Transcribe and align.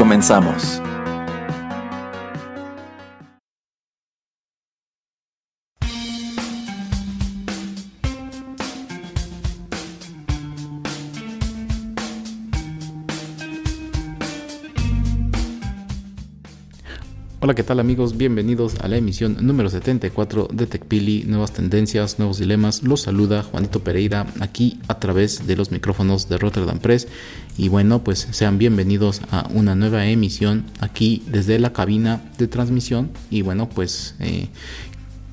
Comenzamos. 0.00 0.79
Hola, 17.50 17.56
¿qué 17.56 17.64
tal 17.64 17.80
amigos? 17.80 18.16
Bienvenidos 18.16 18.76
a 18.78 18.86
la 18.86 18.96
emisión 18.96 19.36
número 19.40 19.68
74 19.68 20.50
de 20.52 20.68
TechPili, 20.68 21.24
nuevas 21.24 21.52
tendencias, 21.52 22.20
nuevos 22.20 22.38
dilemas. 22.38 22.84
Los 22.84 23.00
saluda 23.00 23.42
Juanito 23.42 23.82
Pereira 23.82 24.24
aquí 24.38 24.78
a 24.86 25.00
través 25.00 25.48
de 25.48 25.56
los 25.56 25.72
micrófonos 25.72 26.28
de 26.28 26.38
Rotterdam 26.38 26.78
Press. 26.78 27.08
Y 27.58 27.68
bueno, 27.68 28.04
pues 28.04 28.28
sean 28.30 28.58
bienvenidos 28.58 29.22
a 29.32 29.48
una 29.52 29.74
nueva 29.74 30.06
emisión 30.06 30.64
aquí 30.78 31.24
desde 31.26 31.58
la 31.58 31.72
cabina 31.72 32.22
de 32.38 32.46
transmisión. 32.46 33.10
Y 33.32 33.42
bueno, 33.42 33.68
pues 33.68 34.14
eh, 34.20 34.46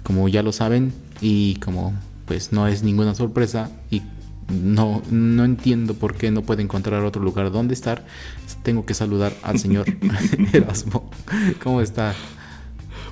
como 0.01 0.27
ya 0.27 0.41
lo 0.41 0.53
saben 0.53 0.93
y 1.21 1.57
como 1.57 1.93
pues 2.25 2.51
no 2.51 2.67
es 2.67 2.81
ninguna 2.81 3.13
sorpresa 3.13 3.69
y 3.91 4.01
no, 4.49 5.01
no 5.09 5.45
entiendo 5.45 5.93
por 5.93 6.15
qué 6.15 6.31
no 6.31 6.41
puede 6.41 6.63
encontrar 6.63 7.03
otro 7.03 7.21
lugar 7.21 7.51
donde 7.51 7.73
estar. 7.73 8.05
Tengo 8.63 8.85
que 8.85 8.93
saludar 8.93 9.33
al 9.43 9.59
señor 9.59 9.85
Erasmo. 10.53 11.09
¿Cómo 11.63 11.81
está? 11.81 12.15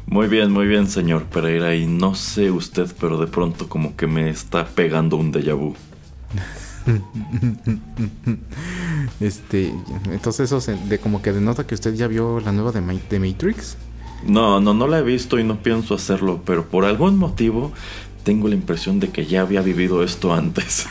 Muy 0.08 0.28
bien, 0.28 0.52
muy 0.52 0.68
bien, 0.68 0.88
señor 0.88 1.26
Pereira. 1.26 1.76
Y 1.76 1.88
no 1.88 2.16
sé 2.16 2.52
usted, 2.52 2.88
pero 3.00 3.20
de 3.20 3.28
pronto 3.28 3.68
como 3.68 3.96
que 3.96 4.08
me 4.08 4.30
está 4.30 4.66
pegando 4.66 5.18
un 5.18 5.34
déjà 5.34 5.56
vu. 5.56 5.76
este, 9.20 9.74
entonces 10.12 10.52
eso 10.52 10.72
de 10.88 11.00
como 11.00 11.22
que 11.22 11.32
denota 11.32 11.66
que 11.66 11.74
usted 11.74 11.96
ya 11.96 12.08
vio 12.08 12.40
la 12.40 12.52
nueva 12.52 12.72
de, 12.72 12.82
de 12.82 13.20
Matrix. 13.20 13.78
No, 14.26 14.60
no, 14.60 14.74
no 14.74 14.88
la 14.88 15.00
he 15.00 15.04
visto 15.04 15.40
y 15.40 15.44
no 15.44 15.58
pienso 15.58 15.94
hacerlo, 15.94 16.42
pero 16.46 16.66
por 16.66 16.86
algún 16.86 17.18
motivo 17.18 17.72
tengo 18.26 18.50
la 18.50 18.56
impresión 18.56 19.00
de 19.00 19.10
que 19.12 19.26
ya 19.26 19.42
había 19.42 19.62
vivido 19.62 20.04
esto 20.04 20.34
antes. 20.34 20.88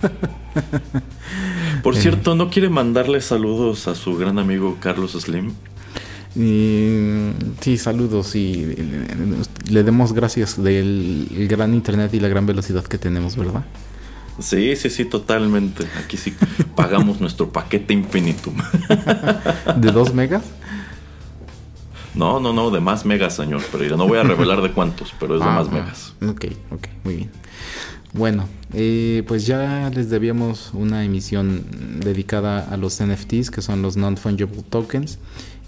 Por 1.82 1.94
eh. 1.96 2.00
cierto, 2.00 2.34
¿no 2.36 2.48
quiere 2.48 2.70
mandarle 2.70 3.20
saludos 3.20 3.88
a 3.88 3.94
su 3.94 4.16
gran 4.16 4.38
amigo 4.38 4.78
Carlos 4.80 5.12
Slim? 5.12 5.52
sí, 7.60 7.78
saludos 7.78 8.36
y 8.36 8.76
le 9.70 9.82
demos 9.82 10.12
gracias 10.12 10.62
del 10.62 11.46
gran 11.48 11.72
internet 11.72 12.12
y 12.12 12.20
la 12.20 12.28
gran 12.28 12.44
velocidad 12.44 12.84
que 12.84 12.98
tenemos, 12.98 13.36
¿verdad? 13.36 13.64
Sí, 14.38 14.76
sí, 14.76 14.90
sí, 14.90 15.06
totalmente. 15.06 15.86
Aquí 15.98 16.18
sí 16.18 16.34
pagamos 16.74 17.20
nuestro 17.22 17.50
paquete 17.50 17.94
infinitum. 17.94 18.54
¿De 19.76 19.90
dos 19.92 20.12
megas? 20.12 20.42
No, 22.16 22.40
no, 22.40 22.52
no, 22.52 22.70
de 22.70 22.80
más 22.80 23.04
megas, 23.04 23.36
señor 23.36 23.60
Pero 23.70 23.96
No 23.96 24.08
voy 24.08 24.18
a 24.18 24.22
revelar 24.22 24.62
de 24.62 24.72
cuántos, 24.72 25.14
pero 25.20 25.34
es 25.34 25.40
de 25.40 25.46
ah, 25.46 25.52
más 25.52 25.70
megas. 25.70 26.14
Ok, 26.26 26.46
ok, 26.70 26.88
muy 27.04 27.16
bien. 27.16 27.30
Bueno, 28.14 28.48
eh, 28.72 29.22
pues 29.28 29.46
ya 29.46 29.90
les 29.90 30.08
debíamos 30.08 30.70
una 30.72 31.04
emisión 31.04 31.66
dedicada 32.00 32.66
a 32.70 32.78
los 32.78 33.02
NFTs, 33.02 33.50
que 33.50 33.60
son 33.60 33.82
los 33.82 33.98
Non-Fungible 33.98 34.62
Tokens, 34.62 35.18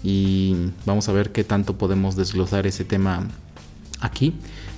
y 0.03 0.55
vamos 0.85 1.07
a 1.09 1.13
ver 1.13 1.31
qué 1.31 1.43
tanto 1.43 1.77
podemos 1.77 2.15
desglosar 2.15 2.65
ese 2.65 2.83
tema 2.83 3.27
aquí. 4.01 4.33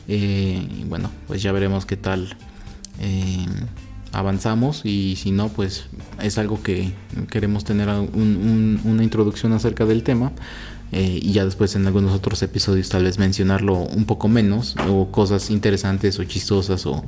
Eh, 0.10 0.68
y 0.80 0.84
bueno, 0.84 1.10
pues 1.28 1.42
ya 1.42 1.54
veremos 1.54 1.86
qué 1.86 1.96
tal 1.96 2.36
eh, 3.00 3.46
avanzamos 4.12 4.82
y 4.84 5.16
si 5.16 5.32
no, 5.32 5.48
pues 5.48 5.86
es 6.22 6.38
algo 6.38 6.62
que 6.62 6.92
queremos 7.30 7.64
tener 7.64 7.88
una 7.88 9.04
introducción 9.04 9.54
acerca 9.54 9.86
del 9.86 10.04
tema 10.04 10.34
eh, 10.92 11.20
y 11.22 11.32
ya 11.32 11.46
después 11.46 11.76
en 11.76 11.88
algunos 11.88 12.14
otros 12.14 12.42
episodios 12.44 12.90
tal 12.90 13.04
vez 13.04 13.18
mencionarlo 13.18 13.76
un 13.76 14.06
poco 14.06 14.28
menos 14.28 14.76
o 14.90 15.12
cosas 15.12 15.50
interesantes 15.50 16.20
o 16.20 16.24
chistosas 16.24 16.86
o 16.86 17.04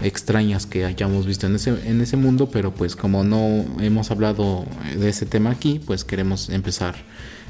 extrañas 0.00 0.66
que 0.66 0.84
hayamos 0.84 1.26
visto 1.26 1.46
en 1.46 1.56
ese, 1.56 1.70
en 1.88 2.00
ese 2.00 2.16
mundo, 2.16 2.50
pero 2.50 2.72
pues 2.72 2.96
como 2.96 3.24
no 3.24 3.64
hemos 3.80 4.10
hablado 4.10 4.66
de 4.96 5.08
ese 5.08 5.26
tema 5.26 5.50
aquí, 5.50 5.80
pues 5.84 6.04
queremos 6.04 6.50
empezar 6.50 6.94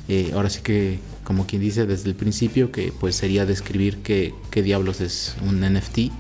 eh, 0.09 0.31
ahora 0.35 0.49
sí 0.49 0.61
que 0.63 1.01
como 1.25 1.47
quien 1.47 1.61
dice 1.61 1.85
desde 1.85 2.09
el 2.09 2.15
principio 2.15 2.71
que 2.71 2.93
pues 2.99 3.17
sería 3.17 3.45
describir 3.45 3.99
qué, 3.99 4.33
qué 4.51 4.63
diablos 4.63 5.01
es 5.01 5.35
un 5.43 5.61
NFT 5.61 6.13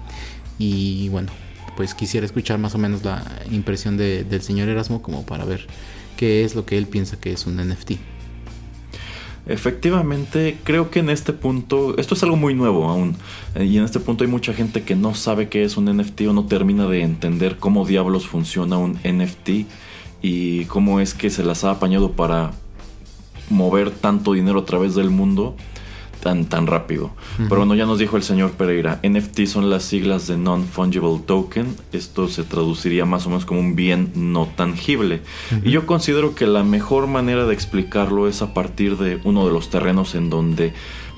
y 0.58 1.08
bueno 1.10 1.30
pues 1.76 1.94
quisiera 1.94 2.26
escuchar 2.26 2.58
más 2.58 2.74
o 2.74 2.78
menos 2.78 3.04
la 3.04 3.22
impresión 3.50 3.96
de, 3.96 4.24
del 4.24 4.42
señor 4.42 4.68
Erasmo 4.68 5.02
como 5.02 5.24
para 5.24 5.44
ver 5.44 5.66
qué 6.16 6.44
es 6.44 6.54
lo 6.56 6.66
que 6.66 6.78
él 6.78 6.86
piensa 6.86 7.20
que 7.20 7.32
es 7.32 7.46
un 7.46 7.56
NFT. 7.56 8.15
Efectivamente, 9.46 10.58
creo 10.64 10.90
que 10.90 10.98
en 10.98 11.08
este 11.08 11.32
punto, 11.32 11.96
esto 11.98 12.14
es 12.14 12.22
algo 12.24 12.36
muy 12.36 12.52
nuevo 12.54 12.88
aún, 12.88 13.16
eh, 13.54 13.64
y 13.64 13.78
en 13.78 13.84
este 13.84 14.00
punto 14.00 14.24
hay 14.24 14.30
mucha 14.30 14.52
gente 14.52 14.82
que 14.82 14.96
no 14.96 15.14
sabe 15.14 15.48
qué 15.48 15.62
es 15.62 15.76
un 15.76 15.84
NFT 15.84 16.22
o 16.22 16.32
no 16.32 16.46
termina 16.46 16.88
de 16.88 17.02
entender 17.02 17.56
cómo 17.58 17.86
diablos 17.86 18.26
funciona 18.26 18.76
un 18.76 18.94
NFT 19.04 19.66
y 20.20 20.64
cómo 20.64 20.98
es 20.98 21.14
que 21.14 21.30
se 21.30 21.44
las 21.44 21.62
ha 21.62 21.70
apañado 21.70 22.12
para 22.12 22.52
mover 23.48 23.92
tanto 23.92 24.32
dinero 24.32 24.60
a 24.60 24.64
través 24.64 24.96
del 24.96 25.10
mundo 25.10 25.54
tan, 26.20 26.46
tan 26.46 26.66
rápido. 26.66 27.10
Pero 27.36 27.56
bueno, 27.58 27.74
ya 27.74 27.86
nos 27.86 27.98
dijo 27.98 28.16
el 28.16 28.22
señor 28.22 28.52
Pereira, 28.52 29.00
NFT 29.02 29.46
son 29.46 29.70
las 29.70 29.84
siglas 29.84 30.26
de 30.26 30.36
Non-Fungible 30.36 31.20
Token. 31.26 31.76
Esto 31.92 32.28
se 32.28 32.44
traduciría 32.44 33.04
más 33.04 33.26
o 33.26 33.30
menos 33.30 33.44
como 33.44 33.60
un 33.60 33.76
bien 33.76 34.12
no 34.14 34.46
tangible. 34.46 35.22
Y 35.64 35.70
yo 35.70 35.86
considero 35.86 36.34
que 36.34 36.46
la 36.46 36.62
mejor 36.62 37.06
manera 37.06 37.46
de 37.46 37.54
explicarlo 37.54 38.28
es 38.28 38.42
a 38.42 38.54
partir 38.54 38.96
de 38.96 39.20
uno 39.24 39.46
de 39.46 39.52
los 39.52 39.70
terrenos 39.70 40.14
en 40.14 40.30
donde 40.30 40.72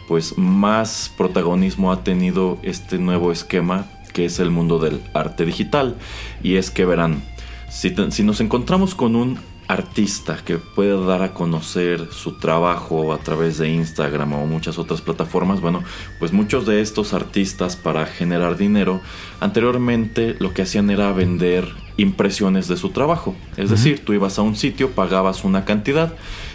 pues 0.09 0.38
más 0.38 1.12
protagonismo 1.16 1.92
ha 1.92 2.03
tenido 2.03 2.59
este 2.62 2.98
nuevo 2.98 3.30
esquema 3.30 3.86
que 4.12 4.25
es 4.25 4.41
el 4.41 4.50
mundo 4.50 4.78
del 4.78 5.00
arte 5.15 5.44
digital. 5.44 5.97
Y 6.42 6.56
es 6.56 6.70
que 6.70 6.84
verán, 6.84 7.22
si, 7.70 7.94
si 8.10 8.22
nos 8.22 8.41
encontramos 8.41 8.94
con 8.94 9.15
un 9.15 9.38
artista 9.68 10.38
que 10.44 10.56
puede 10.56 10.98
dar 11.04 11.22
a 11.22 11.34
conocer 11.34 12.08
su 12.10 12.32
trabajo 12.32 13.12
a 13.12 13.18
través 13.18 13.58
de 13.58 13.68
Instagram 13.68 14.32
o 14.32 14.46
muchas 14.46 14.78
otras 14.78 15.02
plataformas, 15.02 15.60
bueno, 15.60 15.84
pues 16.18 16.32
muchos 16.32 16.66
de 16.66 16.80
estos 16.80 17.12
artistas 17.12 17.76
para 17.76 18.06
generar 18.06 18.56
dinero, 18.56 19.00
anteriormente 19.40 20.36
lo 20.38 20.54
que 20.54 20.62
hacían 20.62 20.88
era 20.88 21.12
vender 21.12 21.68
impresiones 21.98 22.66
de 22.66 22.78
su 22.78 22.90
trabajo. 22.90 23.36
Es 23.56 23.70
decir, 23.70 24.04
tú 24.04 24.14
ibas 24.14 24.38
a 24.38 24.42
un 24.42 24.56
sitio, 24.56 24.92
pagabas 24.92 25.44
una 25.44 25.64
cantidad 25.64 26.14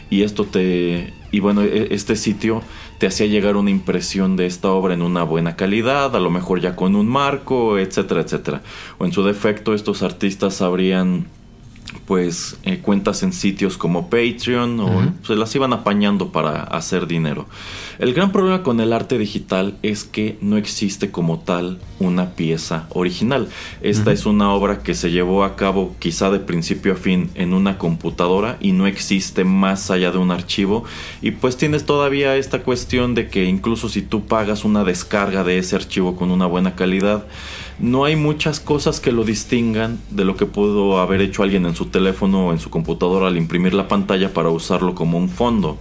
y 0.10 0.24
esto 0.24 0.46
te... 0.46 1.14
Y 1.32 1.40
bueno, 1.40 1.64
e, 1.64 1.94
este 1.94 2.16
sitio 2.16 2.62
te 2.98 3.08
hacía 3.08 3.28
llegar 3.28 3.58
una 3.58 3.70
impresión 3.70 4.36
de 4.38 4.46
esta 4.46 4.70
obra 4.70 4.94
en 4.94 5.02
una 5.02 5.24
buena 5.24 5.56
calidad, 5.56 6.16
a 6.16 6.20
lo 6.20 6.30
mejor 6.30 6.62
ya 6.62 6.76
con 6.76 6.96
un 6.96 7.08
marco, 7.08 7.78
etcétera, 7.78 8.22
etcétera. 8.22 8.62
O 8.98 9.06
en 9.06 9.12
su 9.12 9.24
defecto, 9.24 9.74
estos 9.74 10.02
artistas 10.02 10.62
habrían 10.62 11.28
pues 12.06 12.58
eh, 12.64 12.80
cuentas 12.80 13.24
en 13.24 13.34
sitios 13.34 13.78
como 13.78 14.10
Patreon 14.10 14.80
o 14.80 15.14
se 15.26 15.36
las 15.36 15.56
iban 15.56 15.74
apañando 15.74 16.32
para 16.32 16.64
hacer 16.64 17.08
dinero. 17.08 17.48
El 18.00 18.14
gran 18.14 18.32
problema 18.32 18.64
con 18.64 18.80
el 18.80 18.92
arte 18.92 19.18
digital 19.18 19.78
es 19.84 20.04
que 20.04 20.38
no 20.42 20.58
existe 20.58 21.12
como 21.12 21.40
tal 21.40 21.80
una 22.00 22.32
pieza 22.32 22.88
original. 22.90 23.48
Esta 23.82 24.12
es 24.12 24.26
una 24.26 24.52
obra 24.52 24.80
que 24.80 24.96
se 24.96 25.12
llevó 25.12 25.44
a 25.44 25.56
cabo 25.56 25.96
quizá 26.00 26.30
de 26.30 26.40
principio 26.40 26.94
a 26.94 26.96
fin 26.96 27.30
en 27.36 27.54
una 27.54 27.78
computadora 27.78 28.58
y 28.60 28.72
no 28.72 28.88
existe 28.88 29.44
más 29.44 29.92
allá 29.92 30.12
de 30.12 30.18
un 30.18 30.32
archivo 30.32 30.84
y 31.22 31.32
pues 31.32 31.58
tienes 31.58 31.86
todavía 31.86 32.36
esta 32.36 32.64
cuestión 32.64 33.16
de 33.16 33.30
que 33.30 33.46
incluso 33.46 33.90
si 33.90 34.02
tú 34.02 34.26
pagas 34.26 34.66
una 34.66 34.84
descarga 34.84 35.44
de 35.44 35.58
ese 35.58 35.76
archivo 35.76 36.16
con 36.16 36.32
una 36.32 36.46
buena 36.46 36.76
calidad, 36.76 37.26
no 37.80 38.06
hay 38.06 38.16
muchas 38.16 38.60
cosas 38.60 39.00
que 39.00 39.12
lo 39.12 39.24
distingan 39.24 40.00
de 40.10 40.26
lo 40.26 40.36
que 40.36 40.46
pudo 40.46 41.00
haber 41.00 41.22
hecho 41.22 41.44
alguien 41.44 41.66
en 41.66 41.76
su 41.76 41.86
teléfono 41.86 42.48
o 42.48 42.52
en 42.52 42.60
su 42.60 42.70
computadora 42.70 43.28
al 43.28 43.38
imprimir 43.38 43.74
la 43.74 43.88
pantalla 43.88 44.34
para 44.34 44.50
usarlo 44.50 44.96
como 44.96 45.18
un 45.18 45.30
fondo. 45.30 45.78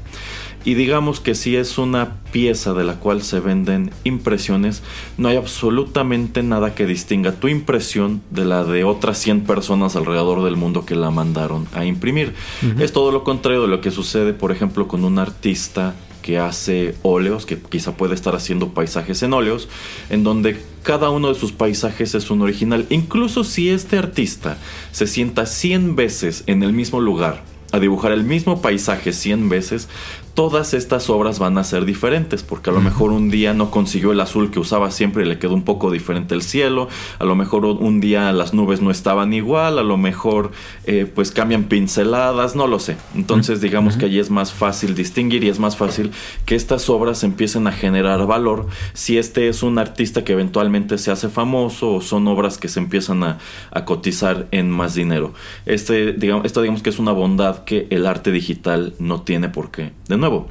Y 0.65 0.75
digamos 0.75 1.19
que 1.19 1.35
si 1.35 1.57
es 1.57 1.77
una 1.77 2.19
pieza 2.31 2.73
de 2.73 2.85
la 2.85 2.95
cual 2.95 3.23
se 3.23 3.41
venden 3.41 3.91
impresiones, 4.05 4.83
no 5.19 5.29
hay 5.29 5.37
absolutamente 5.37 6.43
nada 6.45 6.75
que 6.75 6.87
distinga 6.87 7.33
tu 7.33 7.49
impresión 7.49 8.23
de 8.31 8.45
la 8.45 8.63
de 8.65 8.85
otras 8.85 9.19
100 9.19 9.41
personas 9.43 9.97
alrededor 9.97 10.45
del 10.45 10.57
mundo 10.57 10.87
que 10.87 10.95
la 10.95 11.11
mandaron 11.11 11.67
a 11.75 11.85
imprimir. 11.85 12.35
Es 12.79 12.93
todo 12.93 13.11
lo 13.11 13.25
contrario 13.25 13.63
de 13.63 13.69
lo 13.69 13.81
que 13.81 13.91
sucede, 13.91 14.35
por 14.35 14.53
ejemplo, 14.53 14.87
con 14.87 15.05
un 15.05 15.19
artista 15.19 15.95
que 16.23 16.39
hace 16.39 16.95
óleos, 17.03 17.45
que 17.45 17.59
quizá 17.59 17.97
puede 17.97 18.15
estar 18.15 18.35
haciendo 18.35 18.73
paisajes 18.73 19.23
en 19.23 19.35
óleos, 19.35 19.69
en 20.09 20.25
donde 20.25 20.59
cada 20.83 21.11
uno 21.11 21.29
de 21.29 21.39
sus 21.39 21.53
paisajes 21.53 22.15
es 22.15 22.31
un 22.31 22.41
original. 22.41 22.87
Incluso 22.89 23.45
si 23.45 23.69
este 23.69 23.99
artista 23.99 24.57
se 24.93 25.07
sienta 25.07 25.45
100 25.47 25.97
veces 25.97 26.45
en 26.47 26.63
el 26.63 26.73
mismo 26.73 27.01
lugar 27.01 27.43
a 27.73 27.81
dibujar 27.81 28.13
el 28.13 28.23
mismo 28.23 28.61
paisaje 28.61 29.13
100 29.13 29.49
veces, 29.49 29.89
todas 30.35 30.73
estas 30.73 31.11
obras 31.11 31.39
van 31.39 31.59
a 31.59 31.65
ser 31.65 31.85
diferentes, 31.85 32.43
porque 32.43 32.71
a 32.71 32.73
lo 32.73 32.81
mejor 32.81 33.11
un 33.11 33.31
día 33.31 33.53
no 33.53 33.71
consiguió 33.71 34.13
el 34.13 34.21
azul 34.21 34.51
que 34.51 34.61
usaba 34.61 34.91
siempre 34.91 35.25
y 35.25 35.29
le 35.29 35.39
quedó 35.39 35.55
un 35.55 35.63
poco 35.63 35.91
diferente 35.91 36.35
el 36.35 36.43
cielo, 36.43 36.89
a 37.19 37.25
lo 37.25 37.35
mejor 37.35 37.67
un 37.67 38.01
día 38.01 38.33
las 38.33 38.55
nubes 38.55 38.81
no 38.81 38.91
estaban 38.91 39.33
igual, 39.33 39.79
a 39.79 39.83
lo 39.83 39.97
mejor 39.97 40.53
eh, 40.85 41.11
pues 41.13 41.33
cambian 41.33 41.65
pinceladas, 41.65 42.57
no 42.57 42.67
lo 42.67 42.79
sé. 42.79 42.97
Entonces 43.15 43.61
digamos 43.61 43.97
que 43.97 44.07
allí 44.07 44.19
es 44.19 44.31
más 44.31 44.53
fácil 44.53 44.95
distinguir 44.95 45.45
y 45.45 45.49
es 45.49 45.59
más 45.59 45.77
fácil 45.77 46.13
que 46.47 46.55
estas 46.55 46.89
obras 46.89 47.25
empiecen 47.25 47.67
a 47.67 47.73
generar 47.73 48.27
valor. 48.27 48.67
Si 48.95 49.19
este 49.19 49.49
es 49.49 49.63
un 49.63 49.79
artista 49.79 50.25
que 50.25 50.33
eventualmente 50.33 50.97
se 50.99 51.11
hace 51.11 51.29
famoso 51.29 51.95
o 51.95 52.01
son 52.01 52.27
obras 52.27 52.59
que 52.59 52.69
se 52.69 52.81
empiezan 52.81 53.23
a, 53.23 53.39
a 53.71 53.85
cotizar 53.85 54.47
en 54.51 54.71
más 54.71 54.95
dinero. 54.95 55.35
Este, 55.67 56.13
digamos, 56.13 56.47
esto 56.47 56.63
digamos 56.63 56.83
que 56.83 56.91
es 56.91 56.99
una 56.99 57.13
bondad 57.13 57.65
que 57.65 57.87
el 57.91 58.07
arte 58.07 58.31
digital 58.33 58.95
no 58.99 59.23
tiene 59.23 59.49
por 59.49 59.71
qué 59.71 59.93
nuevo, 60.23 60.49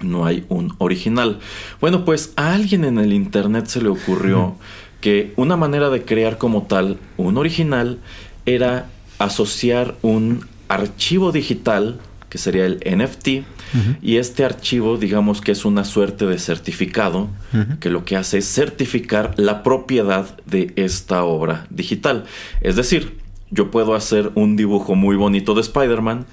no 0.00 0.24
hay 0.24 0.44
un 0.48 0.74
original. 0.78 1.38
Bueno, 1.80 2.04
pues 2.04 2.32
a 2.36 2.54
alguien 2.54 2.84
en 2.84 2.98
el 2.98 3.12
Internet 3.12 3.66
se 3.66 3.82
le 3.82 3.88
ocurrió 3.88 4.56
que 5.00 5.32
una 5.36 5.56
manera 5.56 5.90
de 5.90 6.04
crear 6.04 6.38
como 6.38 6.62
tal 6.62 6.98
un 7.16 7.36
original 7.36 7.98
era 8.46 8.88
asociar 9.18 9.96
un 10.02 10.46
archivo 10.68 11.32
digital, 11.32 11.98
que 12.30 12.38
sería 12.38 12.64
el 12.64 12.80
NFT, 12.84 13.28
y 14.02 14.16
este 14.16 14.44
archivo 14.44 14.98
digamos 14.98 15.40
que 15.40 15.52
es 15.52 15.64
una 15.64 15.84
suerte 15.84 16.26
de 16.26 16.38
certificado, 16.38 17.28
que 17.80 17.90
lo 17.90 18.04
que 18.04 18.16
hace 18.16 18.38
es 18.38 18.46
certificar 18.46 19.34
la 19.36 19.62
propiedad 19.62 20.38
de 20.46 20.72
esta 20.76 21.24
obra 21.24 21.66
digital. 21.70 22.24
Es 22.60 22.76
decir, 22.76 23.18
yo 23.50 23.70
puedo 23.70 23.94
hacer 23.94 24.30
un 24.34 24.56
dibujo 24.56 24.94
muy 24.94 25.16
bonito 25.16 25.54
de 25.54 25.60
Spider-Man, 25.60 26.26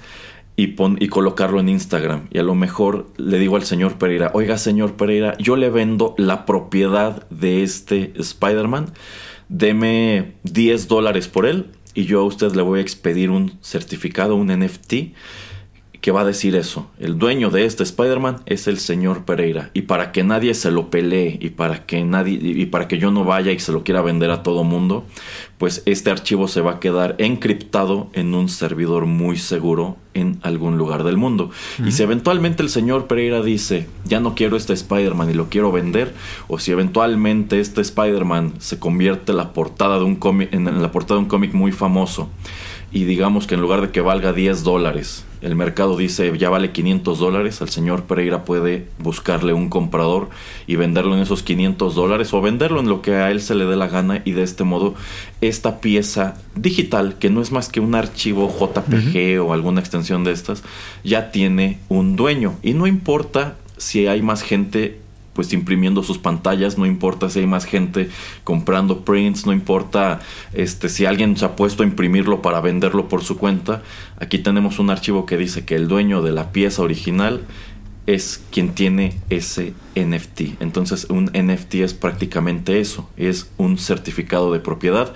y, 0.62 1.08
colocarlo 1.08 1.60
en 1.60 1.68
Instagram. 1.68 2.28
Y 2.30 2.38
a 2.38 2.42
lo 2.42 2.54
mejor 2.54 3.06
le 3.16 3.38
digo 3.38 3.56
al 3.56 3.64
señor 3.64 3.98
Pereira, 3.98 4.30
oiga 4.34 4.58
señor 4.58 4.94
Pereira, 4.94 5.36
yo 5.38 5.56
le 5.56 5.70
vendo 5.70 6.14
la 6.18 6.44
propiedad 6.44 7.28
de 7.30 7.62
este 7.62 8.12
Spider-Man, 8.16 8.92
deme 9.48 10.34
10 10.44 10.88
dólares 10.88 11.28
por 11.28 11.46
él 11.46 11.70
y 11.94 12.04
yo 12.04 12.20
a 12.20 12.24
usted 12.24 12.54
le 12.54 12.62
voy 12.62 12.80
a 12.80 12.82
expedir 12.82 13.30
un 13.30 13.58
certificado, 13.62 14.36
un 14.36 14.48
NFT 14.48 14.94
que 16.00 16.12
va 16.12 16.22
a 16.22 16.24
decir 16.24 16.56
eso. 16.56 16.90
El 16.98 17.18
dueño 17.18 17.50
de 17.50 17.64
este 17.64 17.82
Spider-Man 17.82 18.42
es 18.46 18.66
el 18.68 18.78
señor 18.78 19.24
Pereira. 19.24 19.70
Y 19.74 19.82
para 19.82 20.12
que 20.12 20.24
nadie 20.24 20.54
se 20.54 20.70
lo 20.70 20.90
pelee 20.90 21.38
y 21.40 21.50
para 21.50 21.84
que 21.84 22.04
nadie 22.04 22.38
y 22.40 22.66
para 22.66 22.88
que 22.88 22.98
yo 22.98 23.10
no 23.10 23.24
vaya 23.24 23.52
y 23.52 23.58
se 23.58 23.72
lo 23.72 23.84
quiera 23.84 24.00
vender 24.00 24.30
a 24.30 24.42
todo 24.42 24.64
mundo, 24.64 25.04
pues 25.58 25.82
este 25.84 26.10
archivo 26.10 26.48
se 26.48 26.62
va 26.62 26.72
a 26.72 26.80
quedar 26.80 27.16
encriptado 27.18 28.08
en 28.14 28.34
un 28.34 28.48
servidor 28.48 29.04
muy 29.04 29.36
seguro 29.36 29.96
en 30.14 30.40
algún 30.42 30.78
lugar 30.78 31.04
del 31.04 31.18
mundo. 31.18 31.50
Y 31.84 31.92
si 31.92 32.02
eventualmente 32.02 32.62
el 32.62 32.70
señor 32.70 33.06
Pereira 33.06 33.42
dice, 33.42 33.86
ya 34.04 34.20
no 34.20 34.34
quiero 34.34 34.56
este 34.56 34.72
Spider-Man 34.72 35.30
y 35.30 35.34
lo 35.34 35.48
quiero 35.48 35.70
vender, 35.70 36.14
o 36.48 36.58
si 36.58 36.72
eventualmente 36.72 37.60
este 37.60 37.82
Spider-Man 37.82 38.54
se 38.58 38.78
convierte 38.78 39.32
en 39.32 39.38
la 39.38 39.52
portada 39.52 39.98
de 39.98 40.04
un 40.04 40.16
cómic, 40.16 40.52
en 40.52 40.80
la 40.80 40.90
portada 40.90 41.18
de 41.18 41.24
un 41.24 41.28
cómic 41.28 41.52
muy 41.52 41.72
famoso, 41.72 42.30
y 42.92 43.04
digamos 43.04 43.46
que 43.46 43.54
en 43.54 43.60
lugar 43.60 43.80
de 43.80 43.90
que 43.90 44.00
valga 44.00 44.32
10 44.32 44.64
dólares, 44.64 45.24
el 45.42 45.54
mercado 45.54 45.96
dice 45.96 46.36
ya 46.36 46.50
vale 46.50 46.70
500 46.70 47.18
dólares, 47.18 47.60
el 47.60 47.68
señor 47.70 48.04
Pereira 48.04 48.44
puede 48.44 48.88
buscarle 48.98 49.52
un 49.52 49.68
comprador 49.68 50.28
y 50.66 50.76
venderlo 50.76 51.14
en 51.14 51.22
esos 51.22 51.42
500 51.42 51.94
dólares 51.94 52.34
o 52.34 52.42
venderlo 52.42 52.80
en 52.80 52.88
lo 52.88 53.00
que 53.00 53.14
a 53.14 53.30
él 53.30 53.40
se 53.40 53.54
le 53.54 53.64
dé 53.64 53.76
la 53.76 53.88
gana 53.88 54.22
y 54.24 54.32
de 54.32 54.42
este 54.42 54.64
modo 54.64 54.94
esta 55.40 55.80
pieza 55.80 56.36
digital, 56.56 57.16
que 57.18 57.30
no 57.30 57.40
es 57.40 57.52
más 57.52 57.68
que 57.68 57.80
un 57.80 57.94
archivo 57.94 58.48
JPG 58.48 59.40
o 59.40 59.54
alguna 59.54 59.80
extensión 59.80 60.24
de 60.24 60.32
estas, 60.32 60.62
ya 61.04 61.30
tiene 61.30 61.78
un 61.88 62.16
dueño. 62.16 62.56
Y 62.62 62.74
no 62.74 62.86
importa 62.86 63.56
si 63.78 64.06
hay 64.06 64.20
más 64.20 64.42
gente 64.42 64.99
pues 65.32 65.52
imprimiendo 65.52 66.02
sus 66.02 66.18
pantallas, 66.18 66.76
no 66.76 66.86
importa 66.86 67.30
si 67.30 67.40
hay 67.40 67.46
más 67.46 67.64
gente 67.64 68.10
comprando 68.44 69.04
prints, 69.04 69.46
no 69.46 69.52
importa 69.52 70.20
este 70.52 70.88
si 70.88 71.06
alguien 71.06 71.36
se 71.36 71.44
ha 71.44 71.56
puesto 71.56 71.82
a 71.82 71.86
imprimirlo 71.86 72.42
para 72.42 72.60
venderlo 72.60 73.08
por 73.08 73.22
su 73.22 73.38
cuenta. 73.38 73.82
Aquí 74.18 74.38
tenemos 74.38 74.78
un 74.78 74.90
archivo 74.90 75.26
que 75.26 75.36
dice 75.36 75.64
que 75.64 75.76
el 75.76 75.88
dueño 75.88 76.22
de 76.22 76.32
la 76.32 76.52
pieza 76.52 76.82
original 76.82 77.42
es 78.06 78.42
quien 78.50 78.74
tiene 78.74 79.16
ese 79.30 79.74
NFT. 79.94 80.60
Entonces 80.60 81.06
un 81.08 81.26
NFT 81.26 81.76
es 81.76 81.94
prácticamente 81.94 82.80
eso, 82.80 83.08
es 83.16 83.50
un 83.56 83.78
certificado 83.78 84.52
de 84.52 84.60
propiedad 84.60 85.12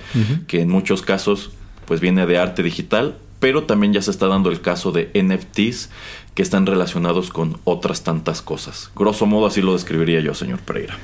que 0.47 0.61
en 0.61 0.69
muchos 0.69 1.03
casos 1.03 1.51
pues 1.87 2.01
viene 2.01 2.27
de 2.27 2.39
arte 2.39 2.63
digital, 2.63 3.19
pero 3.41 3.65
también 3.65 3.93
ya 3.93 4.01
se 4.01 4.11
está 4.11 4.27
dando 4.27 4.51
el 4.51 4.61
caso 4.61 4.93
de 4.93 5.11
NFTs 5.15 5.91
que 6.35 6.43
están 6.43 6.67
relacionados 6.67 7.31
con 7.31 7.59
otras 7.65 8.03
tantas 8.03 8.43
cosas. 8.43 8.91
Grosso 8.97 9.27
modo 9.27 9.47
así 9.47 9.63
lo 9.63 9.73
describiría 9.73 10.21
yo, 10.21 10.35
señor 10.35 10.61
Pereira. 10.61 10.97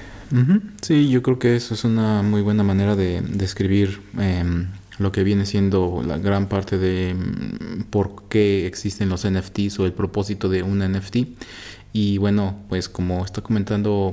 Sí, 0.80 1.08
yo 1.08 1.22
creo 1.22 1.38
que 1.40 1.56
eso 1.56 1.74
es 1.74 1.82
una 1.84 2.22
muy 2.22 2.40
buena 2.40 2.62
manera 2.62 2.94
de 2.94 3.20
describir 3.20 4.00
em, 4.16 4.68
lo 4.98 5.10
que 5.10 5.24
viene 5.24 5.44
siendo 5.44 6.04
la 6.06 6.18
gran 6.18 6.46
parte 6.46 6.78
de 6.78 7.10
em, 7.10 7.84
por 7.90 8.24
qué 8.28 8.66
existen 8.66 9.08
los 9.08 9.28
NFTs 9.28 9.80
o 9.80 9.86
el 9.86 9.92
propósito 9.92 10.48
de 10.48 10.62
un 10.62 10.78
NFT. 10.78 11.16
Y 11.92 12.18
bueno, 12.18 12.56
pues 12.68 12.88
como 12.88 13.24
está 13.24 13.40
comentando 13.42 14.12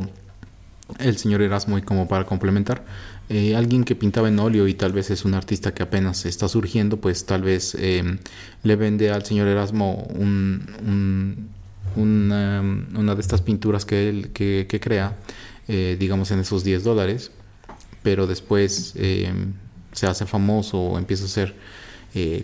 el 0.99 1.17
señor 1.17 1.41
Erasmo 1.41 1.77
y 1.77 1.83
como 1.83 2.07
para 2.07 2.25
complementar, 2.25 2.83
eh, 3.29 3.57
alguien 3.57 3.83
que 3.83 3.93
pintaba 3.93 4.29
en 4.29 4.39
óleo 4.39 4.69
y 4.69 4.73
tal 4.73 4.93
vez 4.93 5.09
es 5.09 5.25
un 5.25 5.33
artista 5.33 5.73
que 5.73 5.83
apenas 5.83 6.25
está 6.25 6.47
surgiendo, 6.47 6.97
pues 6.97 7.25
tal 7.25 7.41
vez 7.41 7.75
eh, 7.77 8.17
le 8.63 8.75
vende 8.77 9.11
al 9.11 9.25
señor 9.25 9.49
Erasmo 9.49 10.07
un, 10.15 11.49
una, 11.97 13.15
de 13.15 13.21
estas 13.21 13.41
pinturas 13.41 13.83
que 13.83 14.07
él 14.07 14.29
que, 14.31 14.79
crea, 14.81 15.17
eh, 15.67 15.97
digamos 15.99 16.31
en 16.31 16.39
esos 16.39 16.63
10 16.63 16.85
dólares, 16.85 17.31
pero 18.01 18.27
después 18.27 18.93
se 19.91 20.07
hace 20.07 20.25
famoso 20.25 20.79
o 20.79 20.97
empieza 20.97 21.23
a 21.23 21.27
hacer 21.27 21.55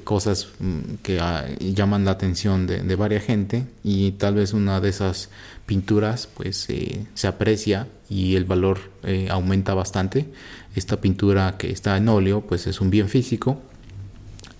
cosas 0.03 0.49
mm, 0.59 0.95
que 1.01 1.19
ah, 1.19 1.47
llaman 1.59 2.03
la 2.05 2.11
atención 2.11 2.67
de, 2.67 2.83
de 2.83 2.95
varias 2.95 3.23
gente 3.23 3.65
y 3.83 4.11
tal 4.11 4.35
vez 4.35 4.53
una 4.53 4.81
de 4.81 4.89
esas 4.89 5.29
pinturas 5.65 6.27
pues 6.27 6.67
se 7.13 7.27
aprecia 7.27 7.87
y 8.09 8.35
el 8.35 8.43
valor 8.43 8.91
aumenta 9.29 9.73
bastante 9.73 10.27
esta 10.75 11.01
pintura 11.01 11.55
que 11.57 11.71
está 11.71 11.97
en 11.97 12.09
óleo, 12.09 12.41
pues 12.41 12.67
es 12.67 12.81
un 12.81 12.89
bien 12.89 13.09
físico. 13.09 13.61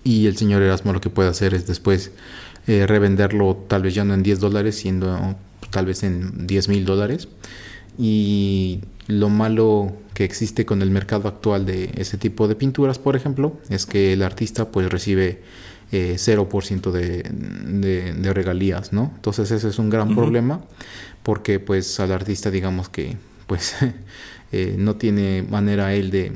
Y 0.02 0.26
el 0.26 0.36
señor 0.36 0.62
Erasmo 0.62 0.92
lo 0.92 1.00
que 1.00 1.10
puede 1.10 1.28
hacer 1.28 1.54
es 1.54 1.66
después 1.66 2.12
eh, 2.66 2.86
revenderlo 2.86 3.56
tal 3.68 3.82
vez 3.82 3.94
ya 3.94 4.04
no 4.04 4.14
en 4.14 4.22
10 4.22 4.40
dólares, 4.40 4.76
siendo 4.76 5.36
tal 5.70 5.86
vez 5.86 6.02
en 6.02 6.46
10 6.46 6.68
mil 6.68 6.84
dólares. 6.84 7.28
Y 7.98 8.80
lo 9.06 9.28
malo 9.28 9.96
que 10.14 10.24
existe 10.24 10.64
con 10.64 10.82
el 10.82 10.90
mercado 10.90 11.28
actual 11.28 11.66
de 11.66 11.90
ese 11.96 12.18
tipo 12.18 12.48
de 12.48 12.54
pinturas, 12.54 12.98
por 12.98 13.16
ejemplo, 13.16 13.58
es 13.68 13.86
que 13.86 14.12
el 14.12 14.22
artista 14.22 14.70
pues 14.70 14.90
recibe 14.90 15.42
0% 15.92 16.96
eh, 16.96 17.22
de, 17.24 18.12
de, 18.14 18.32
regalías, 18.32 18.92
¿no? 18.92 19.12
Entonces 19.14 19.50
ese 19.50 19.68
es 19.68 19.78
un 19.78 19.90
gran 19.90 20.14
problema 20.14 20.60
porque 21.22 21.60
pues 21.60 22.00
al 22.00 22.12
artista 22.12 22.50
digamos 22.50 22.88
que 22.88 23.16
pues 23.46 23.76
Eh, 24.56 24.76
no 24.78 24.94
tiene 24.94 25.42
manera 25.42 25.94
él 25.94 26.12
de 26.12 26.30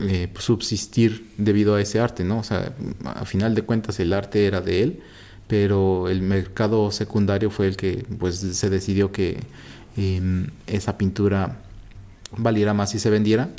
eh, 0.00 0.28
subsistir 0.36 1.30
debido 1.38 1.76
a 1.76 1.80
ese 1.80 2.00
arte, 2.00 2.24
¿no? 2.24 2.40
O 2.40 2.42
sea, 2.42 2.72
a 3.04 3.24
final 3.24 3.54
de 3.54 3.62
cuentas 3.62 4.00
el 4.00 4.12
arte 4.12 4.46
era 4.46 4.60
de 4.60 4.82
él, 4.82 5.00
pero 5.46 6.08
el 6.08 6.22
mercado 6.22 6.90
secundario 6.90 7.50
fue 7.50 7.68
el 7.68 7.76
que 7.76 8.04
pues 8.18 8.38
se 8.38 8.68
decidió 8.68 9.12
que 9.12 9.38
em, 9.96 10.48
esa 10.66 10.98
pintura 10.98 11.58
valiera 12.36 12.74
más 12.74 12.96
y 12.96 12.98
se 12.98 13.10
vendiera 13.10 13.50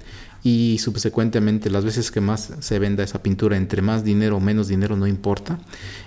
y 0.44 0.80
subsecuentemente 0.80 1.70
las 1.70 1.86
veces 1.86 2.12
que 2.12 2.20
más 2.20 2.52
se 2.60 2.80
venda 2.80 3.06
esa 3.06 3.24
pintura 3.24 3.56
entre 3.56 3.82
más 3.82 4.04
dinero 4.04 4.36
o 4.36 4.40
menos 4.42 4.68
dinero 4.68 4.98
no 4.98 5.08
importa 5.08 5.60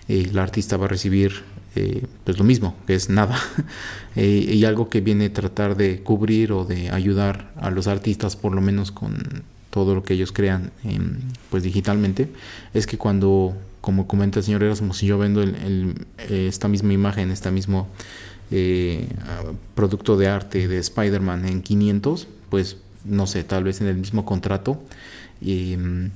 eh, 0.09 0.27
el 0.31 0.39
artista 0.39 0.77
va 0.77 0.85
a 0.85 0.89
recibir 0.89 1.33
eh, 1.77 2.07
pues 2.25 2.39
lo 2.39 2.45
mismo, 2.45 2.75
que 2.87 2.95
es 2.95 3.09
nada. 3.11 3.39
Eh, 4.19 4.55
y 4.55 4.65
algo 4.65 4.89
que 4.89 5.03
viene 5.03 5.27
a 5.27 5.33
tratar 5.35 5.77
de 5.77 6.01
cubrir 6.03 6.51
o 6.51 6.65
de 6.65 6.89
ayudar 6.89 7.53
a 7.57 7.71
los 7.71 7.87
artistas, 7.87 8.35
por 8.35 8.55
lo 8.55 8.63
menos 8.63 8.91
con 8.91 9.43
todo 9.69 9.95
lo 9.95 10.03
que 10.05 10.15
ellos 10.15 10.33
crean 10.33 10.71
pues 11.51 11.63
digitalmente, 11.63 12.31
es 12.73 12.87
que 12.87 12.97
cuando, 12.97 13.55
como 13.83 14.07
comenta 14.07 14.39
el 14.39 14.45
señor 14.47 14.63
Erasmus, 14.63 14.97
si 14.97 15.07
yo 15.07 15.19
vendo 15.19 15.45
esta 16.31 16.67
misma 16.67 16.95
imagen, 16.95 17.31
esta 17.31 17.51
mismo 17.51 17.89
eh, 18.51 19.09
producto 19.75 20.17
de 20.17 20.29
arte 20.29 20.69
de 20.69 20.79
Spider-Man 20.79 21.47
en 21.47 21.63
500, 21.63 22.29
pues 22.49 22.77
no 23.05 23.27
sé, 23.27 23.43
tal 23.45 23.65
vez 23.65 23.81
en 23.81 23.89
el 23.89 23.97
mismo 23.97 24.25
contrato. 24.25 24.81
Mm, 25.41 26.07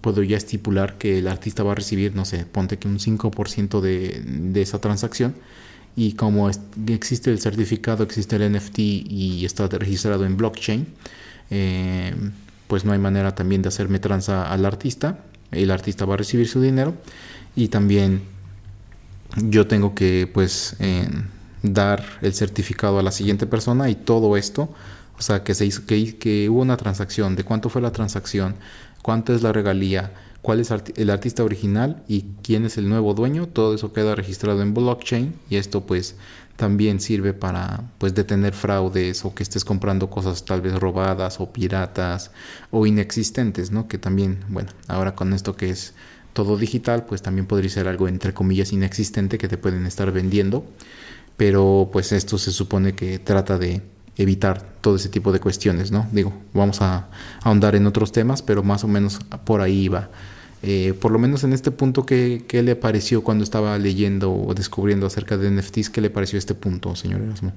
puedo 0.00 0.22
ya 0.22 0.36
estipular 0.36 0.98
que 0.98 1.18
el 1.18 1.28
artista 1.28 1.62
va 1.62 1.72
a 1.72 1.74
recibir, 1.74 2.14
no 2.14 2.24
sé, 2.24 2.44
ponte 2.44 2.78
que 2.78 2.88
un 2.88 2.98
5% 2.98 3.80
de, 3.80 4.22
de 4.24 4.62
esa 4.62 4.80
transacción. 4.80 5.34
Y 5.96 6.12
como 6.12 6.48
existe 6.86 7.30
el 7.30 7.40
certificado, 7.40 8.04
existe 8.04 8.36
el 8.36 8.52
NFT 8.52 8.78
y 8.78 9.44
está 9.44 9.66
registrado 9.66 10.24
en 10.24 10.36
blockchain, 10.36 10.86
eh, 11.50 12.14
pues 12.68 12.84
no 12.84 12.92
hay 12.92 12.98
manera 12.98 13.34
también 13.34 13.62
de 13.62 13.68
hacerme 13.68 13.98
tranza 13.98 14.52
al 14.52 14.64
artista. 14.64 15.18
El 15.50 15.70
artista 15.70 16.04
va 16.04 16.14
a 16.14 16.16
recibir 16.18 16.46
su 16.46 16.60
dinero 16.60 16.94
y 17.56 17.68
también 17.68 18.20
yo 19.36 19.66
tengo 19.66 19.94
que 19.94 20.30
pues 20.32 20.76
dar 21.62 22.04
el 22.22 22.34
certificado 22.34 22.98
a 22.98 23.02
la 23.02 23.10
siguiente 23.10 23.46
persona 23.46 23.90
y 23.90 23.94
todo 23.94 24.36
esto, 24.36 24.72
o 25.18 25.22
sea, 25.22 25.42
que 25.42 25.54
se 25.54 25.66
hizo, 25.66 25.84
que, 25.86 26.16
que 26.16 26.48
hubo 26.48 26.60
una 26.60 26.76
transacción, 26.76 27.34
de 27.34 27.42
cuánto 27.42 27.68
fue 27.68 27.82
la 27.82 27.90
transacción, 27.90 28.54
cuánto 29.08 29.34
es 29.34 29.40
la 29.40 29.54
regalía, 29.54 30.12
cuál 30.42 30.60
es 30.60 30.70
el 30.70 31.08
artista 31.08 31.42
original 31.42 32.02
y 32.08 32.26
quién 32.42 32.66
es 32.66 32.76
el 32.76 32.90
nuevo 32.90 33.14
dueño, 33.14 33.48
todo 33.48 33.74
eso 33.74 33.94
queda 33.94 34.14
registrado 34.14 34.60
en 34.60 34.74
blockchain 34.74 35.34
y 35.48 35.56
esto 35.56 35.86
pues 35.86 36.16
también 36.56 37.00
sirve 37.00 37.32
para 37.32 37.84
pues 37.96 38.14
detener 38.14 38.52
fraudes 38.52 39.24
o 39.24 39.34
que 39.34 39.42
estés 39.42 39.64
comprando 39.64 40.10
cosas 40.10 40.44
tal 40.44 40.60
vez 40.60 40.78
robadas 40.78 41.40
o 41.40 41.50
piratas 41.54 42.32
o 42.70 42.84
inexistentes, 42.84 43.70
¿no? 43.70 43.88
Que 43.88 43.96
también, 43.96 44.40
bueno, 44.50 44.68
ahora 44.88 45.14
con 45.14 45.32
esto 45.32 45.56
que 45.56 45.70
es 45.70 45.94
todo 46.34 46.58
digital, 46.58 47.06
pues 47.06 47.22
también 47.22 47.46
podría 47.46 47.70
ser 47.70 47.88
algo 47.88 48.08
entre 48.08 48.34
comillas 48.34 48.74
inexistente 48.74 49.38
que 49.38 49.48
te 49.48 49.56
pueden 49.56 49.86
estar 49.86 50.12
vendiendo, 50.12 50.66
pero 51.38 51.88
pues 51.90 52.12
esto 52.12 52.36
se 52.36 52.52
supone 52.52 52.94
que 52.94 53.18
trata 53.18 53.56
de 53.56 53.80
evitar 54.18 54.62
todo 54.80 54.96
ese 54.96 55.08
tipo 55.08 55.32
de 55.32 55.40
cuestiones, 55.40 55.90
¿no? 55.90 56.06
Digo, 56.12 56.32
vamos 56.52 56.82
a, 56.82 57.08
ahondar 57.42 57.76
en 57.76 57.86
otros 57.86 58.12
temas, 58.12 58.42
pero 58.42 58.62
más 58.62 58.84
o 58.84 58.88
menos 58.88 59.20
por 59.44 59.60
ahí 59.60 59.88
va. 59.88 60.10
Eh, 60.62 60.92
por 61.00 61.12
lo 61.12 61.20
menos 61.20 61.44
en 61.44 61.52
este 61.52 61.70
punto, 61.70 62.04
¿qué, 62.04 62.44
¿qué, 62.48 62.62
le 62.62 62.74
pareció 62.74 63.22
cuando 63.22 63.44
estaba 63.44 63.78
leyendo 63.78 64.34
o 64.34 64.54
descubriendo 64.54 65.06
acerca 65.06 65.36
de 65.36 65.50
NFTs? 65.50 65.88
¿Qué 65.88 66.00
le 66.00 66.10
pareció 66.10 66.38
este 66.38 66.54
punto, 66.54 66.96
señor 66.96 67.22
Erasmo? 67.22 67.52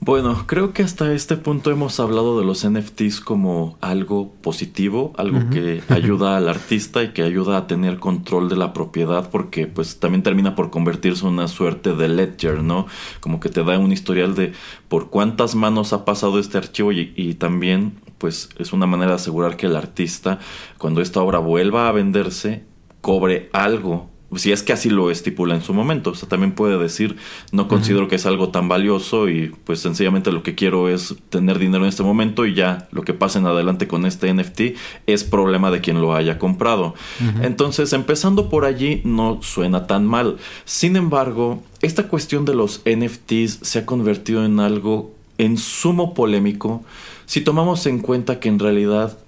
Bueno, 0.00 0.44
creo 0.46 0.74
que 0.74 0.82
hasta 0.82 1.14
este 1.14 1.38
punto 1.38 1.70
hemos 1.70 1.98
hablado 1.98 2.38
de 2.38 2.44
los 2.44 2.68
NFTs 2.68 3.20
como 3.20 3.78
algo 3.80 4.34
positivo, 4.42 5.14
algo 5.16 5.48
que 5.48 5.82
ayuda 5.88 6.36
al 6.36 6.48
artista 6.50 7.02
y 7.02 7.12
que 7.12 7.22
ayuda 7.22 7.56
a 7.56 7.66
tener 7.66 7.98
control 7.98 8.50
de 8.50 8.56
la 8.56 8.74
propiedad 8.74 9.30
porque 9.30 9.66
pues 9.66 10.00
también 10.00 10.22
termina 10.22 10.54
por 10.54 10.68
convertirse 10.68 11.26
en 11.26 11.32
una 11.32 11.48
suerte 11.48 11.94
de 11.94 12.08
ledger, 12.08 12.62
¿no? 12.62 12.86
Como 13.20 13.40
que 13.40 13.48
te 13.48 13.64
da 13.64 13.78
un 13.78 13.92
historial 13.92 14.34
de 14.34 14.52
por 14.88 15.08
cuántas 15.08 15.54
manos 15.54 15.94
ha 15.94 16.04
pasado 16.04 16.38
este 16.38 16.58
archivo 16.58 16.92
y, 16.92 17.14
y 17.16 17.34
también 17.34 17.94
pues 18.18 18.50
es 18.58 18.74
una 18.74 18.86
manera 18.86 19.12
de 19.12 19.16
asegurar 19.16 19.56
que 19.56 19.66
el 19.66 19.76
artista 19.76 20.38
cuando 20.76 21.00
esta 21.00 21.22
obra 21.22 21.38
vuelva 21.38 21.88
a 21.88 21.92
venderse 21.92 22.64
cobre 23.00 23.48
algo 23.54 24.10
si 24.36 24.52
es 24.52 24.62
que 24.62 24.72
así 24.72 24.90
lo 24.90 25.10
estipula 25.10 25.54
en 25.54 25.62
su 25.62 25.74
momento. 25.74 26.10
O 26.10 26.14
sea, 26.14 26.28
también 26.28 26.52
puede 26.52 26.78
decir, 26.78 27.16
no 27.52 27.68
considero 27.68 28.08
que 28.08 28.16
es 28.16 28.26
algo 28.26 28.50
tan 28.50 28.68
valioso 28.68 29.28
y 29.28 29.52
pues 29.64 29.80
sencillamente 29.80 30.32
lo 30.32 30.42
que 30.42 30.54
quiero 30.54 30.88
es 30.88 31.14
tener 31.30 31.58
dinero 31.58 31.84
en 31.84 31.88
este 31.88 32.02
momento 32.02 32.46
y 32.46 32.54
ya 32.54 32.88
lo 32.92 33.02
que 33.02 33.14
pase 33.14 33.38
en 33.38 33.46
adelante 33.46 33.88
con 33.88 34.06
este 34.06 34.32
NFT 34.32 34.60
es 35.06 35.24
problema 35.24 35.70
de 35.70 35.80
quien 35.80 36.00
lo 36.00 36.14
haya 36.14 36.38
comprado. 36.38 36.94
Entonces, 37.42 37.92
empezando 37.92 38.48
por 38.48 38.64
allí 38.64 39.00
no 39.04 39.40
suena 39.42 39.86
tan 39.86 40.06
mal. 40.06 40.38
Sin 40.64 40.96
embargo, 40.96 41.62
esta 41.82 42.08
cuestión 42.08 42.44
de 42.44 42.54
los 42.54 42.82
NFTs 42.84 43.60
se 43.62 43.80
ha 43.80 43.86
convertido 43.86 44.44
en 44.44 44.60
algo 44.60 45.14
en 45.38 45.58
sumo 45.58 46.14
polémico 46.14 46.84
si 47.26 47.40
tomamos 47.40 47.86
en 47.86 47.98
cuenta 47.98 48.38
que 48.38 48.48
en 48.48 48.58
realidad 48.58 49.18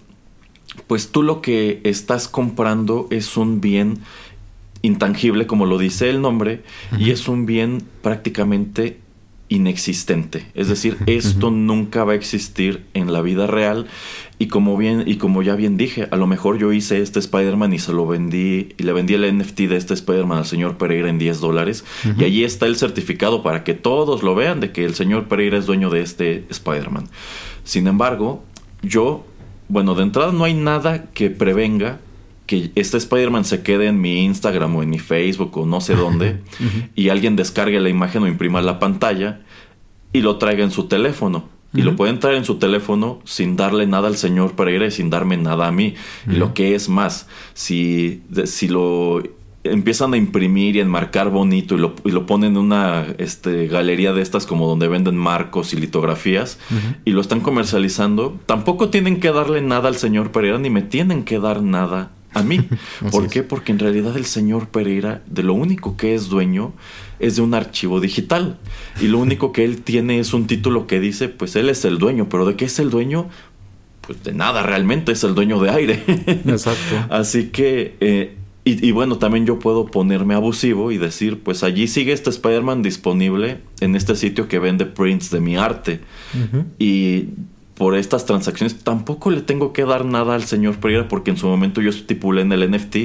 pues 0.86 1.10
tú 1.10 1.22
lo 1.22 1.40
que 1.40 1.80
estás 1.84 2.28
comprando 2.28 3.06
es 3.10 3.36
un 3.36 3.60
bien 3.60 4.00
intangible, 4.86 5.46
como 5.46 5.66
lo 5.66 5.78
dice 5.78 6.08
el 6.08 6.20
nombre, 6.20 6.62
y 6.98 7.10
es 7.10 7.28
un 7.28 7.46
bien 7.46 7.82
prácticamente 8.02 9.00
inexistente. 9.48 10.46
Es 10.54 10.68
decir, 10.68 10.96
esto 11.06 11.50
nunca 11.50 12.04
va 12.04 12.12
a 12.12 12.16
existir 12.16 12.84
en 12.94 13.12
la 13.12 13.22
vida 13.22 13.46
real. 13.46 13.86
Y 14.38 14.48
como 14.48 14.76
bien, 14.76 15.04
y 15.06 15.16
como 15.16 15.42
ya 15.42 15.54
bien 15.54 15.76
dije, 15.76 16.08
a 16.10 16.16
lo 16.16 16.26
mejor 16.26 16.58
yo 16.58 16.72
hice 16.72 17.00
este 17.00 17.20
Spider-Man 17.20 17.72
y 17.72 17.78
se 17.78 17.92
lo 17.92 18.06
vendí, 18.06 18.74
y 18.76 18.82
le 18.82 18.92
vendí 18.92 19.14
el 19.14 19.38
NFT 19.38 19.60
de 19.60 19.76
este 19.76 19.94
Spider-Man 19.94 20.38
al 20.38 20.46
señor 20.46 20.76
Pereira 20.76 21.08
en 21.08 21.18
10 21.18 21.40
dólares. 21.40 21.84
Y 22.18 22.24
allí 22.24 22.44
está 22.44 22.66
el 22.66 22.76
certificado 22.76 23.42
para 23.42 23.64
que 23.64 23.74
todos 23.74 24.22
lo 24.22 24.34
vean 24.34 24.60
de 24.60 24.72
que 24.72 24.84
el 24.84 24.94
señor 24.94 25.28
Pereira 25.28 25.58
es 25.58 25.66
dueño 25.66 25.90
de 25.90 26.02
este 26.02 26.44
Spider-Man. 26.50 27.08
Sin 27.64 27.86
embargo, 27.86 28.42
yo, 28.82 29.24
bueno, 29.68 29.94
de 29.94 30.02
entrada 30.02 30.32
no 30.32 30.44
hay 30.44 30.54
nada 30.54 31.04
que 31.12 31.30
prevenga 31.30 32.00
que 32.46 32.70
este 32.74 32.96
Spider-Man 32.96 33.44
se 33.44 33.62
quede 33.62 33.86
en 33.86 34.00
mi 34.00 34.24
Instagram 34.24 34.76
o 34.76 34.82
en 34.82 34.90
mi 34.90 34.98
Facebook 34.98 35.56
o 35.58 35.66
no 35.66 35.80
sé 35.80 35.94
dónde 35.94 36.40
y 36.94 37.08
alguien 37.08 37.36
descargue 37.36 37.80
la 37.80 37.88
imagen 37.88 38.22
o 38.22 38.28
imprima 38.28 38.62
la 38.62 38.78
pantalla 38.78 39.40
y 40.12 40.20
lo 40.20 40.36
traiga 40.36 40.64
en 40.64 40.70
su 40.70 40.84
teléfono. 40.84 41.56
Y 41.74 41.82
lo 41.82 41.94
pueden 41.94 42.20
traer 42.20 42.38
en 42.38 42.46
su 42.46 42.54
teléfono 42.54 43.20
sin 43.24 43.54
darle 43.54 43.86
nada 43.86 44.08
al 44.08 44.16
señor 44.16 44.54
Pereira 44.54 44.86
y 44.86 44.90
sin 44.90 45.10
darme 45.10 45.36
nada 45.36 45.66
a 45.66 45.72
mí. 45.72 45.94
Y 46.26 46.36
lo 46.36 46.54
que 46.54 46.74
es 46.74 46.88
más, 46.88 47.28
si, 47.52 48.22
si 48.46 48.68
lo 48.68 49.22
empiezan 49.62 50.14
a 50.14 50.16
imprimir 50.16 50.76
y 50.76 50.80
enmarcar 50.80 51.30
bonito 51.30 51.74
y 51.74 51.78
lo, 51.78 51.94
y 52.04 52.12
lo 52.12 52.24
ponen 52.26 52.52
en 52.52 52.56
una 52.56 53.06
este, 53.18 53.66
galería 53.66 54.12
de 54.12 54.22
estas 54.22 54.46
como 54.46 54.66
donde 54.66 54.88
venden 54.88 55.16
marcos 55.16 55.72
y 55.72 55.76
litografías 55.76 56.58
y 57.04 57.10
lo 57.10 57.20
están 57.20 57.40
comercializando, 57.40 58.38
tampoco 58.46 58.88
tienen 58.88 59.20
que 59.20 59.32
darle 59.32 59.60
nada 59.60 59.88
al 59.88 59.96
señor 59.96 60.32
Pereira 60.32 60.58
ni 60.58 60.70
me 60.70 60.82
tienen 60.82 61.24
que 61.24 61.38
dar 61.38 61.62
nada 61.62 62.12
a 62.36 62.42
mí. 62.42 62.68
¿Por 63.10 63.28
qué? 63.28 63.42
Porque 63.42 63.72
en 63.72 63.78
realidad 63.78 64.16
el 64.16 64.26
señor 64.26 64.68
Pereira 64.68 65.22
de 65.26 65.42
lo 65.42 65.54
único 65.54 65.96
que 65.96 66.14
es 66.14 66.28
dueño 66.28 66.74
es 67.18 67.36
de 67.36 67.42
un 67.42 67.54
archivo 67.54 68.00
digital. 68.00 68.58
Y 69.00 69.08
lo 69.08 69.18
único 69.18 69.52
que 69.52 69.64
él 69.64 69.82
tiene 69.82 70.18
es 70.18 70.34
un 70.34 70.46
título 70.46 70.86
que 70.86 71.00
dice, 71.00 71.28
pues 71.28 71.56
él 71.56 71.68
es 71.68 71.84
el 71.84 71.98
dueño, 71.98 72.28
pero 72.28 72.46
¿de 72.46 72.56
qué 72.56 72.66
es 72.66 72.78
el 72.78 72.90
dueño? 72.90 73.28
Pues 74.02 74.22
de 74.22 74.32
nada, 74.32 74.62
realmente 74.62 75.12
es 75.12 75.24
el 75.24 75.34
dueño 75.34 75.60
de 75.60 75.70
aire. 75.70 76.02
Exacto. 76.46 77.06
Así 77.10 77.48
que... 77.48 77.96
Eh, 78.00 78.36
y, 78.68 78.90
bueno, 78.90 79.18
también 79.18 79.46
yo 79.46 79.60
puedo 79.60 79.86
ponerme 79.86 80.34
abusivo 80.34 80.90
y 80.90 80.98
decir, 80.98 81.38
pues 81.44 81.62
allí 81.62 81.86
sigue 81.86 82.12
este 82.12 82.30
Spider-Man 82.30 82.82
disponible 82.82 83.58
en 83.78 83.94
este 83.94 84.16
sitio 84.16 84.48
que 84.48 84.58
vende 84.58 84.86
prints 84.86 85.30
de 85.30 85.38
mi 85.38 85.56
arte. 85.56 86.00
Y 86.76 87.28
por 87.76 87.94
estas 87.94 88.24
transacciones, 88.24 88.78
tampoco 88.78 89.30
le 89.30 89.42
tengo 89.42 89.74
que 89.74 89.84
dar 89.84 90.06
nada 90.06 90.34
al 90.34 90.44
señor 90.44 90.78
Pereira 90.78 91.08
porque 91.08 91.30
en 91.30 91.36
su 91.36 91.46
momento 91.46 91.82
yo 91.82 91.90
estipulé 91.90 92.40
en 92.40 92.52
el 92.52 92.70
NFT 92.70 92.96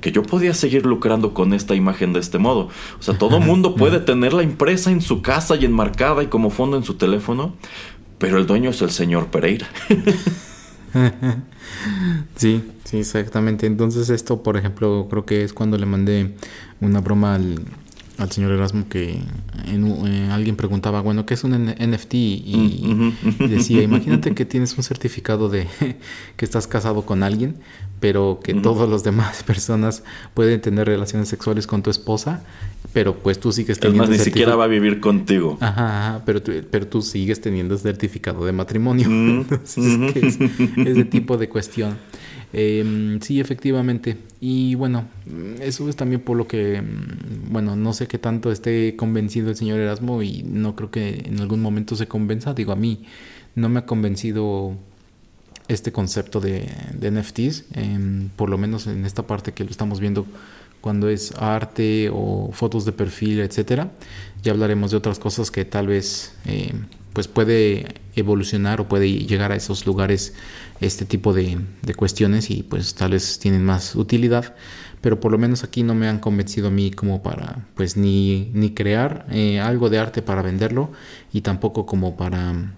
que 0.00 0.10
yo 0.12 0.24
podía 0.24 0.52
seguir 0.52 0.84
lucrando 0.84 1.32
con 1.32 1.52
esta 1.52 1.76
imagen 1.76 2.12
de 2.12 2.18
este 2.18 2.38
modo. 2.38 2.68
O 2.98 3.02
sea, 3.02 3.16
todo 3.16 3.38
mundo 3.46 3.76
puede 3.76 4.00
tenerla 4.00 4.42
impresa 4.42 4.90
en 4.90 5.00
su 5.00 5.22
casa 5.22 5.54
y 5.54 5.64
enmarcada 5.64 6.24
y 6.24 6.26
como 6.26 6.50
fondo 6.50 6.76
en 6.76 6.82
su 6.82 6.94
teléfono, 6.94 7.54
pero 8.18 8.38
el 8.38 8.46
dueño 8.46 8.70
es 8.70 8.82
el 8.82 8.90
señor 8.90 9.28
Pereira. 9.28 9.68
sí, 12.34 12.64
sí, 12.82 12.98
exactamente. 12.98 13.66
Entonces 13.66 14.10
esto, 14.10 14.42
por 14.42 14.56
ejemplo, 14.56 15.06
creo 15.08 15.24
que 15.24 15.44
es 15.44 15.52
cuando 15.52 15.78
le 15.78 15.86
mandé 15.86 16.34
una 16.80 17.00
broma 17.00 17.36
al 17.36 17.60
al 18.18 18.32
señor 18.32 18.52
Erasmo 18.52 18.88
que 18.88 19.18
eh, 19.66 20.28
alguien 20.30 20.56
preguntaba, 20.56 21.02
bueno, 21.02 21.26
¿qué 21.26 21.34
es 21.34 21.44
un 21.44 21.66
NFT? 21.66 22.14
Y, 22.14 23.14
decía, 23.48 23.82
imagínate 23.90 24.34
que 24.34 24.44
tienes 24.44 24.76
un 24.76 24.84
certificado 24.84 25.48
de 25.48 25.66
que 26.36 26.44
estás 26.44 26.66
casado 26.66 27.02
con 27.04 27.22
alguien, 27.22 27.56
pero 28.00 28.40
que 28.42 28.54
todas 28.54 28.88
las 28.88 29.02
demás 29.04 29.42
personas 29.46 30.02
pueden 30.34 30.60
tener 30.60 30.86
relaciones 30.86 31.28
sexuales 31.28 31.66
con 31.66 31.82
tu 31.82 31.90
esposa, 31.90 32.42
pero 32.92 33.18
pues 33.18 33.38
tú 33.38 33.52
sigues 33.52 33.78
teniendo... 33.78 34.04
Es 34.04 34.10
más, 34.10 34.18
ni 34.18 34.24
siquiera 34.24 34.56
va 34.56 34.64
a 34.64 34.68
vivir 34.68 35.00
contigo. 35.00 35.58
Ajá, 35.60 36.22
pero, 36.24 36.42
tú, 36.42 36.52
pero 36.70 36.86
tú 36.86 37.02
sigues 37.02 37.40
teniendo 37.40 37.76
certificado 37.76 38.46
de 38.46 38.52
matrimonio. 38.52 39.08
Entonces, 39.08 40.16
es, 40.16 40.38
ese 40.76 41.04
tipo 41.04 41.36
de 41.36 41.48
cuestión. 41.48 41.98
Eh, 42.58 43.18
sí, 43.20 43.38
efectivamente. 43.38 44.16
Y 44.40 44.76
bueno, 44.76 45.04
eso 45.60 45.90
es 45.90 45.96
también 45.96 46.22
por 46.22 46.38
lo 46.38 46.48
que, 46.48 46.80
mm, 46.80 47.52
bueno, 47.52 47.76
no 47.76 47.92
sé 47.92 48.06
qué 48.06 48.18
tanto 48.18 48.50
esté 48.50 48.96
convencido 48.96 49.50
el 49.50 49.56
señor 49.56 49.78
Erasmo 49.78 50.22
y 50.22 50.42
no 50.42 50.74
creo 50.74 50.90
que 50.90 51.22
en 51.26 51.38
algún 51.40 51.60
momento 51.60 51.96
se 51.96 52.08
convenza. 52.08 52.54
Digo, 52.54 52.72
a 52.72 52.76
mí 52.76 53.04
no 53.56 53.68
me 53.68 53.80
ha 53.80 53.84
convencido 53.84 54.74
este 55.68 55.92
concepto 55.92 56.40
de, 56.40 56.66
NFTs, 57.02 57.66
em, 57.74 58.30
por 58.30 58.48
lo 58.48 58.56
menos 58.56 58.86
en 58.86 59.04
esta 59.04 59.26
parte 59.26 59.52
que 59.52 59.62
lo 59.64 59.70
estamos 59.70 60.00
viendo 60.00 60.24
cuando 60.80 61.10
es 61.10 61.32
arte 61.36 62.08
o 62.10 62.50
fotos 62.52 62.86
de 62.86 62.92
perfil, 62.92 63.40
etcétera. 63.40 63.90
Ya 64.42 64.52
hablaremos 64.52 64.92
de 64.92 64.96
otras 64.96 65.18
cosas 65.18 65.50
que 65.50 65.66
tal 65.66 65.88
vez 65.88 66.32
eh, 66.46 66.72
pues 67.12 67.28
puede 67.28 67.96
evolucionar 68.14 68.80
o 68.80 68.88
puede 68.88 69.10
llegar 69.10 69.52
a 69.52 69.56
esos 69.56 69.86
lugares 69.86 70.34
este 70.80 71.04
tipo 71.04 71.32
de, 71.32 71.58
de 71.82 71.94
cuestiones 71.94 72.50
y 72.50 72.62
pues 72.62 72.94
tal 72.94 73.12
vez 73.12 73.38
tienen 73.38 73.64
más 73.64 73.94
utilidad 73.96 74.54
pero 75.06 75.20
por 75.20 75.30
lo 75.30 75.38
menos 75.38 75.62
aquí 75.62 75.84
no 75.84 75.94
me 75.94 76.08
han 76.08 76.18
convencido 76.18 76.66
a 76.66 76.70
mí 76.72 76.90
como 76.90 77.22
para 77.22 77.64
pues 77.74 77.96
ni, 77.96 78.50
ni 78.54 78.74
crear 78.74 79.24
eh, 79.30 79.60
algo 79.60 79.88
de 79.88 79.98
arte 79.98 80.20
para 80.20 80.42
venderlo 80.42 80.90
y 81.32 81.42
tampoco 81.42 81.86
como 81.86 82.16
para 82.16 82.72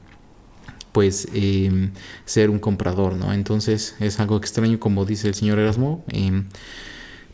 pues 0.93 1.29
em, 1.33 1.93
ser 2.27 2.51
un 2.51 2.59
comprador, 2.59 3.15
¿no? 3.15 3.33
Entonces 3.33 3.95
es 4.01 4.21
algo 4.21 4.37
extraño 4.37 4.79
como 4.79 5.05
dice 5.05 5.29
el 5.29 5.35
señor 5.35 5.59
Erasmo, 5.59 6.05
em, 6.09 6.49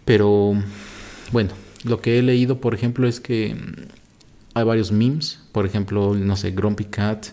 pero 0.04 0.54
bueno, 1.32 1.50
lo 1.82 2.00
que 2.00 2.18
he 2.18 2.22
leído 2.22 2.60
por 2.60 2.74
ejemplo 2.74 3.08
es 3.08 3.20
que 3.20 3.56
hay 4.54 4.64
varios 4.64 4.92
memes, 4.92 5.40
por 5.50 5.66
ejemplo, 5.66 6.14
no 6.14 6.36
sé, 6.36 6.52
Grumpy 6.52 6.84
Cat, 6.84 7.26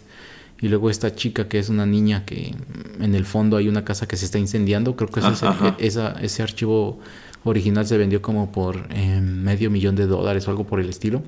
y 0.61 0.67
luego 0.67 0.89
esta 0.89 1.15
chica 1.15 1.47
que 1.47 1.59
es 1.59 1.69
una 1.69 1.85
niña 1.85 2.25
que 2.25 2.53
en 2.99 3.15
el 3.15 3.25
fondo 3.25 3.57
hay 3.57 3.67
una 3.67 3.83
casa 3.83 4.07
que 4.07 4.17
se 4.17 4.25
está 4.25 4.37
incendiando, 4.37 4.95
creo 4.95 5.09
que 5.09 5.19
ese, 5.19 5.45
esa, 5.79 6.11
ese 6.21 6.43
archivo 6.43 6.99
original 7.43 7.85
se 7.85 7.97
vendió 7.97 8.21
como 8.21 8.51
por 8.51 8.87
em, 8.91 9.41
medio 9.41 9.71
millón 9.71 9.95
de 9.95 10.05
dólares 10.05 10.47
o 10.47 10.51
algo 10.51 10.65
por 10.65 10.79
el 10.79 10.89
estilo. 10.89 11.23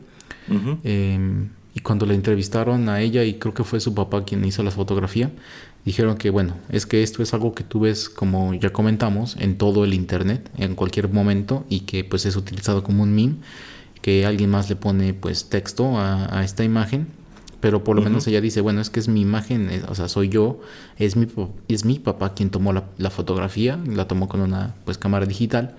Em, 0.84 1.50
y 1.76 1.80
cuando 1.80 2.06
la 2.06 2.14
entrevistaron 2.14 2.88
a 2.90 3.02
ella, 3.02 3.24
y 3.24 3.36
creo 3.36 3.54
que 3.54 3.64
fue 3.64 3.80
su 3.80 3.96
papá 3.96 4.26
quien 4.26 4.46
hizo 4.46 4.62
la 4.62 4.72
fotografía, 4.72 5.32
dijeron 5.86 6.18
que 6.18 6.30
bueno, 6.30 6.56
es 6.70 6.86
que 6.86 7.02
esto 7.02 7.24
es 7.24 7.34
algo 7.34 7.56
que 7.56 7.64
tú 7.64 7.82
ves, 7.82 8.10
como 8.10 8.54
ya 8.54 8.72
comentamos, 8.72 9.36
en 9.40 9.58
todo 9.58 9.84
el 9.84 9.94
internet, 9.94 10.52
en 10.58 10.76
cualquier 10.76 11.10
momento, 11.10 11.66
y 11.70 11.82
que 11.82 12.04
pues 12.04 12.26
es 12.26 12.36
utilizado 12.36 12.84
como 12.84 13.04
un 13.04 13.16
meme, 13.16 13.36
que 14.02 14.26
alguien 14.26 14.50
más 14.50 14.70
le 14.70 14.76
pone 14.76 15.14
pues 15.14 15.50
texto 15.50 15.98
a, 15.98 16.44
esta 16.44 16.64
imagen, 16.64 17.08
pero 17.64 17.82
por 17.82 17.96
lo 17.96 18.02
menos 18.02 18.28
ella 18.28 18.42
dice, 18.42 18.60
bueno, 18.60 18.82
es 18.82 18.90
que 18.90 19.00
es 19.00 19.08
mi 19.08 19.22
imagen, 19.22 19.70
eh, 19.70 19.82
o 19.88 19.96
sea, 19.96 20.10
soy 20.10 20.28
yo, 20.28 20.60
es 20.98 21.16
mi, 21.16 21.28
es 21.70 21.86
mi 21.86 21.98
papá 21.98 22.34
quien 22.34 22.50
tomó 22.50 22.74
la, 22.74 22.90
la 22.98 23.10
fotografía, 23.10 23.80
la 23.88 24.06
tomó 24.06 24.28
con 24.28 24.42
una 24.42 24.76
pues 24.84 24.98
cámara 24.98 25.26
digital, 25.26 25.74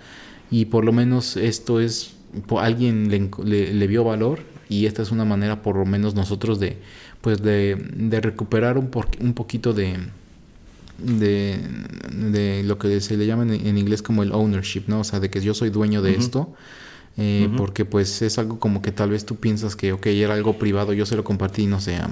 y 0.51 0.65
por 0.65 0.87
lo 0.87 0.93
menos 0.93 1.37
esto 1.37 1.81
es, 1.81 2.15
alguien 2.59 3.11
le, 3.11 3.87
vio 3.87 4.03
valor 4.03 4.41
y 4.71 4.87
esta 4.87 5.03
es 5.03 5.11
una 5.11 5.27
manera 5.27 5.61
por 5.61 5.77
lo 5.77 5.85
menos 5.85 6.15
nosotros 6.15 6.59
de, 6.59 6.79
pues 7.21 7.43
de, 7.43 7.77
de 7.95 8.19
recuperar 8.23 8.79
un, 8.79 8.89
un 9.21 9.35
poquito 9.35 9.75
de, 9.75 9.99
de, 10.97 11.61
de, 12.11 12.63
lo 12.65 12.79
que 12.79 12.99
se 13.03 13.19
le 13.19 13.27
llama 13.27 13.43
en, 13.43 13.77
inglés 13.77 14.01
como 14.01 14.23
el 14.23 14.33
ownership, 14.33 14.85
¿no? 14.87 15.01
O 15.01 15.05
sea, 15.05 15.21
de 15.21 15.29
que 15.29 15.43
yo 15.43 15.53
soy 15.53 15.69
dueño 15.69 16.01
de 16.01 16.15
esto. 16.15 16.55
Eh, 17.17 17.49
porque 17.57 17.85
pues 17.85 18.23
es 18.23 18.39
algo 18.39 18.59
como 18.59 18.83
que 18.83 18.91
tal 18.91 19.11
vez 19.11 19.25
tú 19.25 19.37
piensas 19.37 19.77
que, 19.77 19.93
ok, 19.93 20.07
era 20.07 20.35
algo 20.35 20.59
privado, 20.59 20.93
yo 20.93 21.07
se 21.07 21.15
lo 21.15 21.23
compartí, 21.23 21.67
no 21.67 21.81
sé, 21.81 21.95
a 21.97 22.11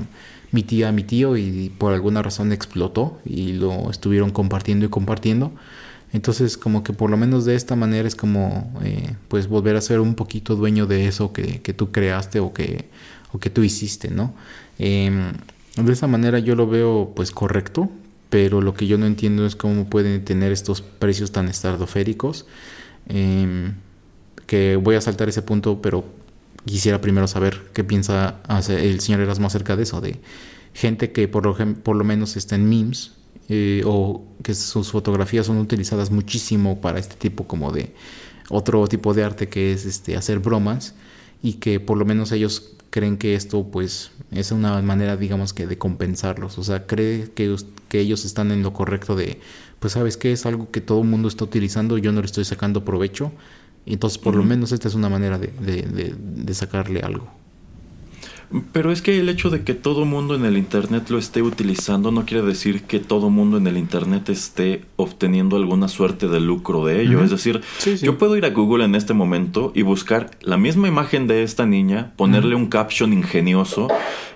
mi 0.52 0.62
tía, 0.62 0.90
a 0.90 0.92
mi 0.92 1.02
tío 1.02 1.36
y 1.36 1.72
por 1.76 1.92
alguna 1.92 2.22
razón 2.22 2.52
explotó 2.52 3.18
y 3.24 3.54
lo 3.54 3.90
estuvieron 3.90 4.30
compartiendo 4.30 4.86
y 4.86 4.88
compartiendo. 4.88 5.52
Entonces, 6.12 6.58
como 6.58 6.84
que 6.84 6.92
por 6.92 7.10
lo 7.10 7.16
menos 7.16 7.46
de 7.46 7.54
esta 7.54 7.74
manera 7.74 8.06
es 8.06 8.14
como, 8.14 8.70
eh, 8.84 9.14
pues, 9.28 9.48
volver 9.48 9.76
a 9.76 9.80
ser 9.80 9.98
un 9.98 10.14
poquito 10.14 10.56
dueño 10.56 10.86
de 10.86 11.06
eso 11.06 11.32
que, 11.32 11.62
que 11.62 11.72
tú 11.72 11.90
creaste 11.90 12.38
o 12.38 12.52
que, 12.52 12.84
o 13.32 13.38
que 13.38 13.48
tú 13.48 13.62
hiciste, 13.62 14.10
¿no? 14.10 14.34
Em, 14.78 15.32
de 15.76 15.92
esa 15.92 16.06
manera 16.06 16.38
yo 16.38 16.54
lo 16.54 16.66
veo, 16.66 17.12
pues, 17.16 17.30
correcto, 17.30 17.90
pero 18.28 18.60
lo 18.60 18.74
que 18.74 18.86
yo 18.86 18.98
no 18.98 19.06
entiendo 19.06 19.46
es 19.46 19.56
cómo 19.56 19.88
pueden 19.88 20.22
tener 20.24 20.52
estos 20.52 20.82
precios 20.82 21.32
tan 21.32 21.48
estardoféricos. 21.48 22.46
Em, 23.08 23.74
que 24.52 24.76
voy 24.76 24.96
a 24.96 25.00
saltar 25.00 25.30
ese 25.30 25.40
punto, 25.40 25.80
pero 25.80 26.04
quisiera 26.66 27.00
primero 27.00 27.26
saber 27.26 27.70
qué 27.72 27.84
piensa 27.84 28.42
el 28.68 29.00
señor 29.00 29.22
Erasmo 29.22 29.46
acerca 29.46 29.76
de 29.76 29.84
eso, 29.84 30.02
de 30.02 30.20
gente 30.74 31.10
que 31.10 31.26
por 31.26 31.46
lo, 31.46 31.56
por 31.76 31.96
lo 31.96 32.04
menos 32.04 32.36
está 32.36 32.56
en 32.56 32.68
memes 32.68 33.12
eh, 33.48 33.82
o 33.86 34.22
que 34.42 34.52
sus 34.52 34.90
fotografías 34.90 35.46
son 35.46 35.56
utilizadas 35.56 36.10
muchísimo 36.10 36.82
para 36.82 36.98
este 36.98 37.16
tipo 37.16 37.46
como 37.46 37.72
de 37.72 37.94
otro 38.50 38.86
tipo 38.88 39.14
de 39.14 39.24
arte 39.24 39.48
que 39.48 39.72
es 39.72 39.86
este 39.86 40.18
hacer 40.18 40.40
bromas 40.40 40.96
y 41.42 41.54
que 41.54 41.80
por 41.80 41.96
lo 41.96 42.04
menos 42.04 42.30
ellos 42.30 42.74
creen 42.90 43.16
que 43.16 43.34
esto 43.34 43.66
pues 43.72 44.10
es 44.32 44.52
una 44.52 44.82
manera 44.82 45.16
digamos 45.16 45.54
que 45.54 45.66
de 45.66 45.78
compensarlos. 45.78 46.58
O 46.58 46.62
sea 46.62 46.86
cree 46.86 47.30
que, 47.34 47.56
que 47.88 48.00
ellos 48.00 48.26
están 48.26 48.50
en 48.50 48.62
lo 48.62 48.74
correcto 48.74 49.16
de 49.16 49.40
pues 49.78 49.94
sabes 49.94 50.18
que 50.18 50.30
es 50.30 50.44
algo 50.44 50.70
que 50.70 50.82
todo 50.82 51.00
el 51.00 51.08
mundo 51.08 51.28
está 51.28 51.42
utilizando 51.42 51.96
yo 51.96 52.12
no 52.12 52.20
le 52.20 52.26
estoy 52.26 52.44
sacando 52.44 52.84
provecho 52.84 53.32
entonces 53.86 54.18
por 54.18 54.34
lo 54.34 54.44
menos 54.44 54.72
esta 54.72 54.88
es 54.88 54.94
una 54.94 55.08
manera 55.08 55.38
de, 55.38 55.48
de 55.48 56.54
sacarle 56.54 57.00
algo 57.00 57.41
pero 58.72 58.92
es 58.92 59.02
que 59.02 59.18
el 59.18 59.28
hecho 59.28 59.50
de 59.50 59.62
que 59.62 59.74
todo 59.74 60.04
mundo 60.04 60.34
en 60.34 60.44
el 60.44 60.56
Internet 60.56 61.10
lo 61.10 61.18
esté 61.18 61.42
utilizando 61.42 62.10
no 62.10 62.24
quiere 62.24 62.46
decir 62.46 62.82
que 62.82 62.98
todo 62.98 63.30
mundo 63.30 63.56
en 63.56 63.66
el 63.66 63.76
Internet 63.76 64.28
esté 64.28 64.84
obteniendo 64.96 65.56
alguna 65.56 65.88
suerte 65.88 66.28
de 66.28 66.40
lucro 66.40 66.84
de 66.84 67.02
ello. 67.02 67.22
Es 67.22 67.30
decir, 67.30 67.60
yo 68.02 68.18
puedo 68.18 68.36
ir 68.36 68.44
a 68.44 68.50
Google 68.50 68.84
en 68.84 68.94
este 68.94 69.14
momento 69.14 69.72
y 69.74 69.82
buscar 69.82 70.30
la 70.42 70.56
misma 70.56 70.88
imagen 70.88 71.26
de 71.26 71.42
esta 71.42 71.66
niña, 71.66 72.12
ponerle 72.16 72.54
un 72.54 72.66
caption 72.66 73.12
ingenioso 73.12 73.88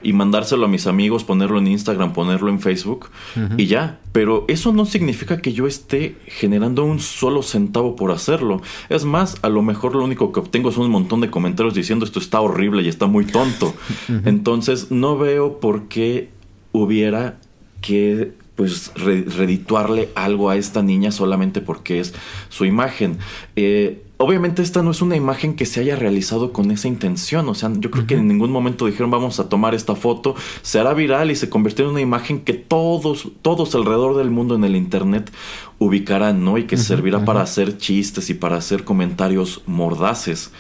y 0.03 0.13
mandárselo 0.13 0.67
a 0.67 0.69
mis 0.69 0.87
amigos, 0.87 1.25
ponerlo 1.25 1.59
en 1.59 1.69
Instagram, 1.69 2.13
ponerlo 2.13 2.51
en 2.51 2.61
Facebook 2.61 3.11
y 3.57 3.67
ya. 3.67 4.01
Pero 4.13 4.47
eso 4.49 4.73
no 4.73 4.87
significa 4.87 5.43
que 5.43 5.53
yo 5.53 5.67
esté 5.67 6.17
generando 6.27 6.85
un 6.85 7.01
solo 7.01 7.43
centavo 7.43 7.97
por 7.97 8.13
hacerlo. 8.13 8.63
Es 8.89 9.05
más, 9.05 9.37
a 9.43 9.51
lo 9.51 9.61
mejor 9.61 9.95
lo 9.95 10.05
único 10.05 10.33
que 10.33 10.41
obtengo 10.41 10.73
son 10.73 10.87
un 10.87 10.91
montón 10.91 11.21
de 11.21 11.29
comentarios 11.29 11.75
diciendo 11.75 12.07
esto 12.07 12.19
está 12.19 12.41
horrible 12.41 12.83
y 12.83 12.89
está 12.89 13.07
muy 13.07 13.27
tonto. 13.27 13.75
Entonces 14.25 14.91
no 14.91 15.19
veo 15.19 15.61
por 15.61 15.89
qué 15.89 16.31
hubiera 16.73 17.39
que 17.81 18.33
pues 18.57 18.93
redituarle 18.95 20.09
algo 20.15 20.49
a 20.49 20.57
esta 20.57 20.83
niña 20.83 21.13
solamente 21.13 21.61
porque 21.61 22.01
es 22.01 22.15
su 22.49 22.65
imagen. 22.65 23.19
Eh, 23.55 24.03
obviamente 24.17 24.63
esta 24.63 24.83
no 24.83 24.93
es 24.93 25.03
una 25.03 25.15
imagen 25.15 25.55
que 25.57 25.67
se 25.67 25.81
haya 25.81 25.95
realizado 25.95 26.55
con 26.55 26.71
esa 26.71 26.89
intención, 26.89 27.47
o 27.51 27.55
sea, 27.55 27.71
yo 27.79 27.91
creo 27.91 28.07
que 28.07 28.15
en 28.15 28.29
ningún 28.29 28.51
momento 28.51 28.87
dijeron 28.87 29.11
vamos 29.11 29.41
a 29.41 29.51
tomar 29.51 29.75
esta 29.75 29.95
foto, 29.95 30.35
se 30.63 30.79
hará 30.79 30.95
viral 30.95 31.31
y 31.31 31.37
se 31.37 31.51
convirtió 31.51 31.85
en 31.85 31.91
una 31.93 32.01
imagen 32.01 32.41
que 32.41 32.55
todos, 32.55 33.29
todos 33.43 33.75
alrededor 33.75 34.17
del 34.17 34.31
mundo 34.31 34.55
en 34.55 34.65
el 34.65 34.75
internet 34.75 35.31
ubicarán, 35.79 36.43
¿no? 36.43 36.57
Y 36.57 36.65
que 36.65 36.79
servirá 36.79 37.27
para 37.27 37.43
hacer 37.43 37.77
chistes 37.77 38.31
y 38.31 38.35
para 38.35 38.57
hacer 38.57 38.85
comentarios 38.85 39.61
mordaces. 39.67 40.51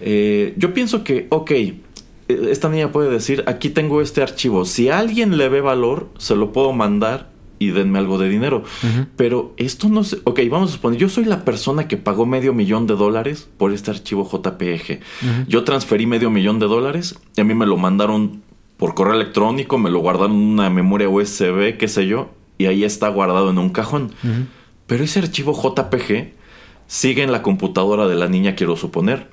Eh, 0.00 0.54
yo 0.56 0.74
pienso 0.74 1.04
que, 1.04 1.28
ok, 1.30 1.52
esta 2.28 2.68
niña 2.68 2.92
puede 2.92 3.10
decir, 3.10 3.44
aquí 3.46 3.70
tengo 3.70 4.00
este 4.00 4.22
archivo, 4.22 4.64
si 4.64 4.88
alguien 4.88 5.36
le 5.36 5.48
ve 5.48 5.60
valor, 5.60 6.08
se 6.18 6.36
lo 6.36 6.52
puedo 6.52 6.72
mandar 6.72 7.30
y 7.58 7.70
denme 7.70 7.98
algo 7.98 8.18
de 8.18 8.28
dinero. 8.28 8.64
Pero 9.16 9.54
esto 9.56 9.88
no 9.88 10.04
sé, 10.04 10.18
ok, 10.24 10.40
vamos 10.50 10.70
a 10.70 10.74
suponer, 10.74 10.98
yo 10.98 11.08
soy 11.08 11.24
la 11.24 11.44
persona 11.44 11.88
que 11.88 11.96
pagó 11.96 12.26
medio 12.26 12.52
millón 12.52 12.86
de 12.86 12.94
dólares 12.94 13.48
por 13.56 13.72
este 13.72 13.90
archivo 13.90 14.28
JPG. 14.30 15.00
Yo 15.48 15.64
transferí 15.64 16.06
medio 16.06 16.30
millón 16.30 16.58
de 16.58 16.66
dólares 16.66 17.18
y 17.36 17.40
a 17.40 17.44
mí 17.44 17.54
me 17.54 17.66
lo 17.66 17.76
mandaron 17.76 18.42
por 18.76 18.94
correo 18.94 19.14
electrónico, 19.14 19.78
me 19.78 19.90
lo 19.90 20.00
guardaron 20.00 20.32
en 20.32 20.48
una 20.48 20.70
memoria 20.70 21.08
USB, 21.08 21.76
qué 21.78 21.88
sé 21.88 22.06
yo, 22.06 22.30
y 22.58 22.66
ahí 22.66 22.84
está 22.84 23.08
guardado 23.08 23.50
en 23.50 23.58
un 23.58 23.70
cajón. 23.70 24.12
Pero 24.86 25.04
ese 25.04 25.20
archivo 25.20 25.52
JPG 25.52 26.32
sigue 26.86 27.22
en 27.22 27.32
la 27.32 27.42
computadora 27.42 28.06
de 28.06 28.14
la 28.14 28.28
niña, 28.28 28.54
quiero 28.54 28.76
suponer. 28.76 29.30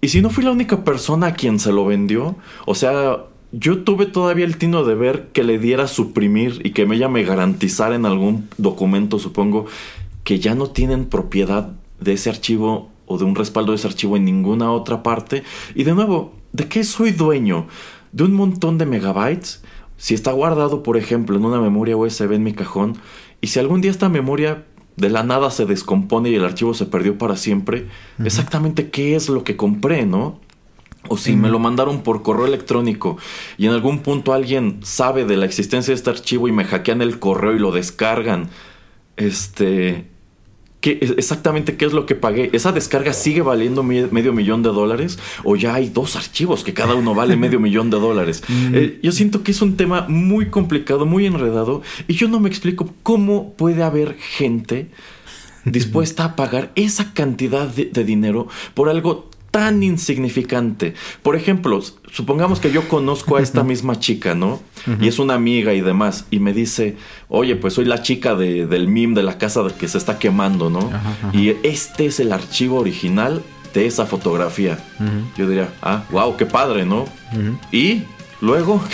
Y 0.00 0.08
si 0.08 0.20
no 0.20 0.30
fui 0.30 0.44
la 0.44 0.52
única 0.52 0.84
persona 0.84 1.28
a 1.28 1.34
quien 1.34 1.58
se 1.58 1.72
lo 1.72 1.86
vendió, 1.86 2.36
o 2.66 2.74
sea, 2.74 3.24
yo 3.52 3.82
tuve 3.82 4.06
todavía 4.06 4.44
el 4.44 4.58
tino 4.58 4.84
de 4.84 4.94
ver 4.94 5.28
que 5.32 5.42
le 5.42 5.58
diera 5.58 5.88
suprimir 5.88 6.60
y 6.64 6.70
que 6.70 6.82
ella 6.82 7.08
me 7.08 7.24
garantizara 7.24 7.94
en 7.94 8.06
algún 8.06 8.48
documento, 8.58 9.18
supongo, 9.18 9.66
que 10.24 10.38
ya 10.38 10.54
no 10.54 10.68
tienen 10.70 11.06
propiedad 11.06 11.72
de 12.00 12.12
ese 12.12 12.30
archivo 12.30 12.90
o 13.06 13.18
de 13.18 13.24
un 13.24 13.34
respaldo 13.34 13.72
de 13.72 13.76
ese 13.76 13.86
archivo 13.86 14.16
en 14.16 14.24
ninguna 14.24 14.72
otra 14.72 15.02
parte. 15.02 15.44
Y 15.74 15.84
de 15.84 15.94
nuevo, 15.94 16.34
¿de 16.52 16.68
qué 16.68 16.84
soy 16.84 17.12
dueño? 17.12 17.68
¿De 18.12 18.24
un 18.24 18.34
montón 18.34 18.78
de 18.78 18.86
megabytes? 18.86 19.62
Si 19.96 20.14
está 20.14 20.32
guardado, 20.32 20.82
por 20.82 20.96
ejemplo, 20.96 21.36
en 21.36 21.44
una 21.44 21.60
memoria 21.60 21.96
USB 21.96 22.32
en 22.32 22.42
mi 22.42 22.52
cajón, 22.52 22.98
y 23.40 23.46
si 23.46 23.58
algún 23.58 23.80
día 23.80 23.90
esta 23.90 24.08
memoria 24.08 24.66
de 24.96 25.10
la 25.10 25.22
nada 25.22 25.50
se 25.50 25.66
descompone 25.66 26.30
y 26.30 26.34
el 26.34 26.44
archivo 26.44 26.74
se 26.74 26.86
perdió 26.86 27.18
para 27.18 27.36
siempre, 27.36 27.86
exactamente 28.24 28.90
qué 28.90 29.14
es 29.14 29.28
lo 29.28 29.44
que 29.44 29.56
compré, 29.56 30.06
¿no? 30.06 30.40
O 31.08 31.16
si 31.16 31.36
me 31.36 31.50
lo 31.50 31.60
mandaron 31.60 32.02
por 32.02 32.22
correo 32.22 32.46
electrónico 32.46 33.16
y 33.58 33.66
en 33.66 33.72
algún 33.72 34.00
punto 34.00 34.32
alguien 34.32 34.80
sabe 34.82 35.24
de 35.24 35.36
la 35.36 35.46
existencia 35.46 35.92
de 35.92 35.96
este 35.96 36.10
archivo 36.10 36.48
y 36.48 36.52
me 36.52 36.64
hackean 36.64 37.00
el 37.00 37.20
correo 37.20 37.54
y 37.54 37.60
lo 37.60 37.70
descargan, 37.70 38.48
este, 39.16 40.06
¿qué, 40.80 40.98
exactamente 41.16 41.76
qué 41.76 41.84
es 41.84 41.92
lo 41.92 42.06
que 42.06 42.14
pagué? 42.14 42.50
¿Esa 42.52 42.72
descarga 42.72 43.12
sigue 43.12 43.42
valiendo 43.42 43.82
medio 43.82 44.32
millón 44.32 44.62
de 44.62 44.70
dólares? 44.70 45.18
¿O 45.44 45.56
ya 45.56 45.74
hay 45.74 45.88
dos 45.88 46.16
archivos 46.16 46.64
que 46.64 46.74
cada 46.74 46.94
uno 46.94 47.14
vale 47.14 47.36
medio 47.36 47.60
millón 47.60 47.90
de 47.90 47.98
dólares? 47.98 48.42
Eh, 48.72 48.98
yo 49.02 49.12
siento 49.12 49.42
que 49.42 49.52
es 49.52 49.62
un 49.62 49.76
tema 49.76 50.06
muy 50.08 50.46
complicado, 50.46 51.06
muy 51.06 51.24
enredado 51.24 51.82
y 52.08 52.14
yo 52.14 52.28
no 52.28 52.40
me 52.40 52.48
explico 52.48 52.92
cómo 53.02 53.54
puede 53.54 53.82
haber 53.82 54.14
gente 54.14 54.90
dispuesta 55.64 56.24
a 56.24 56.36
pagar 56.36 56.72
esa 56.74 57.12
cantidad 57.12 57.68
de 57.68 58.04
dinero 58.04 58.48
por 58.74 58.88
algo 58.88 59.30
tan 59.56 59.82
insignificante. 59.82 60.92
Por 61.22 61.34
ejemplo, 61.34 61.80
supongamos 62.12 62.60
que 62.60 62.70
yo 62.70 62.86
conozco 62.88 63.36
a 63.36 63.40
esta 63.40 63.64
misma 63.64 63.98
chica, 63.98 64.34
¿no? 64.34 64.60
Y 65.00 65.08
es 65.08 65.18
una 65.18 65.32
amiga 65.32 65.72
y 65.72 65.80
demás, 65.80 66.26
y 66.30 66.40
me 66.40 66.52
dice, 66.52 66.96
oye, 67.30 67.56
pues 67.56 67.72
soy 67.72 67.86
la 67.86 68.02
chica 68.02 68.34
del 68.34 68.86
meme 68.86 69.14
de 69.14 69.22
la 69.22 69.38
casa 69.38 69.62
que 69.78 69.88
se 69.88 69.96
está 69.96 70.18
quemando, 70.18 70.68
¿no? 70.68 70.90
Y 71.32 71.54
este 71.62 72.04
es 72.04 72.20
el 72.20 72.32
archivo 72.32 72.78
original 72.78 73.42
de 73.72 73.86
esa 73.86 74.04
fotografía. 74.04 74.78
Yo 75.38 75.48
diría, 75.48 75.70
ah, 75.80 76.04
wow, 76.10 76.36
qué 76.36 76.44
padre, 76.44 76.84
¿no? 76.84 77.06
Y 77.72 78.02
luego, 78.42 78.84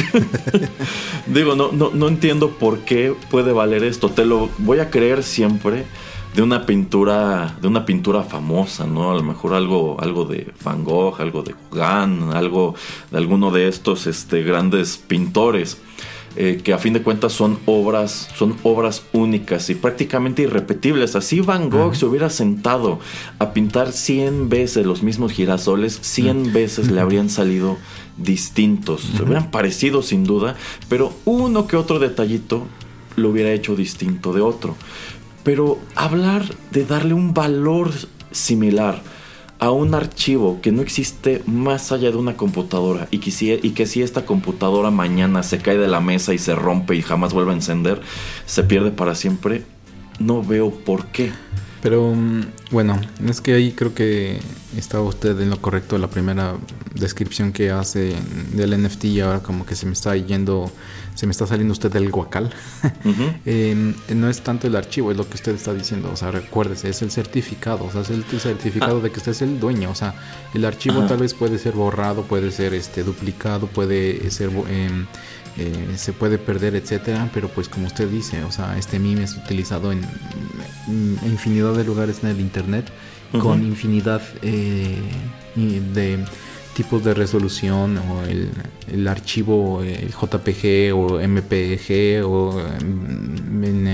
digo, 1.27 1.57
no, 1.57 1.72
no, 1.72 1.90
no 1.92 2.07
entiendo 2.07 2.51
por 2.51 2.83
qué 2.83 3.16
puede 3.31 3.51
valer 3.51 3.83
esto. 3.83 4.11
Te 4.11 4.25
lo 4.25 4.48
voy 4.59 4.79
a 4.79 4.90
creer 4.90 5.25
siempre 5.25 5.87
de 6.35 6.42
una 6.42 6.64
pintura, 6.64 7.57
de 7.61 7.68
una 7.68 7.85
pintura 7.85 8.23
famosa, 8.23 8.87
¿no? 8.87 9.11
A 9.11 9.14
lo 9.14 9.23
mejor 9.23 9.55
algo, 9.55 9.97
algo 10.01 10.25
de 10.25 10.53
Van 10.64 10.83
Gogh, 10.83 11.21
algo 11.21 11.42
de 11.42 11.55
Gauguin, 11.71 12.31
algo 12.33 12.75
de 13.11 13.18
alguno 13.18 13.51
de 13.51 13.68
estos 13.68 14.07
este, 14.07 14.42
grandes 14.42 14.97
pintores. 14.97 15.79
Eh, 16.35 16.62
que 16.64 16.73
a 16.73 16.79
fin 16.79 16.95
de 16.95 17.03
cuentas 17.03 17.35
son 17.35 17.59
obras, 17.66 18.31
son 18.37 18.57
obras 18.62 19.03
únicas 19.12 19.68
y 19.68 19.75
prácticamente 19.75 20.40
irrepetibles. 20.40 21.14
Así 21.14 21.40
Van 21.40 21.68
Gogh 21.68 21.95
se 21.95 22.07
hubiera 22.07 22.31
sentado 22.31 23.01
a 23.38 23.53
pintar 23.53 23.92
100 23.92 24.49
veces 24.49 24.87
los 24.87 25.03
mismos 25.03 25.33
girasoles, 25.33 25.99
100 26.01 26.55
veces 26.55 26.90
le 26.90 27.03
habrían 27.03 27.29
salido 27.29 27.77
distintos. 28.16 29.03
Se 29.14 29.23
hubieran 29.23 29.51
parecido 29.51 30.01
sin 30.01 30.25
duda, 30.25 30.57
pero 30.88 31.12
uno 31.27 31.66
que 31.66 31.77
otro 31.77 31.99
detallito 31.99 32.66
lo 33.16 33.29
hubiera 33.29 33.53
hecho 33.53 33.77
distinto 33.77 34.33
de 34.33 34.40
otro. 34.40 34.75
Pero 35.45 35.79
hablar 35.95 36.45
de 36.71 36.85
darle 36.85 37.15
un 37.15 37.35
valor 37.35 37.91
similar 38.31 39.03
a 39.63 39.71
un 39.71 39.95
archivo 39.95 40.59
que 40.61 40.73
no 40.73 40.83
existe 40.83 41.41
más 41.47 41.93
allá 41.93 42.11
de 42.11 42.17
una 42.17 42.37
computadora 42.37 43.07
y 43.13 43.19
que, 43.19 43.31
si, 43.87 44.03
esta 44.03 44.27
computadora 44.27 44.91
mañana 44.91 45.45
se 45.45 45.59
cae 45.59 45.79
de 45.79 45.87
la 45.87 46.01
mesa 46.01 46.35
y 46.35 46.39
se 46.39 46.57
rompe 46.57 46.97
y 46.97 47.03
jamás 47.03 47.33
vuelve 47.33 47.53
a 47.53 47.55
encender, 47.55 48.01
se 48.45 48.65
pierde 48.65 48.91
para 48.91 49.15
siempre, 49.15 49.63
no 50.19 50.43
veo 50.43 50.71
por 50.73 51.07
qué. 51.07 51.31
Pero 51.83 52.14
mm, 52.14 52.42
bueno, 52.71 52.99
es 53.29 53.40
que 53.40 53.55
ahí 53.55 53.73
creo 53.73 53.92
que 53.92 54.38
estaba 54.77 55.03
usted 55.03 55.38
en 55.40 55.51
lo 55.51 55.61
correcto 55.61 55.99
la 55.99 56.09
primera 56.09 56.55
descripción 56.95 57.53
que 57.53 57.71
hace 57.71 58.14
del 58.53 58.81
NFT 58.81 59.05
y 59.07 59.21
ahora 59.21 59.40
como 59.40 59.66
que 59.66 59.75
se 59.75 59.87
me 59.87 59.92
está 59.92 60.16
yendo, 60.16 60.71
se 61.16 61.27
me 61.27 61.33
está 61.33 61.47
saliendo 61.47 61.73
usted 61.73 61.90
del 61.90 62.11
guacal. 62.11 62.51
Em, 63.45 63.95
no 64.14 64.31
es 64.31 64.42
tanto 64.42 64.68
el 64.68 64.77
archivo, 64.77 65.11
es 65.11 65.16
lo 65.16 65.29
que 65.29 65.35
usted 65.35 65.55
está 65.55 65.75
diciendo, 65.75 66.11
o 66.12 66.16
sea, 66.16 66.31
recuérdese, 66.31 66.88
es 66.88 67.03
el 67.03 67.11
certificado, 67.11 67.85
o 67.85 67.90
sea, 67.90 68.03
es 68.03 68.11
el 68.11 68.25
certificado 68.25 68.99
ah. 68.99 69.03
de 69.03 69.11
que 69.11 69.18
usted 69.18 69.33
es 69.33 69.42
el 69.42 69.59
dueño, 69.59 69.90
o 69.90 69.95
sea, 69.95 70.14
el 70.55 70.64
archivo 70.64 71.05
tal 71.07 71.18
vez 71.18 71.35
puede 71.35 71.59
ser 71.59 71.75
borrado, 71.75 72.23
puede 72.23 72.53
ser 72.53 72.75
este 72.75 73.03
duplicado, 73.03 73.66
puede 73.66 74.31
ser... 74.31 74.51
Eh, 74.68 75.05
eh, 75.59 75.95
se 75.97 76.12
puede 76.12 76.38
perder, 76.38 76.75
etcétera, 76.75 77.29
pero 77.35 77.49
pues 77.49 77.69
como 77.69 77.87
usted 77.87 78.09
dice, 78.09 78.43
o 78.45 78.51
sea, 78.51 78.79
este 78.79 78.99
meme 78.99 79.25
es 79.25 79.37
utilizado 79.37 79.93
en, 79.93 80.01
infinidad 81.25 81.75
de 81.75 81.85
lugares 81.85 82.21
en 82.23 82.31
el 82.31 82.41
internet 82.41 82.91
con 83.38 83.62
infinidad 83.62 84.21
eh, 84.43 84.99
de 85.55 86.25
tipos 86.75 87.05
de 87.05 87.15
resolución 87.15 87.99
o 87.99 88.23
el, 88.25 89.09
archivo 89.09 89.83
el 89.83 90.11
JPG 90.11 90.95
o 90.95 91.21
MPG 91.21 92.25
o 92.25 92.61
mm, 92.85 93.87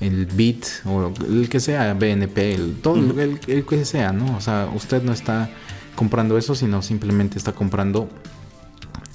el 0.00 0.26
bit 0.26 0.66
o 0.84 1.12
el 1.28 1.48
que 1.48 1.60
sea 1.60 1.94
BNP 1.94 2.54
el, 2.54 2.74
todo 2.76 2.96
el, 2.96 3.38
el, 3.46 3.64
que 3.64 3.84
sea 3.84 4.12
no 4.12 4.36
o 4.36 4.40
sea 4.40 4.68
usted 4.74 5.02
no 5.02 5.12
está 5.12 5.50
comprando 5.94 6.38
eso 6.38 6.54
sino 6.54 6.82
simplemente 6.82 7.38
está 7.38 7.52
comprando 7.52 8.08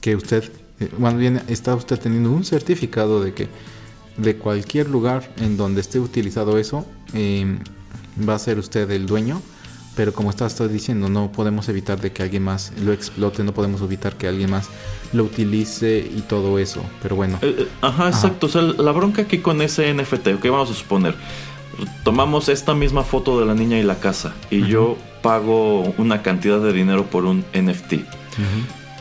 que 0.01 0.15
usted 0.15 0.49
más 0.97 1.13
eh, 1.13 1.17
bien 1.17 1.41
está 1.47 1.75
usted 1.75 1.99
teniendo 1.99 2.31
un 2.31 2.43
certificado 2.43 3.23
de 3.23 3.33
que 3.33 3.47
de 4.17 4.35
cualquier 4.37 4.89
lugar 4.89 5.31
en 5.37 5.57
donde 5.57 5.81
esté 5.81 5.99
utilizado 5.99 6.57
eso, 6.57 6.85
em, 7.13 7.59
va 8.27 8.35
a 8.35 8.39
ser 8.39 8.57
usted 8.57 8.89
el 8.91 9.05
dueño. 9.05 9.41
Pero 9.95 10.13
como 10.13 10.29
está, 10.29 10.47
diciendo, 10.67 11.09
no 11.09 11.31
podemos 11.31 11.69
evitar 11.69 11.99
de 11.99 12.11
que 12.11 12.21
alguien 12.21 12.43
más 12.43 12.71
lo 12.83 12.93
explote, 12.93 13.43
no 13.43 13.51
podemos 13.51 13.81
evitar 13.81 14.15
que 14.15 14.27
alguien 14.27 14.51
más 14.51 14.69
lo 15.11 15.23
utilice 15.23 15.97
y 15.97 16.21
todo 16.21 16.59
eso. 16.59 16.83
Pero 17.01 17.15
bueno. 17.15 17.39
Eh, 17.41 17.55
eh, 17.57 17.67
ajá, 17.81 18.07
exacto. 18.07 18.45
O 18.45 18.49
sea, 18.49 18.61
la 18.61 18.91
bronca 18.91 19.23
aquí 19.23 19.39
con 19.39 19.59
ese 19.59 19.91
NFT, 19.91 20.39
¿qué 20.39 20.51
vamos 20.51 20.69
a 20.69 20.75
suponer? 20.75 21.15
Tomamos 22.03 22.47
esta 22.47 22.75
misma 22.75 23.03
foto 23.03 23.39
de 23.39 23.47
la 23.47 23.55
niña 23.55 23.79
y 23.79 23.83
la 23.83 23.99
casa 23.99 24.35
y 24.51 24.67
yo 24.67 24.97
pago 25.23 25.81
una 25.97 26.21
cantidad 26.21 26.59
de 26.59 26.73
dinero 26.73 27.07
por 27.07 27.25
un 27.25 27.43
NFT. 27.53 27.93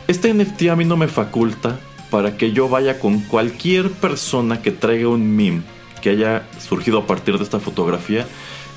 Este 0.07 0.33
NFT 0.33 0.69
a 0.69 0.75
mí 0.77 0.85
no 0.85 0.95
me 0.95 1.09
faculta 1.09 1.79
para 2.09 2.37
que 2.37 2.53
yo 2.53 2.69
vaya 2.69 2.99
con 2.99 3.19
cualquier 3.19 3.91
persona 3.91 4.61
que 4.61 4.71
traiga 4.71 5.09
un 5.09 5.35
meme 5.35 5.63
que 6.01 6.11
haya 6.11 6.47
surgido 6.65 6.99
a 6.99 7.07
partir 7.07 7.37
de 7.37 7.43
esta 7.43 7.59
fotografía 7.59 8.25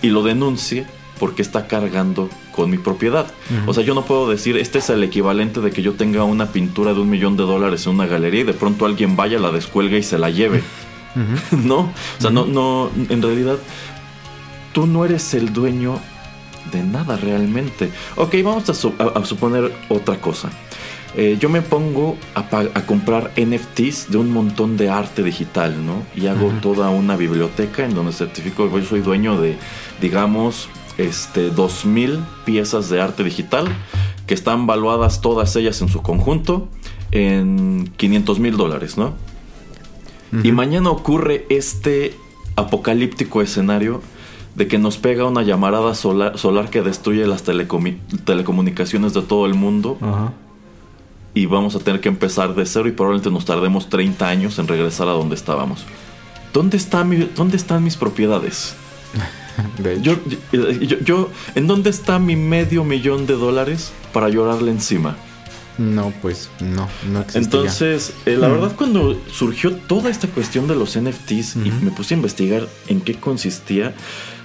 y 0.02 0.08
lo 0.08 0.24
denuncie 0.24 0.86
porque 1.20 1.42
está 1.42 1.68
cargando 1.68 2.28
con 2.50 2.70
mi 2.70 2.78
propiedad. 2.78 3.30
O 3.66 3.74
sea, 3.74 3.84
yo 3.84 3.94
no 3.94 4.04
puedo 4.04 4.28
decir, 4.28 4.56
este 4.56 4.78
es 4.78 4.90
el 4.90 5.04
equivalente 5.04 5.60
de 5.60 5.70
que 5.70 5.82
yo 5.82 5.92
tenga 5.92 6.24
una 6.24 6.46
pintura 6.46 6.94
de 6.94 7.00
un 7.00 7.10
millón 7.10 7.36
de 7.36 7.44
dólares 7.44 7.86
en 7.86 7.92
una 7.92 8.06
galería 8.06 8.40
y 8.40 8.44
de 8.44 8.54
pronto 8.54 8.86
alguien 8.86 9.14
vaya, 9.14 9.38
la 9.38 9.52
descuelga 9.52 9.98
y 9.98 10.02
se 10.02 10.18
la 10.18 10.30
lleve. 10.30 10.62
¿No? 11.52 11.78
O 11.78 12.20
sea, 12.20 12.30
no, 12.30 12.46
no, 12.46 12.90
en 13.08 13.22
realidad, 13.22 13.58
tú 14.72 14.86
no 14.86 15.04
eres 15.04 15.34
el 15.34 15.52
dueño 15.52 16.00
de 16.72 16.82
nada 16.82 17.16
realmente. 17.16 17.90
Ok, 18.16 18.36
vamos 18.42 18.68
a 18.68 19.24
suponer 19.24 19.72
otra 19.88 20.20
cosa. 20.20 20.50
Eh, 21.16 21.38
yo 21.40 21.48
me 21.48 21.60
pongo 21.60 22.16
a, 22.34 22.44
comprar 22.86 23.32
NFTs 23.36 24.10
de 24.10 24.18
un 24.18 24.32
montón 24.32 24.76
de 24.76 24.90
arte 24.90 25.24
digital, 25.24 25.84
¿no? 25.84 26.04
Y 26.14 26.28
hago 26.28 26.50
toda 26.62 26.90
una 26.90 27.16
biblioteca 27.16 27.84
en 27.84 27.94
donde 27.94 28.12
certifico, 28.12 28.70
yo 28.70 28.84
soy 28.84 29.00
dueño 29.00 29.40
de, 29.40 29.56
digamos, 30.00 30.68
este, 30.98 31.52
2.000 31.52 32.20
piezas 32.44 32.88
de 32.90 33.00
arte 33.00 33.24
digital 33.24 33.66
que 34.26 34.34
están 34.34 34.68
valuadas 34.68 35.20
todas 35.20 35.56
ellas 35.56 35.80
en 35.82 35.88
su 35.88 36.02
conjunto 36.02 36.68
en 37.10 37.90
500 37.96 38.38
mil 38.38 38.56
dólares, 38.56 38.96
¿no? 38.96 39.14
Y 40.44 40.52
mañana 40.52 40.90
ocurre 40.90 41.44
este 41.50 42.14
apocalíptico 42.54 43.42
escenario 43.42 44.00
de 44.54 44.68
que 44.68 44.78
nos 44.78 44.96
pega 44.96 45.24
una 45.24 45.42
llamarada 45.42 45.96
solar, 45.96 46.38
solar 46.38 46.70
que 46.70 46.82
destruye 46.82 47.26
las 47.26 47.42
telecomunicaciones 47.42 49.12
de 49.12 49.22
todo 49.22 49.46
el 49.46 49.54
mundo. 49.54 49.98
Ajá 50.00 50.32
y 51.34 51.46
vamos 51.46 51.74
a 51.76 51.78
tener 51.78 52.00
que 52.00 52.08
empezar 52.08 52.54
de 52.54 52.66
cero 52.66 52.88
y 52.88 52.92
probablemente 52.92 53.30
nos 53.30 53.44
tardemos 53.44 53.88
30 53.88 54.28
años 54.28 54.58
en 54.58 54.68
regresar 54.68 55.08
a 55.08 55.12
donde 55.12 55.34
estábamos. 55.34 55.84
¿Dónde, 56.52 56.76
está 56.76 57.04
mi, 57.04 57.28
dónde 57.36 57.56
están 57.56 57.84
mis 57.84 57.96
propiedades? 57.96 58.74
Yo, 60.02 60.14
yo, 61.04 61.30
¿En 61.54 61.66
dónde 61.66 61.90
está 61.90 62.18
mi 62.18 62.34
medio 62.34 62.82
millón 62.82 63.26
de 63.26 63.34
dólares 63.34 63.92
para 64.12 64.30
llorarle 64.30 64.70
encima? 64.70 65.16
No, 65.76 66.12
pues 66.22 66.48
no, 66.60 66.88
no 67.10 67.24
Entonces, 67.34 68.12
eh, 68.26 68.36
la 68.36 68.48
verdad, 68.48 68.72
cuando 68.76 69.20
surgió 69.30 69.72
toda 69.72 70.10
esta 70.10 70.28
cuestión 70.28 70.66
de 70.66 70.76
los 70.76 70.98
NFTs 70.98 71.56
y 71.56 71.70
me 71.82 71.90
puse 71.90 72.14
a 72.14 72.16
investigar 72.16 72.68
en 72.86 73.00
qué 73.00 73.14
consistía, 73.14 73.94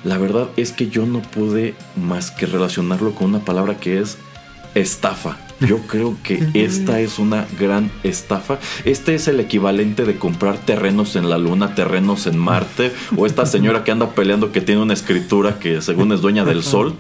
la 0.04 0.18
verdad 0.18 0.50
es 0.56 0.72
que 0.72 0.90
yo 0.90 1.06
no 1.06 1.22
pude 1.22 1.76
más 1.96 2.32
que 2.32 2.46
relacionarlo 2.46 3.14
con 3.16 3.28
una 3.28 3.40
palabra 3.40 3.78
que 3.78 4.00
es 4.00 4.18
estafa. 4.76 5.38
Yo 5.62 5.80
creo 5.88 6.18
que 6.24 6.50
esta 6.54 7.00
es 7.00 7.18
una 7.18 7.48
gran 7.60 7.92
estafa. 8.04 8.60
Este 8.84 9.16
es 9.16 9.28
el 9.28 9.40
equivalente 9.40 10.04
de 10.04 10.18
comprar 10.18 10.58
terrenos 10.58 11.16
en 11.16 11.30
la 11.30 11.38
luna, 11.38 11.76
terrenos 11.76 12.28
en 12.28 12.38
Marte, 12.38 12.92
o 13.16 13.26
esta 13.26 13.46
señora 13.46 13.84
que 13.84 13.92
anda 13.92 14.12
peleando 14.12 14.52
que 14.52 14.62
tiene 14.62 14.82
una 14.82 14.94
escritura 14.94 15.60
que 15.60 15.82
según 15.82 16.12
es 16.12 16.22
dueña 16.22 16.44
del 16.44 16.64
sol. 16.64 16.96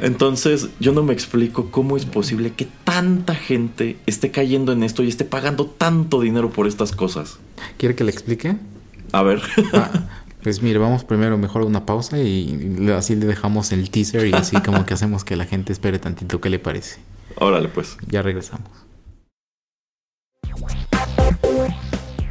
Entonces, 0.00 0.68
yo 0.78 0.92
no 0.92 1.02
me 1.02 1.12
explico 1.12 1.70
cómo 1.70 1.96
es 1.96 2.04
posible 2.04 2.52
que 2.52 2.68
tanta 2.84 3.34
gente 3.34 3.96
esté 4.06 4.30
cayendo 4.30 4.72
en 4.72 4.82
esto 4.82 5.02
y 5.02 5.08
esté 5.08 5.24
pagando 5.24 5.66
tanto 5.66 6.20
dinero 6.20 6.50
por 6.50 6.66
estas 6.66 6.92
cosas. 6.92 7.38
¿Quiere 7.78 7.94
que 7.94 8.04
le 8.04 8.12
explique? 8.12 8.56
A 9.12 9.22
ver. 9.22 9.42
Ah, 9.74 9.90
pues 10.42 10.62
mire, 10.62 10.78
vamos 10.78 11.04
primero 11.04 11.38
mejor 11.38 11.62
a 11.62 11.64
una 11.66 11.86
pausa 11.86 12.18
y 12.18 12.88
así 12.94 13.14
le 13.14 13.26
dejamos 13.26 13.72
el 13.72 13.90
teaser 13.90 14.26
y 14.26 14.32
así 14.34 14.60
como 14.60 14.84
que 14.84 14.94
hacemos 14.94 15.24
que 15.24 15.36
la 15.36 15.44
gente 15.44 15.72
espere 15.72 15.98
tantito. 15.98 16.40
¿Qué 16.40 16.50
le 16.50 16.58
parece? 16.58 17.00
Órale, 17.36 17.68
pues. 17.68 17.96
Ya 18.08 18.22
regresamos. 18.22 18.68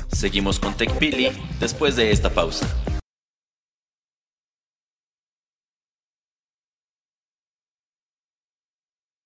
Seguimos 0.10 0.60
con 0.60 0.76
TechPili 0.76 1.32
después 1.60 1.96
de 1.96 2.12
esta 2.12 2.30
pausa. 2.30 2.68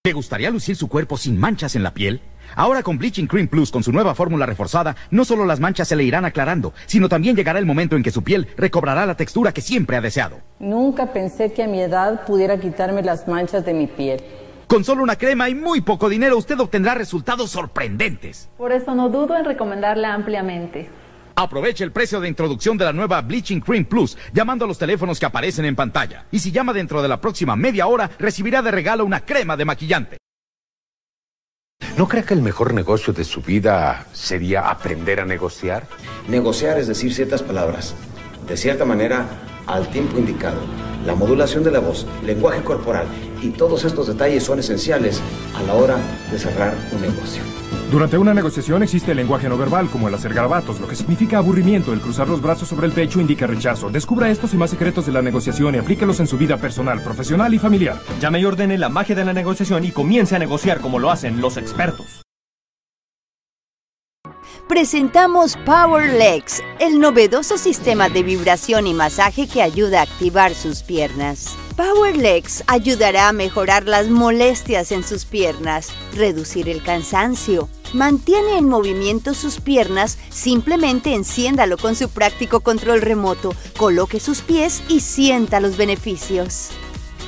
¿Te 0.03 0.13
gustaría 0.13 0.51
lucir 0.51 0.75
su 0.75 0.87
cuerpo 0.87 1.17
sin 1.17 1.39
manchas 1.39 1.75
en 1.75 1.81
la 1.81 1.95
piel? 1.95 2.21
Ahora 2.55 2.83
con 2.83 2.97
Bleaching 2.97 3.27
Cream 3.27 3.47
Plus 3.47 3.69
con 3.69 3.83
su 3.83 3.91
nueva 3.91 4.15
fórmula 4.15 4.45
reforzada, 4.45 4.95
no 5.11 5.25
solo 5.25 5.45
las 5.45 5.59
manchas 5.59 5.87
se 5.87 5.95
le 5.95 6.03
irán 6.03 6.25
aclarando, 6.25 6.73
sino 6.85 7.09
también 7.09 7.35
llegará 7.35 7.59
el 7.59 7.65
momento 7.65 7.95
en 7.95 8.03
que 8.03 8.11
su 8.11 8.23
piel 8.23 8.47
recobrará 8.55 9.05
la 9.05 9.17
textura 9.17 9.51
que 9.51 9.61
siempre 9.61 9.97
ha 9.97 10.01
deseado. 10.01 10.39
Nunca 10.59 11.11
pensé 11.11 11.51
que 11.51 11.63
a 11.63 11.67
mi 11.67 11.81
edad 11.81 12.25
pudiera 12.25 12.59
quitarme 12.59 13.03
las 13.03 13.27
manchas 13.27 13.65
de 13.65 13.73
mi 13.73 13.87
piel. 13.87 14.21
Con 14.67 14.83
solo 14.83 15.03
una 15.03 15.17
crema 15.17 15.49
y 15.49 15.55
muy 15.55 15.81
poco 15.81 16.09
dinero 16.09 16.37
usted 16.37 16.59
obtendrá 16.59 16.95
resultados 16.95 17.51
sorprendentes. 17.51 18.49
Por 18.57 18.71
eso 18.71 18.95
no 18.95 19.09
dudo 19.09 19.37
en 19.37 19.45
recomendarla 19.45 20.13
ampliamente. 20.13 20.89
Aproveche 21.35 21.83
el 21.83 21.91
precio 21.91 22.21
de 22.21 22.29
introducción 22.29 22.77
de 22.77 22.85
la 22.85 22.93
nueva 22.93 23.21
Bleaching 23.21 23.59
Cream 23.59 23.83
Plus 23.83 24.17
llamando 24.33 24.63
a 24.63 24.67
los 24.67 24.77
teléfonos 24.77 25.19
que 25.19 25.25
aparecen 25.25 25.65
en 25.65 25.75
pantalla. 25.75 26.25
Y 26.31 26.39
si 26.39 26.51
llama 26.51 26.71
dentro 26.71 27.01
de 27.01 27.09
la 27.09 27.19
próxima 27.19 27.57
media 27.57 27.87
hora, 27.87 28.09
recibirá 28.17 28.61
de 28.61 28.71
regalo 28.71 29.05
una 29.05 29.19
crema 29.19 29.57
de 29.57 29.65
maquillante. 29.65 30.17
¿No 31.97 32.09
cree 32.09 32.25
que 32.25 32.33
el 32.33 32.41
mejor 32.41 32.73
negocio 32.73 33.13
de 33.13 33.23
su 33.23 33.41
vida 33.41 34.05
sería 34.11 34.69
aprender 34.69 35.21
a 35.21 35.25
negociar? 35.25 35.87
Negociar 36.27 36.77
es 36.77 36.87
decir 36.87 37.13
ciertas 37.13 37.41
palabras, 37.41 37.95
de 38.49 38.57
cierta 38.57 38.83
manera, 38.83 39.25
al 39.65 39.89
tiempo 39.89 40.17
indicado. 40.17 40.59
La 41.05 41.15
modulación 41.15 41.63
de 41.63 41.71
la 41.71 41.79
voz, 41.79 42.05
lenguaje 42.25 42.61
corporal 42.63 43.07
y 43.41 43.51
todos 43.51 43.85
estos 43.85 44.07
detalles 44.07 44.43
son 44.43 44.59
esenciales 44.59 45.21
a 45.55 45.63
la 45.63 45.73
hora 45.73 45.97
de 46.31 46.37
cerrar 46.37 46.75
un 46.91 47.01
negocio. 47.01 47.41
Durante 47.91 48.17
una 48.17 48.33
negociación 48.33 48.81
existe 48.81 49.11
el 49.11 49.17
lenguaje 49.17 49.47
no 49.47 49.57
verbal, 49.57 49.89
como 49.89 50.07
el 50.07 50.15
hacer 50.15 50.33
garabatos, 50.33 50.79
lo 50.79 50.87
que 50.87 50.95
significa 50.95 51.37
aburrimiento. 51.37 51.93
El 51.93 52.01
cruzar 52.01 52.27
los 52.27 52.41
brazos 52.41 52.67
sobre 52.67 52.87
el 52.87 52.93
pecho 52.93 53.21
indica 53.21 53.45
rechazo. 53.45 53.89
Descubra 53.89 54.29
estos 54.29 54.53
y 54.53 54.57
más 54.57 54.71
secretos 54.71 55.05
de 55.05 55.11
la 55.11 55.21
negociación 55.21 55.75
y 55.75 55.77
aplíquelos 55.77 56.19
en 56.19 56.27
su 56.27 56.37
vida 56.37 56.57
personal, 56.57 57.01
profesional 57.03 57.53
y 57.53 57.59
familiar. 57.59 58.01
Llame 58.19 58.39
y 58.39 58.45
ordene 58.45 58.77
la 58.77 58.89
magia 58.89 59.15
de 59.15 59.23
la 59.23 59.33
negociación 59.33 59.85
y 59.85 59.91
comience 59.91 60.35
a 60.35 60.39
negociar 60.39 60.81
como 60.81 60.99
lo 60.99 61.11
hacen 61.11 61.39
los 61.39 61.57
expertos. 61.57 62.23
Presentamos 64.67 65.57
Power 65.63 66.11
Legs, 66.11 66.63
el 66.79 66.99
novedoso 66.99 67.57
sistema 67.59 68.09
de 68.09 68.23
vibración 68.23 68.87
y 68.87 68.95
masaje 68.95 69.47
que 69.47 69.61
ayuda 69.61 69.99
a 69.99 70.03
activar 70.03 70.55
sus 70.55 70.81
piernas. 70.81 71.55
Power 71.75 72.15
Legs 72.15 72.63
ayudará 72.67 73.27
a 73.27 73.33
mejorar 73.33 73.85
las 73.85 74.07
molestias 74.07 74.93
en 74.93 75.03
sus 75.03 75.25
piernas, 75.25 75.89
reducir 76.13 76.69
el 76.69 76.81
cansancio. 76.81 77.67
Mantiene 77.93 78.57
en 78.57 78.69
movimiento 78.69 79.33
sus 79.33 79.59
piernas, 79.59 80.17
simplemente 80.29 81.13
enciéndalo 81.13 81.75
con 81.77 81.95
su 81.95 82.07
práctico 82.09 82.61
control 82.61 83.01
remoto, 83.01 83.53
coloque 83.75 84.21
sus 84.21 84.41
pies 84.41 84.83
y 84.87 85.01
sienta 85.01 85.59
los 85.59 85.75
beneficios. 85.75 86.69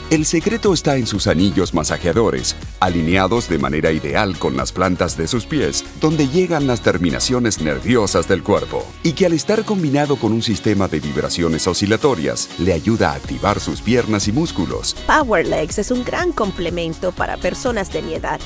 El 0.10 0.26
secreto 0.26 0.74
está 0.74 0.96
en 0.96 1.06
sus 1.06 1.28
anillos 1.28 1.74
masajeadores, 1.74 2.56
alineados 2.80 3.50
de 3.50 3.60
manera 3.60 3.92
ideal 3.92 4.40
con 4.40 4.56
las 4.56 4.72
plantas 4.72 5.18
de 5.18 5.28
sus 5.28 5.46
pies, 5.46 5.84
donde 6.00 6.30
llegan 6.30 6.66
las 6.66 6.80
terminaciones 6.80 7.60
nerviosas 7.60 8.26
del 8.26 8.42
cuerpo, 8.42 8.86
y 9.04 9.12
que 9.12 9.26
al 9.26 9.34
estar 9.34 9.66
combinado 9.66 10.16
con 10.16 10.32
un 10.32 10.42
sistema 10.42 10.88
de 10.88 11.02
vibraciones 11.02 11.68
oscilatorias, 11.68 12.48
le 12.58 12.72
ayuda 12.72 13.12
a 13.12 13.16
activar 13.16 13.60
sus 13.60 13.82
piernas 13.82 14.30
y 14.30 14.32
músculos. 14.32 14.96
Power 15.06 15.46
Legs 15.46 15.78
es 15.78 15.92
un 15.92 16.06
gran 16.06 16.32
complemento 16.32 17.12
para 17.12 17.36
personas 17.36 17.92
de 17.92 18.02
mi 18.02 18.14
edad. 18.14 18.40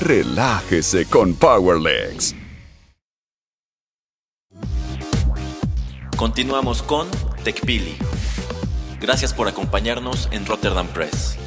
Relájese 0.00 1.04
con 1.04 1.34
Power 1.34 1.78
Legs. 1.78 2.34
Continuamos 6.16 6.82
con 6.82 7.06
TechPili. 7.44 7.98
Gracias 9.06 9.32
por 9.32 9.46
acompañarnos 9.46 10.28
en 10.32 10.44
Rotterdam 10.46 10.88
Press. 10.88 11.38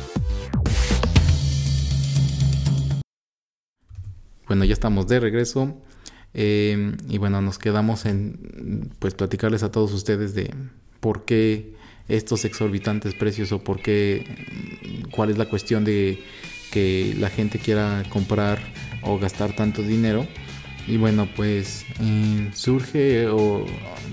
Bueno, 4.48 4.64
ya 4.64 4.72
estamos 4.72 5.10
de 5.10 5.20
regreso. 5.20 5.76
Eh, 6.34 6.96
y 7.10 7.18
bueno, 7.18 7.42
nos 7.42 7.60
quedamos 7.60 8.06
en 8.06 8.94
pues 9.00 9.14
platicarles 9.14 9.64
a 9.64 9.74
todos 9.74 9.92
ustedes 9.92 10.34
de 10.34 10.56
por 11.02 11.26
qué 11.26 11.76
estos 12.08 12.46
exorbitantes 12.46 13.14
precios 13.14 13.52
o 13.52 13.62
por 13.62 13.82
qué 13.82 15.04
cuál 15.12 15.30
es 15.30 15.38
la 15.38 15.50
cuestión 15.50 15.84
de 15.84 16.24
que 16.72 17.14
la 17.20 17.30
gente 17.30 17.60
quiera 17.60 18.04
comprar 18.08 18.60
o 19.02 19.20
gastar 19.20 19.54
tanto 19.54 19.82
dinero. 19.82 20.26
Y 20.88 20.96
bueno, 20.96 21.28
pues 21.36 21.84
eh, 22.00 22.52
surge 22.54 23.28
o 23.28 23.66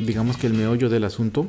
digamos 0.05 0.37
que 0.37 0.49
el 0.49 0.55
meollo 0.55 0.89
del 0.89 1.05
asunto 1.05 1.49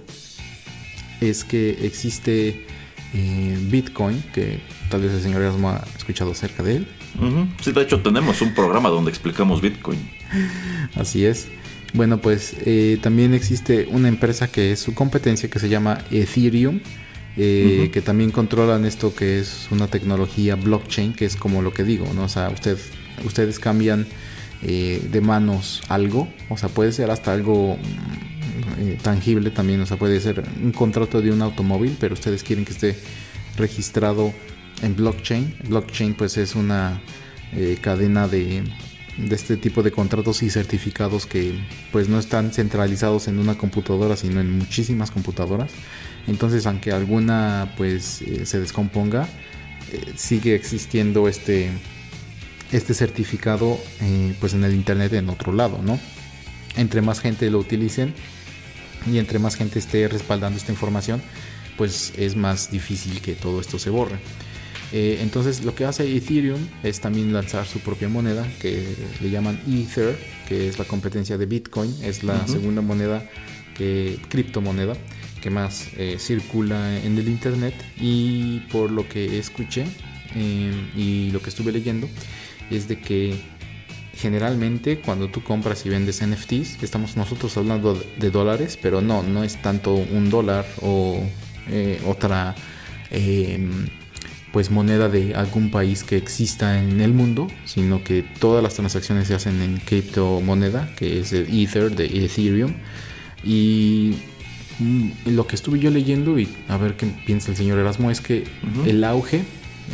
es 1.21 1.43
que 1.43 1.85
existe 1.85 2.65
eh, 3.13 3.57
Bitcoin, 3.69 4.21
que 4.33 4.59
tal 4.89 5.01
vez 5.01 5.13
el 5.13 5.21
señor 5.21 5.41
Erasmo 5.41 5.69
ha 5.69 5.83
escuchado 5.97 6.31
acerca 6.31 6.63
de 6.63 6.77
él. 6.77 6.87
Sí, 7.61 7.71
de 7.71 7.81
hecho 7.81 8.01
tenemos 8.01 8.41
un 8.41 8.53
programa 8.53 8.89
donde 8.89 9.09
explicamos 9.09 9.61
Bitcoin. 9.61 9.99
Así 10.95 11.25
es. 11.25 11.47
Bueno, 11.93 12.19
pues 12.19 12.55
eh, 12.65 12.99
también 13.01 13.33
existe 13.33 13.87
una 13.89 14.07
empresa 14.07 14.51
que 14.51 14.73
es 14.73 14.79
su 14.79 14.93
competencia 14.93 15.49
que 15.49 15.57
se 15.57 15.69
llama 15.69 15.99
Ethereum, 16.11 16.81
eh, 17.37 17.89
que 17.93 18.01
también 18.01 18.31
controlan 18.31 18.85
esto 18.85 19.15
que 19.15 19.39
es 19.39 19.67
una 19.71 19.87
tecnología 19.87 20.55
blockchain, 20.55 21.13
que 21.13 21.25
es 21.25 21.35
como 21.35 21.61
lo 21.61 21.73
que 21.73 21.83
digo, 21.83 22.05
¿no? 22.13 22.23
O 22.23 22.29
sea, 22.29 22.49
usted, 22.49 22.77
ustedes 23.25 23.59
cambian 23.59 24.05
de 24.61 25.21
manos 25.21 25.81
algo, 25.87 26.27
o 26.49 26.57
sea, 26.57 26.67
puede 26.69 26.91
ser 26.91 27.11
hasta 27.11 27.31
algo 27.31 27.77
eh, 28.79 28.97
tangible 29.01 29.51
también, 29.51 29.81
o 29.81 29.85
sea, 29.85 29.97
puede 29.97 30.19
ser 30.19 30.43
un 30.61 30.71
contrato 30.71 31.21
de 31.21 31.31
un 31.31 31.41
automóvil, 31.41 31.97
pero 31.99 32.13
ustedes 32.13 32.43
quieren 32.43 32.65
que 32.65 32.73
esté 32.73 32.95
registrado 33.57 34.33
en 34.81 34.95
blockchain. 34.95 35.55
Blockchain 35.67 36.13
pues 36.13 36.37
es 36.37 36.55
una 36.55 37.01
eh, 37.53 37.77
cadena 37.81 38.27
de, 38.27 38.63
de, 39.17 39.35
este 39.35 39.57
tipo 39.57 39.83
de 39.83 39.91
contratos 39.91 40.43
y 40.43 40.49
certificados 40.49 41.25
que 41.25 41.53
pues 41.91 42.09
no 42.09 42.19
están 42.19 42.51
centralizados 42.51 43.27
en 43.27 43.39
una 43.39 43.57
computadora, 43.57 44.15
sino 44.15 44.41
en 44.41 44.57
muchísimas 44.57 45.11
computadoras. 45.11 45.71
Entonces, 46.27 46.65
aunque 46.67 46.91
alguna 46.91 47.73
pues 47.77 48.21
eh, 48.21 48.45
se 48.45 48.59
descomponga, 48.59 49.27
sigue 50.15 50.53
existiendo 50.53 51.29
este 51.29 51.71
este 52.73 52.93
certificado 52.93 53.79
pues 54.41 54.53
en 54.53 54.65
el 54.65 54.73
internet 54.73 55.13
en 55.13 55.29
otro 55.29 55.53
lado, 55.53 55.79
¿no? 55.81 55.97
Entre 56.75 57.01
más 57.01 57.19
gente 57.19 57.49
lo 57.49 57.59
utilicen, 57.59 58.13
y 59.11 59.19
entre 59.19 59.39
más 59.39 59.55
gente 59.55 59.79
esté 59.79 60.07
respaldando 60.07 60.57
esta 60.57 60.71
información, 60.71 61.21
pues 61.77 62.13
es 62.17 62.35
más 62.35 62.71
difícil 62.71 63.21
que 63.21 63.33
todo 63.33 63.61
esto 63.61 63.79
se 63.79 63.89
borre. 63.89 64.19
Eh, 64.93 65.19
entonces 65.21 65.65
lo 65.65 65.75
que 65.75 65.85
hace 65.85 66.15
Ethereum 66.15 66.65
es 66.81 67.01
también 67.01 67.33
lanzar 67.33 67.65
su 67.65 67.79
propia 67.79 68.07
moneda 68.07 68.47
que 68.61 68.95
le 69.21 69.29
llaman 69.29 69.59
Ether, 69.67 70.17
que 70.47 70.69
es 70.69 70.79
la 70.79 70.85
competencia 70.85 71.37
de 71.37 71.45
Bitcoin, 71.45 71.93
es 72.03 72.23
la 72.23 72.47
segunda 72.47 72.81
moneda, 72.81 73.27
que, 73.75 74.17
criptomoneda 74.29 74.95
que 75.41 75.49
más 75.49 75.89
eh, 75.97 76.17
circula 76.19 76.97
en 77.03 77.17
el 77.17 77.27
Internet 77.27 77.75
y 77.99 78.59
por 78.71 78.91
lo 78.91 79.07
que 79.07 79.37
escuché 79.37 79.85
eh, 80.35 80.91
y 80.95 81.31
lo 81.31 81.41
que 81.41 81.49
estuve 81.49 81.71
leyendo 81.71 82.09
es 82.71 82.87
de 82.87 82.99
que 82.99 83.35
generalmente 84.17 84.99
cuando 84.99 85.29
tú 85.29 85.43
compras 85.43 85.85
y 85.85 85.89
vendes 85.89 86.25
NFTs, 86.25 86.81
estamos 86.81 87.15
nosotros 87.15 87.55
hablando 87.57 87.93
de 87.93 88.31
dólares, 88.31 88.77
pero 88.81 89.01
no, 89.01 89.23
no 89.23 89.43
es 89.43 89.61
tanto 89.61 89.93
un 89.93 90.29
dólar 90.29 90.65
o 90.81 91.21
eh, 91.69 92.01
otra 92.05 92.55
em, 93.11 93.87
pues 94.51 94.71
moneda 94.71 95.07
de 95.07 95.35
algún 95.35 95.69
país 95.69 96.03
que 96.03 96.17
exista 96.17 96.79
en 96.79 96.99
el 96.99 97.13
mundo, 97.13 97.47
sino 97.65 98.03
que 98.03 98.23
todas 98.39 98.63
las 98.63 98.73
transacciones 98.73 99.27
se 99.27 99.35
hacen 99.35 99.61
en 99.61 99.77
criptomoneda, 99.77 100.93
que 100.95 101.19
es 101.19 101.31
el 101.33 101.47
Ether 101.53 101.95
de 101.95 102.05
Ethereum. 102.05 102.73
Y 103.43 104.15
mm, 104.79 105.09
lo 105.27 105.45
que 105.45 105.55
estuve 105.55 105.79
yo 105.79 105.91
leyendo 105.91 106.39
y 106.39 106.49
a 106.67 106.77
ver 106.77 106.95
qué 106.95 107.05
piensa 107.25 107.51
el 107.51 107.57
señor 107.57 107.77
Erasmo 107.77 108.09
es 108.09 108.19
que 108.19 108.45
el 108.85 109.03
auge 109.03 109.43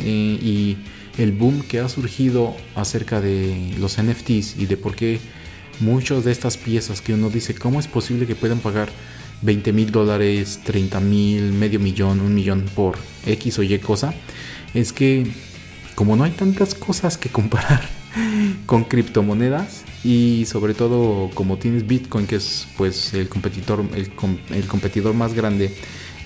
eh, 0.02 0.38
y 0.40 0.78
el 1.18 1.32
boom 1.32 1.62
que 1.62 1.80
ha 1.80 1.88
surgido 1.88 2.56
acerca 2.74 3.20
de 3.20 3.74
los 3.78 4.02
NFTs 4.02 4.56
y 4.58 4.66
de 4.66 4.76
por 4.76 4.96
qué 4.96 5.20
muchas 5.80 6.24
de 6.24 6.32
estas 6.32 6.56
piezas 6.56 7.00
que 7.00 7.14
uno 7.14 7.30
dice, 7.30 7.54
¿cómo 7.54 7.80
es 7.80 7.86
posible 7.86 8.26
que 8.26 8.34
puedan 8.34 8.60
pagar 8.60 8.88
20 9.42 9.72
mil 9.72 9.90
dólares, 9.90 10.60
30 10.64 11.00
mil, 11.00 11.52
medio 11.52 11.80
millón, 11.80 12.20
un 12.20 12.34
millón 12.34 12.64
por 12.74 12.96
X 13.26 13.58
o 13.58 13.62
Y 13.62 13.78
cosa? 13.78 14.14
Es 14.72 14.92
que 14.92 15.26
como 15.94 16.16
no 16.16 16.24
hay 16.24 16.32
tantas 16.32 16.74
cosas 16.74 17.16
que 17.16 17.28
comparar 17.28 17.88
con 18.66 18.84
criptomonedas 18.84 19.82
y 20.02 20.44
sobre 20.46 20.74
todo 20.74 21.30
como 21.34 21.56
tienes 21.56 21.86
Bitcoin 21.86 22.26
que 22.26 22.36
es 22.36 22.66
pues 22.76 23.14
el 23.14 23.28
competidor 23.28 23.84
el, 23.94 24.10
el 24.50 24.66
competidor 24.66 25.14
más 25.14 25.34
grande 25.34 25.74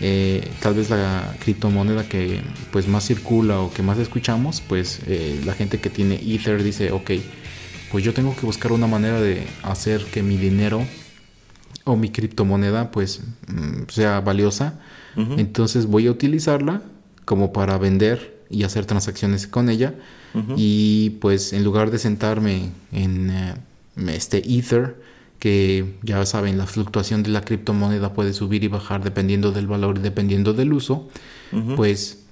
eh, 0.00 0.48
tal 0.60 0.74
vez 0.74 0.90
la 0.90 1.34
criptomoneda 1.40 2.08
que 2.08 2.40
pues 2.70 2.86
más 2.86 3.06
circula 3.06 3.60
o 3.60 3.72
que 3.72 3.82
más 3.82 3.98
escuchamos, 3.98 4.60
pues 4.60 5.00
eh, 5.06 5.40
la 5.44 5.54
gente 5.54 5.80
que 5.80 5.90
tiene 5.90 6.20
Ether 6.24 6.62
dice, 6.62 6.92
ok, 6.92 7.10
pues 7.90 8.04
yo 8.04 8.14
tengo 8.14 8.36
que 8.36 8.46
buscar 8.46 8.72
una 8.72 8.86
manera 8.86 9.20
de 9.20 9.46
hacer 9.62 10.04
que 10.04 10.22
mi 10.22 10.36
dinero 10.36 10.84
o 11.84 11.96
mi 11.96 12.10
criptomoneda 12.10 12.90
pues 12.90 13.22
mm, 13.48 13.88
sea 13.88 14.20
valiosa. 14.20 14.78
Entonces 15.36 15.86
voy 15.86 16.06
a 16.06 16.12
utilizarla 16.12 16.80
como 17.24 17.52
para 17.52 17.76
vender 17.76 18.38
y 18.48 18.62
hacer 18.62 18.86
transacciones 18.86 19.48
con 19.48 19.68
ella. 19.68 19.94
Y 20.56 21.10
pues 21.20 21.52
en 21.52 21.64
lugar 21.64 21.90
de 21.90 21.98
sentarme 21.98 22.70
en 22.92 23.30
eh, 23.30 23.54
este 24.06 24.38
Ether, 24.38 24.94
que 25.38 25.94
ya 26.02 26.24
saben, 26.26 26.58
la 26.58 26.66
fluctuación 26.66 27.22
de 27.22 27.30
la 27.30 27.42
criptomoneda 27.42 28.12
puede 28.12 28.32
subir 28.32 28.64
y 28.64 28.68
bajar 28.68 29.04
dependiendo 29.04 29.52
del 29.52 29.66
valor 29.66 29.98
y 29.98 30.00
dependiendo 30.00 30.52
del 30.52 30.72
uso, 30.72 31.08
pues 31.76 32.24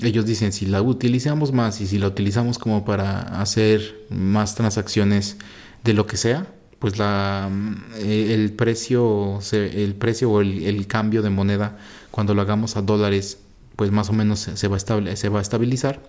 ellos 0.00 0.24
dicen 0.26 0.52
si 0.52 0.66
la 0.66 0.82
utilizamos 0.82 1.52
más 1.52 1.80
y 1.80 1.86
si 1.86 1.98
la 1.98 2.08
utilizamos 2.08 2.58
como 2.58 2.84
para 2.84 3.20
hacer 3.40 4.06
más 4.10 4.54
transacciones 4.54 5.36
de 5.84 5.94
lo 5.94 6.06
que 6.06 6.16
sea, 6.16 6.46
pues 6.78 6.98
la, 6.98 7.50
eh, 7.98 8.34
el 8.34 8.52
precio, 8.52 9.38
el 9.52 9.94
precio 9.94 10.30
o 10.30 10.40
el, 10.40 10.86
cambio 10.86 11.22
de 11.22 11.30
moneda 11.30 11.78
cuando 12.10 12.34
lo 12.34 12.42
hagamos 12.42 12.76
a 12.76 12.82
dólares, 12.82 13.38
pues 13.76 13.90
más 13.90 14.10
o 14.10 14.12
menos 14.12 14.40
se 14.40 14.68
va, 14.68 14.76
a 14.76 15.16
se 15.16 15.28
va 15.28 15.38
a 15.38 15.42
estabilizar. 15.42 16.02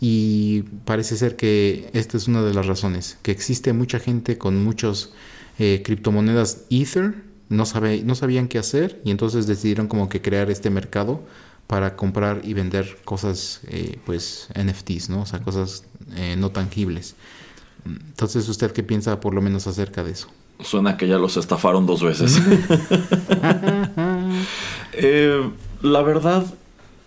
Y 0.00 0.62
parece 0.84 1.16
ser 1.16 1.36
que 1.36 1.88
esta 1.92 2.16
es 2.16 2.28
una 2.28 2.42
de 2.42 2.52
las 2.52 2.66
razones, 2.66 3.18
que 3.22 3.30
existe 3.30 3.72
mucha 3.72 4.00
gente 4.00 4.36
con 4.36 4.62
muchos 4.62 5.12
eh, 5.62 5.82
criptomonedas 5.84 6.64
Ether, 6.70 7.14
no, 7.48 7.66
sabe, 7.66 8.02
no 8.02 8.14
sabían 8.14 8.48
qué 8.48 8.58
hacer 8.58 9.00
y 9.04 9.10
entonces 9.10 9.46
decidieron 9.46 9.86
como 9.86 10.08
que 10.08 10.20
crear 10.20 10.50
este 10.50 10.70
mercado 10.70 11.22
para 11.66 11.94
comprar 11.94 12.40
y 12.42 12.54
vender 12.54 12.98
cosas, 13.04 13.60
eh, 13.68 13.98
pues 14.04 14.48
NFTs, 14.58 15.08
¿no? 15.08 15.22
O 15.22 15.26
sea, 15.26 15.40
cosas 15.40 15.84
no 16.36 16.50
tangibles. 16.50 17.14
Entonces, 17.86 18.48
¿usted 18.48 18.72
qué 18.72 18.82
piensa 18.82 19.20
por 19.20 19.34
lo 19.34 19.40
menos 19.40 19.66
acerca 19.66 20.04
de 20.04 20.12
eso? 20.12 20.28
Suena 20.60 20.96
que 20.96 21.08
ya 21.08 21.18
los 21.18 21.36
estafaron 21.36 21.86
dos 21.86 22.02
veces. 22.02 22.40
Eh, 24.94 25.50
la 25.80 26.02
verdad, 26.02 26.44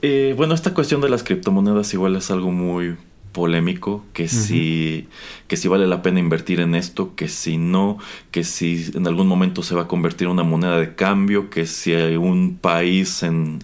eh, 0.01 0.33
bueno, 0.35 0.55
esta 0.55 0.73
cuestión 0.73 1.01
de 1.01 1.09
las 1.09 1.23
criptomonedas 1.23 1.93
igual 1.93 2.15
es 2.15 2.31
algo 2.31 2.51
muy 2.51 2.97
polémico, 3.35 4.05
que 4.13 4.29
si, 4.29 5.09
que 5.49 5.57
si 5.57 5.67
vale 5.67 5.87
la 5.87 6.01
pena 6.01 6.21
invertir 6.21 6.61
en 6.61 6.73
esto, 6.73 7.15
que 7.17 7.27
si 7.27 7.57
no, 7.57 7.97
que 8.31 8.45
si 8.45 8.91
en 8.95 9.05
algún 9.07 9.27
momento 9.27 9.61
se 9.61 9.75
va 9.75 9.81
a 9.81 9.87
convertir 9.89 10.27
en 10.27 10.31
una 10.31 10.43
moneda 10.43 10.79
de 10.79 10.95
cambio, 10.95 11.49
que 11.49 11.65
si 11.65 11.93
hay 11.93 12.15
un 12.15 12.57
país 12.57 13.23
en 13.23 13.59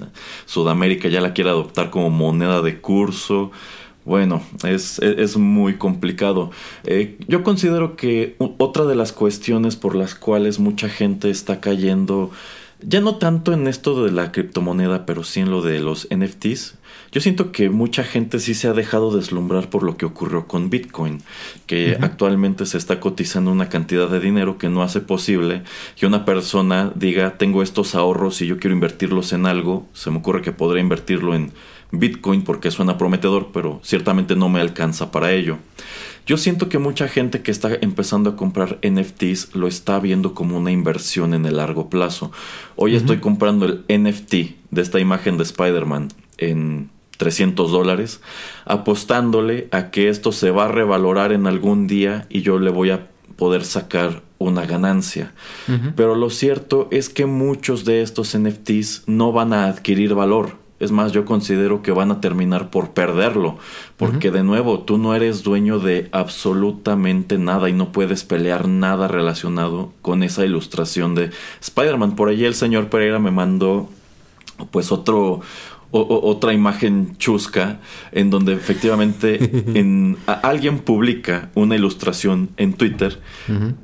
Sudamérica 0.46 1.08
ya 1.08 1.22
la 1.22 1.32
quiere 1.34 1.52
adoptar 1.52 1.90
como 1.90 2.10
moneda 2.10 2.62
de 2.62 2.82
curso. 2.82 3.52
Bueno, 4.04 4.42
es, 4.68 5.00
es, 5.00 5.38
muy 5.38 5.78
complicado. 5.78 6.52
Eh, 6.84 7.18
yo 7.30 7.42
considero 7.42 7.96
que 7.96 8.36
otra 8.58 8.84
de 8.84 8.96
las 8.96 9.14
cuestiones 9.14 9.78
por 9.78 9.96
las 9.96 10.16
cuales 10.16 10.60
mucha 10.60 10.90
gente 10.90 11.30
está 11.30 11.62
cayendo, 11.62 12.32
ya 12.82 13.00
no 13.00 13.16
tanto 13.16 13.54
en 13.54 13.68
esto 13.68 14.04
de 14.04 14.12
la 14.12 14.34
criptomoneda, 14.34 15.06
pero 15.06 15.24
sí 15.24 15.40
en 15.40 15.50
lo 15.50 15.62
de 15.62 15.80
los 15.80 16.10
NFTs, 16.14 16.76
yo 17.12 17.20
siento 17.20 17.52
que 17.52 17.70
mucha 17.70 18.04
gente 18.04 18.40
sí 18.40 18.54
se 18.54 18.70
ha 18.70 18.74
dejado 18.74 19.12
deslumbrar 19.16 19.70
por 19.70 19.84
lo 19.84 19.98
que 19.98 20.06
ocurrió 20.06 20.48
con 20.48 20.70
Bitcoin, 20.70 21.22
que 21.66 21.98
actualmente 22.00 22.66
se 22.66 22.78
está 22.78 23.02
cotizando 23.02 23.52
una 23.52 23.68
cantidad 23.68 24.10
de 24.10 24.22
dinero 24.22 24.58
que 24.58 24.70
no 24.70 24.82
hace 24.82 25.02
posible 25.02 25.64
que 25.98 26.06
una 26.06 26.24
persona 26.24 26.92
diga, 26.96 27.38
tengo 27.38 27.64
estos 27.64 27.96
ahorros 27.96 28.42
y 28.42 28.48
yo 28.48 28.60
quiero 28.60 28.74
invertirlos 28.76 29.34
en 29.34 29.46
algo, 29.46 29.88
se 29.94 30.10
me 30.10 30.20
ocurre 30.20 30.42
que 30.42 30.54
podría 30.54 30.82
invertirlo 30.82 31.36
en 31.36 31.52
Bitcoin 31.92 32.44
porque 32.44 32.72
suena 32.72 32.98
prometedor, 32.98 33.50
pero 33.52 33.82
ciertamente 33.84 34.38
no 34.38 34.48
me 34.48 34.62
alcanza 34.62 35.12
para 35.12 35.34
ello. 35.34 35.58
Yo 36.26 36.38
siento 36.38 36.70
que 36.70 36.78
mucha 36.78 37.10
gente 37.10 37.42
que 37.42 37.52
está 37.52 37.72
empezando 37.82 38.30
a 38.30 38.36
comprar 38.38 38.80
NFTs 38.88 39.56
lo 39.56 39.68
está 39.68 40.00
viendo 40.00 40.34
como 40.34 40.58
una 40.58 40.72
inversión 40.72 41.34
en 41.34 41.46
el 41.46 41.58
largo 41.58 41.90
plazo. 41.90 42.32
Hoy 42.78 42.96
estoy 42.96 43.18
comprando 43.18 43.66
el 43.66 43.84
NFT 43.90 44.34
de 44.70 44.82
esta 44.82 45.00
imagen 45.00 45.38
de 45.38 45.44
Spider-Man 45.44 46.10
en 46.38 46.90
300 47.22 47.72
dólares, 47.72 48.20
apostándole 48.66 49.68
a 49.70 49.92
que 49.92 50.10
esto 50.10 50.32
se 50.32 50.50
va 50.50 50.66
a 50.66 50.70
revalorar 50.70 51.32
en 51.32 51.46
algún 51.46 51.86
día 51.86 52.26
y 52.30 52.42
yo 52.42 52.58
le 52.58 52.72
voy 52.72 52.90
a 52.90 53.10
poder 53.36 53.64
sacar 53.64 54.24
una 54.40 54.66
ganancia. 54.66 55.34
Pero 55.96 56.16
lo 56.16 56.32
cierto 56.32 56.88
es 56.90 57.10
que 57.10 57.28
muchos 57.28 57.86
de 57.86 58.02
estos 58.02 58.36
NFTs 58.36 59.04
no 59.06 59.32
van 59.32 59.54
a 59.54 59.68
adquirir 59.68 60.16
valor 60.16 60.60
es 60.82 60.92
más, 60.92 61.12
yo 61.12 61.26
considero 61.26 61.84
que 61.84 61.92
van 61.92 62.10
a 62.10 62.22
terminar 62.22 62.72
por 62.72 62.90
perderlo, 62.90 63.60
porque 63.98 64.32
de 64.32 64.42
nuevo, 64.42 64.80
tú 64.80 64.98
no 64.98 65.14
eres 65.14 65.44
dueño 65.44 65.78
de 65.78 66.10
absolutamente 66.12 67.38
nada 67.38 67.70
y 67.70 67.74
no 67.74 67.92
puedes 67.92 68.24
pelear 68.24 68.68
nada 68.68 69.08
relacionado 69.08 69.94
con 70.02 70.24
esa 70.24 70.44
ilustración 70.44 71.14
de 71.14 71.30
Spider-Man. 71.62 72.16
Por 72.16 72.30
ahí 72.30 72.46
el 72.46 72.56
señor 72.56 72.90
Pereira 72.90 73.20
me 73.20 73.30
mandó 73.30 73.90
pues 74.72 74.92
otro 74.92 75.42
otra 75.92 76.54
imagen 76.54 77.16
chusca 77.18 77.80
en 78.12 78.30
donde 78.30 78.54
efectivamente 78.54 79.40
en, 79.80 80.18
alguien 80.26 80.80
publica 80.80 81.50
una 81.54 81.76
ilustración 81.76 82.50
en 82.58 82.74
Twitter 82.74 83.20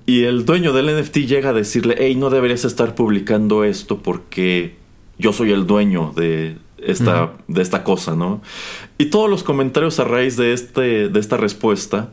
y 0.05 0.23
el 0.23 0.45
dueño 0.45 0.73
del 0.73 0.99
NFT 0.99 1.17
llega 1.19 1.49
a 1.49 1.53
decirle, 1.53 1.95
hey, 1.99 2.15
no 2.15 2.29
deberías 2.29 2.65
estar 2.65 2.95
publicando 2.95 3.63
esto 3.63 4.01
porque 4.01 4.75
yo 5.17 5.33
soy 5.33 5.51
el 5.51 5.67
dueño 5.67 6.13
de, 6.15 6.55
esta, 6.87 7.33
de 7.47 7.61
esta 7.61 7.83
cosa, 7.83 8.15
¿no? 8.15 8.41
Y 8.97 9.05
todos 9.07 9.29
los 9.29 9.43
comentarios 9.43 9.99
a 9.99 10.05
raíz 10.05 10.37
de, 10.37 10.53
este, 10.53 11.09
de 11.09 11.19
esta 11.19 11.37
respuesta, 11.37 12.11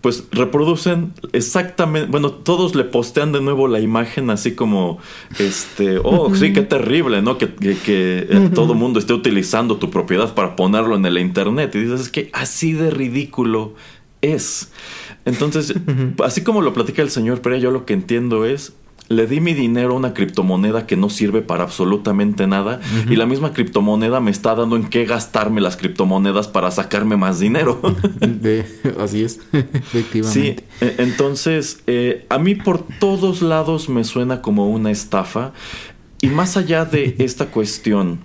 pues 0.00 0.24
reproducen 0.32 1.12
exactamente, 1.32 2.10
bueno, 2.10 2.32
todos 2.32 2.74
le 2.74 2.84
postean 2.84 3.32
de 3.32 3.40
nuevo 3.40 3.68
la 3.68 3.80
imagen 3.80 4.30
así 4.30 4.54
como, 4.54 4.98
este, 5.38 5.98
oh, 6.02 6.34
sí, 6.34 6.52
qué 6.52 6.62
terrible, 6.62 7.22
¿no? 7.22 7.36
Que, 7.38 7.54
que, 7.54 8.26
eh, 8.28 8.50
todo 8.54 8.72
el 8.72 8.78
mundo 8.78 8.98
esté 8.98 9.12
utilizando 9.12 9.76
tu 9.76 9.90
propiedad 9.90 10.34
para 10.34 10.56
ponerlo 10.56 10.96
en 10.96 11.04
el 11.04 11.18
Internet. 11.18 11.74
Y 11.74 11.80
dices, 11.80 12.00
es 12.00 12.08
que 12.08 12.30
así 12.32 12.72
de 12.72 12.90
ridículo 12.90 13.74
es. 14.22 14.72
Entonces, 15.26 15.74
así 16.22 16.42
como 16.42 16.62
lo 16.62 16.72
platica 16.72 17.02
el 17.02 17.10
señor 17.10 17.40
pero 17.40 17.56
yo 17.56 17.70
lo 17.70 17.84
que 17.84 17.92
entiendo 17.92 18.44
es, 18.44 18.74
le 19.08 19.26
di 19.26 19.40
mi 19.40 19.52
dinero 19.52 19.92
a 19.92 19.96
una 19.96 20.14
criptomoneda 20.14 20.86
que 20.86 20.96
no 20.96 21.10
sirve 21.10 21.42
para 21.42 21.64
absolutamente 21.64 22.46
nada 22.46 22.80
y 23.08 23.16
la 23.16 23.26
misma 23.26 23.52
criptomoneda 23.52 24.20
me 24.20 24.30
está 24.30 24.54
dando 24.54 24.76
en 24.76 24.84
qué 24.84 25.04
gastarme 25.04 25.60
las 25.60 25.76
criptomonedas 25.76 26.48
para 26.48 26.70
sacarme 26.70 27.16
más 27.16 27.38
dinero. 27.38 27.80
así 28.98 29.22
es, 29.22 29.40
efectivamente. 29.52 30.30
Sí, 30.30 30.56
e, 30.80 30.94
entonces 30.98 31.82
eh, 31.86 32.24
a 32.30 32.38
mí 32.38 32.54
por 32.54 32.86
todos 32.98 33.42
lados 33.42 33.88
me 33.88 34.04
suena 34.04 34.40
como 34.40 34.70
una 34.70 34.90
estafa 34.90 35.52
y 36.20 36.28
más 36.28 36.56
allá 36.56 36.86
de 36.86 37.16
esta 37.18 37.46
cuestión 37.46 38.20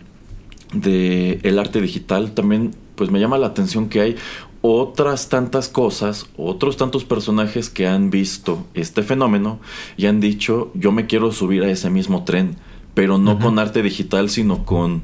de 0.73 1.39
el 1.43 1.59
arte 1.59 1.81
digital 1.81 2.31
también 2.31 2.71
pues 2.95 3.11
me 3.11 3.19
llama 3.19 3.37
la 3.37 3.47
atención 3.47 3.89
que 3.89 4.01
hay 4.01 4.15
otras 4.61 5.29
tantas 5.29 5.69
cosas, 5.69 6.27
otros 6.37 6.77
tantos 6.77 7.05
personajes 7.05 7.69
que 7.69 7.87
han 7.87 8.09
visto 8.09 8.65
este 8.73 9.03
fenómeno 9.03 9.59
y 9.95 10.07
han 10.07 10.19
dicho, 10.19 10.71
yo 10.73 10.91
me 10.91 11.07
quiero 11.07 11.31
subir 11.31 11.63
a 11.63 11.71
ese 11.71 11.89
mismo 11.89 12.25
tren, 12.25 12.57
pero 12.93 13.17
no 13.17 13.39
con 13.39 13.59
arte 13.59 13.81
digital, 13.81 14.29
sino 14.29 14.65
con 14.65 15.03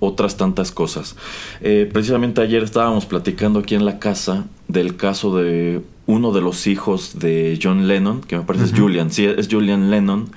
otras 0.00 0.36
tantas 0.36 0.72
cosas. 0.72 1.16
Eh, 1.60 1.88
precisamente 1.92 2.40
ayer 2.40 2.62
estábamos 2.62 3.06
platicando 3.06 3.60
aquí 3.60 3.74
en 3.74 3.84
la 3.84 3.98
casa 3.98 4.46
del 4.68 4.96
caso 4.96 5.36
de 5.36 5.82
uno 6.06 6.32
de 6.32 6.40
los 6.40 6.66
hijos 6.66 7.18
de 7.18 7.58
John 7.62 7.88
Lennon, 7.88 8.20
que 8.20 8.36
me 8.36 8.44
parece 8.44 8.66
es 8.66 8.72
Julian, 8.72 9.10
sí, 9.10 9.24
es 9.24 9.48
Julian 9.50 9.90
Lennon, 9.90 10.30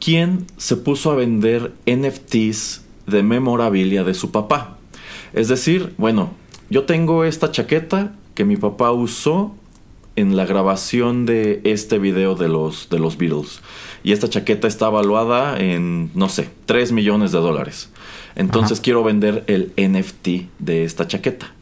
quien 0.00 0.46
se 0.56 0.76
puso 0.76 1.10
a 1.10 1.16
vender 1.16 1.72
NFTs 1.86 2.82
de 3.06 3.22
memorabilia 3.22 4.04
de 4.04 4.14
su 4.14 4.30
papá. 4.30 4.78
Es 5.32 5.48
decir, 5.48 5.94
bueno, 5.98 6.30
yo 6.70 6.84
tengo 6.84 7.24
esta 7.24 7.50
chaqueta 7.50 8.12
que 8.34 8.44
mi 8.44 8.56
papá 8.56 8.92
usó 8.92 9.54
en 10.16 10.36
la 10.36 10.44
grabación 10.46 11.26
de 11.26 11.60
este 11.64 11.98
video 11.98 12.34
de 12.34 12.48
los, 12.48 12.88
de 12.90 12.98
los 12.98 13.16
Beatles. 13.16 13.60
Y 14.02 14.12
esta 14.12 14.28
chaqueta 14.28 14.66
está 14.66 14.88
evaluada 14.88 15.58
en, 15.58 16.10
no 16.14 16.28
sé, 16.28 16.50
3 16.66 16.92
millones 16.92 17.32
de 17.32 17.38
dólares. 17.38 17.90
Entonces 18.34 18.80
quiero 18.80 19.04
vender 19.04 19.44
el 19.46 19.72
NFT 19.76 20.50
de 20.58 20.84
esta 20.84 21.06
chaqueta. 21.06 21.52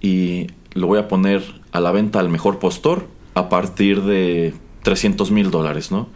Y 0.00 0.48
lo 0.74 0.88
voy 0.88 0.98
a 0.98 1.08
poner 1.08 1.42
a 1.70 1.80
la 1.80 1.92
venta 1.92 2.18
al 2.18 2.28
mejor 2.28 2.58
postor 2.58 3.06
a 3.34 3.48
partir 3.48 4.02
de 4.02 4.52
300 4.82 5.30
mil 5.30 5.50
dólares, 5.50 5.92
¿no? 5.92 6.08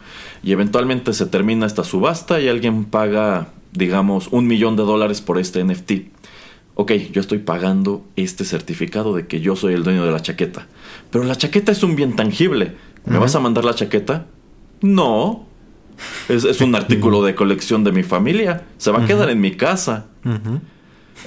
Y 0.43 0.51
eventualmente 0.51 1.13
se 1.13 1.25
termina 1.25 1.65
esta 1.65 1.85
subasta 1.85 2.41
y 2.41 2.49
alguien 2.49 2.83
paga, 2.85 3.53
digamos, 3.71 4.27
un 4.31 4.45
millón 4.45 4.75
de 4.75 4.83
dólares 4.83 5.21
por 5.21 5.39
este 5.39 5.63
NFT 5.63 6.16
ok, 6.77 6.91
yo 7.11 7.21
estoy 7.21 7.39
pagando 7.39 8.05
este 8.15 8.45
certificado 8.45 9.15
de 9.15 9.25
que 9.25 9.41
yo 9.41 9.55
soy 9.55 9.73
el 9.73 9.83
dueño 9.83 10.05
de 10.05 10.11
la 10.11 10.21
chaqueta. 10.21 10.67
Pero 11.09 11.23
la 11.23 11.35
chaqueta 11.35 11.71
es 11.71 11.81
un 11.81 11.95
bien 11.95 12.15
tangible. 12.15 12.75
¿Me 13.05 13.17
vas 13.17 13.35
a 13.35 13.39
mandar 13.39 13.65
la 13.65 13.73
chaqueta? 13.73 14.27
No. 14.81 15.47
Es, 16.29 16.61
un 16.61 16.75
artículo 16.75 17.23
de 17.23 17.33
colección 17.33 17.83
de 17.83 17.91
mi 17.91 18.03
familia. 18.03 18.67
Se 18.77 18.91
va 18.91 19.03
a 19.03 19.07
quedar 19.07 19.29
en 19.31 19.41
mi 19.41 19.55
casa. 19.55 20.05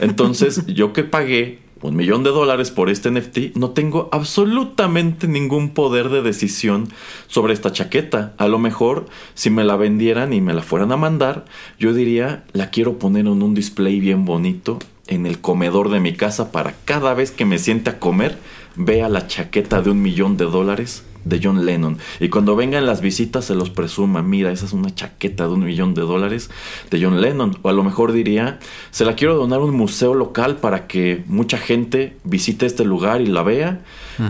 Entonces, 0.00 0.66
yo 0.68 0.92
que 0.92 1.02
pagué 1.02 1.58
un 1.82 1.96
millón 1.96 2.22
de 2.22 2.30
dólares 2.30 2.70
por 2.70 2.88
este 2.88 3.10
NFT, 3.10 3.56
no 3.56 3.70
tengo 3.70 4.08
absolutamente 4.12 5.26
ningún 5.26 5.70
poder 5.70 6.10
de 6.10 6.22
decisión 6.22 6.88
sobre 7.26 7.54
esta 7.54 7.72
chaqueta. 7.72 8.34
A 8.38 8.46
lo 8.46 8.60
mejor, 8.60 9.06
si 9.34 9.50
me 9.50 9.64
la 9.64 9.74
vendieran 9.74 10.32
y 10.32 10.40
me 10.40 10.54
la 10.54 10.62
fueran 10.62 10.92
a 10.92 10.96
mandar, 10.96 11.44
yo 11.80 11.92
diría, 11.92 12.44
la 12.52 12.70
quiero 12.70 13.00
poner 13.00 13.26
en 13.26 13.42
un 13.42 13.54
display 13.54 13.98
bien 13.98 14.24
bonito 14.24 14.78
en 15.10 15.26
el 15.26 15.40
comedor 15.40 15.90
de 15.90 16.00
mi 16.00 16.14
casa 16.14 16.50
para 16.52 16.74
cada 16.84 17.12
vez 17.14 17.30
que 17.30 17.44
me 17.44 17.58
siente 17.58 17.90
a 17.90 17.98
comer 17.98 18.38
vea 18.76 19.08
la 19.08 19.26
chaqueta 19.26 19.82
de 19.82 19.90
un 19.90 20.00
millón 20.00 20.36
de 20.36 20.46
dólares 20.46 21.04
de 21.24 21.40
John 21.42 21.66
Lennon. 21.66 21.98
Y 22.18 22.28
cuando 22.28 22.56
vengan 22.56 22.86
las 22.86 23.00
visitas 23.00 23.44
se 23.44 23.54
los 23.54 23.68
presuma, 23.68 24.22
mira, 24.22 24.52
esa 24.52 24.64
es 24.64 24.72
una 24.72 24.94
chaqueta 24.94 25.46
de 25.46 25.52
un 25.52 25.64
millón 25.64 25.92
de 25.94 26.02
dólares 26.02 26.50
de 26.90 27.02
John 27.02 27.20
Lennon. 27.20 27.58
O 27.62 27.68
a 27.68 27.72
lo 27.72 27.84
mejor 27.84 28.12
diría, 28.12 28.58
se 28.90 29.04
la 29.04 29.16
quiero 29.16 29.34
donar 29.36 29.60
a 29.60 29.64
un 29.64 29.76
museo 29.76 30.14
local 30.14 30.56
para 30.56 30.86
que 30.86 31.22
mucha 31.26 31.58
gente 31.58 32.16
visite 32.24 32.64
este 32.64 32.84
lugar 32.84 33.20
y 33.20 33.26
la 33.26 33.42
vea. 33.42 33.82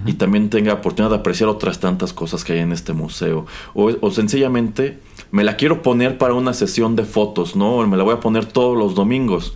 Y 0.07 0.15
también 0.15 0.51
tenga 0.51 0.75
oportunidad 0.75 1.11
de 1.11 1.17
apreciar 1.17 1.49
otras 1.49 1.81
tantas 1.81 2.13
cosas 2.13 2.45
que 2.45 2.53
hay 2.53 2.61
en 2.61 2.71
este 2.71 2.93
museo. 2.93 3.47
O, 3.75 3.91
o 4.01 4.11
sencillamente 4.13 4.99
me 5.33 5.43
la 5.43 5.57
quiero 5.57 5.83
poner 5.83 6.17
para 6.17 6.35
una 6.35 6.55
sesión 6.55 6.95
de 6.95 7.05
fotos, 7.05 7.57
¿no? 7.57 7.85
Me 7.89 7.97
la 7.97 8.05
voy 8.05 8.15
a 8.15 8.21
poner 8.21 8.47
todos 8.47 8.79
los 8.79 8.95
domingos. 8.95 9.55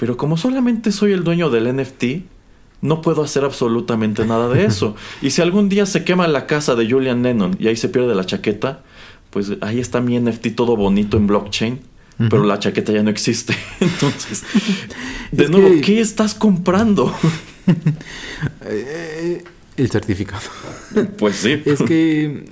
Pero 0.00 0.16
como 0.16 0.38
solamente 0.38 0.92
soy 0.92 1.12
el 1.12 1.24
dueño 1.24 1.50
del 1.50 1.76
NFT, 1.76 2.04
no 2.80 3.02
puedo 3.02 3.22
hacer 3.22 3.44
absolutamente 3.44 4.24
nada 4.24 4.48
de 4.48 4.64
eso. 4.64 4.96
y 5.22 5.28
si 5.28 5.42
algún 5.42 5.68
día 5.68 5.84
se 5.84 6.04
quema 6.04 6.26
la 6.26 6.46
casa 6.46 6.74
de 6.74 6.90
Julian 6.90 7.22
Lennon 7.22 7.54
y 7.60 7.68
ahí 7.68 7.76
se 7.76 7.90
pierde 7.90 8.14
la 8.14 8.24
chaqueta, 8.24 8.82
pues 9.28 9.52
ahí 9.60 9.78
está 9.78 10.00
mi 10.00 10.18
NFT 10.18 10.54
todo 10.56 10.74
bonito 10.74 11.18
en 11.18 11.26
blockchain. 11.26 11.80
Pero 12.28 12.44
la 12.44 12.58
chaqueta 12.58 12.92
ya 12.92 13.02
no 13.02 13.08
existe. 13.08 13.54
Entonces, 13.80 14.44
de 15.32 15.48
nuevo, 15.48 15.70
¿qué 15.82 16.00
estás 16.00 16.34
comprando? 16.34 17.14
Eh, 18.66 19.42
el 19.78 19.90
certificado. 19.90 20.42
Pues 21.16 21.36
sí. 21.36 21.62
Es 21.64 21.80
que 21.80 22.44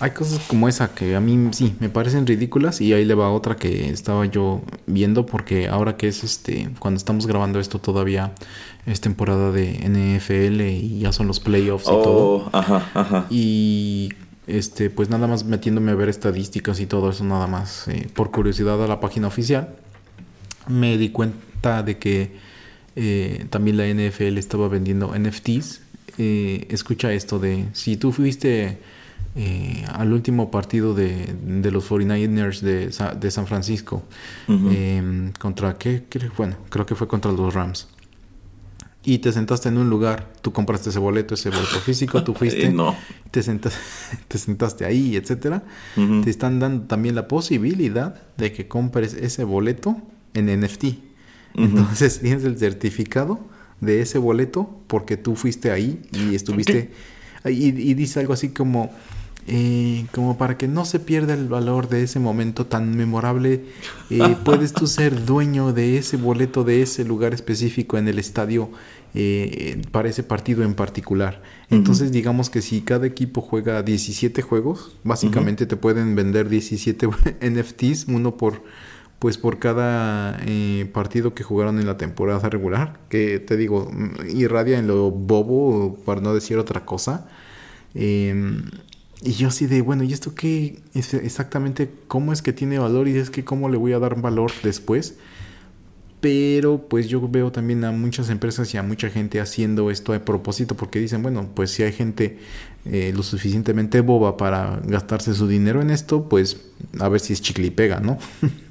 hay 0.00 0.10
cosas 0.12 0.38
como 0.46 0.68
esa 0.68 0.94
que 0.94 1.16
a 1.16 1.20
mí 1.20 1.48
sí 1.52 1.74
me 1.80 1.88
parecen 1.88 2.26
ridículas 2.26 2.80
y 2.80 2.92
ahí 2.92 3.04
le 3.04 3.14
va 3.14 3.30
otra 3.30 3.56
que 3.56 3.90
estaba 3.90 4.24
yo 4.26 4.62
viendo 4.86 5.26
porque 5.26 5.68
ahora 5.68 5.96
que 5.96 6.08
es 6.08 6.22
este 6.24 6.70
cuando 6.78 6.98
estamos 6.98 7.26
grabando 7.26 7.58
esto 7.58 7.78
todavía 7.80 8.32
es 8.86 9.00
temporada 9.00 9.50
de 9.50 9.72
NFL 9.88 10.60
y 10.62 11.00
ya 11.00 11.12
son 11.12 11.26
los 11.26 11.40
playoffs 11.40 11.86
y 11.86 11.90
Oh, 11.92 12.02
todo. 12.02 12.50
ajá, 12.52 12.90
ajá. 12.94 13.26
Y 13.30 14.10
este 14.46 14.88
pues 14.90 15.10
nada 15.10 15.26
más 15.26 15.44
metiéndome 15.44 15.90
a 15.90 15.94
ver 15.94 16.08
estadísticas 16.08 16.80
y 16.80 16.86
todo 16.86 17.10
eso 17.10 17.24
nada 17.24 17.46
más 17.46 17.88
eh, 17.88 18.06
por 18.14 18.30
curiosidad 18.30 18.82
a 18.82 18.86
la 18.86 19.00
página 19.00 19.26
oficial 19.26 19.74
me 20.68 20.96
di 20.96 21.10
cuenta 21.10 21.82
de 21.82 21.98
que 21.98 22.36
eh, 22.96 23.46
también 23.50 23.76
la 23.76 23.86
NFL 23.86 24.38
estaba 24.38 24.68
vendiendo 24.68 25.14
NFTs. 25.18 25.82
Eh, 26.18 26.66
escucha 26.70 27.12
esto 27.12 27.38
de 27.38 27.66
si 27.72 27.96
tú 27.96 28.10
fuiste 28.12 28.78
eh, 29.40 29.84
al 29.92 30.12
último 30.12 30.50
partido 30.50 30.94
de, 30.94 31.32
de 31.44 31.70
los 31.70 31.88
49ers 31.88 32.60
de, 32.60 32.90
Sa- 32.92 33.14
de 33.14 33.30
San 33.30 33.46
Francisco. 33.46 34.02
Eh, 34.48 35.30
¿Contra 35.38 35.78
qué? 35.78 36.02
Bueno, 36.36 36.56
creo 36.70 36.84
que 36.84 36.94
fue 36.96 37.06
contra 37.06 37.30
los 37.30 37.54
Rams. 37.54 37.86
Y 39.04 39.18
te 39.18 39.30
sentaste 39.32 39.68
en 39.68 39.78
un 39.78 39.88
lugar, 39.88 40.32
tú 40.42 40.52
compraste 40.52 40.90
ese 40.90 40.98
boleto, 40.98 41.34
ese 41.34 41.50
boleto 41.50 41.78
físico, 41.78 42.24
tú 42.24 42.34
fuiste, 42.38 42.68
no. 42.70 42.96
te, 43.30 43.42
senta- 43.42 43.70
te 44.28 44.38
sentaste 44.38 44.84
ahí, 44.84 45.14
etcétera. 45.16 45.62
Ujú. 45.96 46.22
Te 46.22 46.30
están 46.30 46.58
dando 46.58 46.86
también 46.86 47.14
la 47.14 47.28
posibilidad 47.28 48.20
de 48.36 48.52
que 48.52 48.66
compres 48.66 49.14
ese 49.14 49.44
boleto 49.44 49.96
en 50.34 50.46
NFT. 50.60 50.84
Entonces 51.54 52.18
tienes 52.22 52.44
el 52.44 52.58
certificado 52.58 53.38
de 53.80 54.00
ese 54.02 54.18
boleto 54.18 54.80
porque 54.88 55.16
tú 55.16 55.36
fuiste 55.36 55.70
ahí 55.70 56.02
y 56.12 56.34
estuviste. 56.34 56.90
Y, 57.44 57.68
y 57.68 57.94
dice 57.94 58.18
algo 58.20 58.32
así 58.32 58.48
como. 58.48 58.90
Eh, 59.48 60.06
como 60.12 60.36
para 60.36 60.58
que 60.58 60.68
no 60.68 60.84
se 60.84 61.00
pierda 61.00 61.34
el 61.34 61.48
valor 61.48 61.88
de 61.88 62.02
ese 62.02 62.20
momento 62.20 62.66
tan 62.66 62.96
memorable, 62.96 63.64
eh, 64.10 64.36
puedes 64.44 64.72
tú 64.72 64.86
ser 64.86 65.24
dueño 65.24 65.72
de 65.72 65.98
ese 65.98 66.16
boleto 66.16 66.64
de 66.64 66.82
ese 66.82 67.04
lugar 67.04 67.34
específico 67.34 67.98
en 67.98 68.08
el 68.08 68.18
estadio 68.18 68.70
eh, 69.14 69.80
para 69.90 70.08
ese 70.10 70.22
partido 70.22 70.62
en 70.62 70.74
particular. 70.74 71.42
Entonces, 71.70 72.12
digamos 72.12 72.50
que 72.50 72.60
si 72.60 72.82
cada 72.82 73.06
equipo 73.06 73.40
juega 73.40 73.82
17 73.82 74.42
juegos, 74.42 74.96
básicamente 75.02 75.64
te 75.64 75.76
pueden 75.76 76.14
vender 76.14 76.48
17 76.48 77.08
NFTs, 77.40 78.06
uno 78.08 78.36
por 78.36 78.62
pues 79.18 79.36
por 79.36 79.58
cada 79.58 80.38
eh, 80.46 80.88
partido 80.92 81.34
que 81.34 81.42
jugaron 81.42 81.80
en 81.80 81.86
la 81.86 81.96
temporada 81.96 82.48
regular, 82.48 83.00
que 83.08 83.40
te 83.40 83.56
digo, 83.56 83.90
mm, 83.92 84.36
irradia 84.36 84.78
en 84.78 84.86
lo 84.86 85.10
bobo, 85.10 85.96
para 86.04 86.20
no 86.20 86.34
decir 86.34 86.58
otra 86.58 86.84
cosa. 86.84 87.26
Eh, 87.94 88.62
y 89.22 89.32
yo 89.32 89.48
así 89.48 89.66
de, 89.66 89.82
bueno, 89.82 90.04
¿y 90.04 90.12
esto 90.12 90.34
qué 90.34 90.80
es 90.94 91.12
exactamente 91.14 91.90
cómo 92.06 92.32
es 92.32 92.40
que 92.40 92.52
tiene 92.52 92.78
valor? 92.78 93.08
Y 93.08 93.16
es 93.16 93.30
que 93.30 93.44
cómo 93.44 93.68
le 93.68 93.76
voy 93.76 93.92
a 93.92 93.98
dar 93.98 94.20
valor 94.20 94.52
después. 94.62 95.16
Pero 96.20 96.88
pues 96.88 97.08
yo 97.08 97.26
veo 97.28 97.52
también 97.52 97.84
a 97.84 97.92
muchas 97.92 98.28
empresas 98.28 98.72
y 98.74 98.76
a 98.76 98.82
mucha 98.82 99.08
gente 99.08 99.40
haciendo 99.40 99.90
esto 99.90 100.12
a 100.12 100.18
propósito 100.18 100.76
porque 100.76 100.98
dicen, 100.98 101.22
bueno, 101.22 101.48
pues 101.54 101.70
si 101.70 101.84
hay 101.84 101.92
gente 101.92 102.38
eh, 102.86 103.12
lo 103.14 103.22
suficientemente 103.22 104.00
boba 104.00 104.36
para 104.36 104.80
gastarse 104.84 105.34
su 105.34 105.46
dinero 105.46 105.80
en 105.80 105.90
esto, 105.90 106.28
pues 106.28 106.60
a 106.98 107.08
ver 107.08 107.20
si 107.20 107.32
es 107.32 107.40
chicle 107.40 107.68
y 107.68 107.70
pega, 107.70 108.00
¿no? 108.00 108.18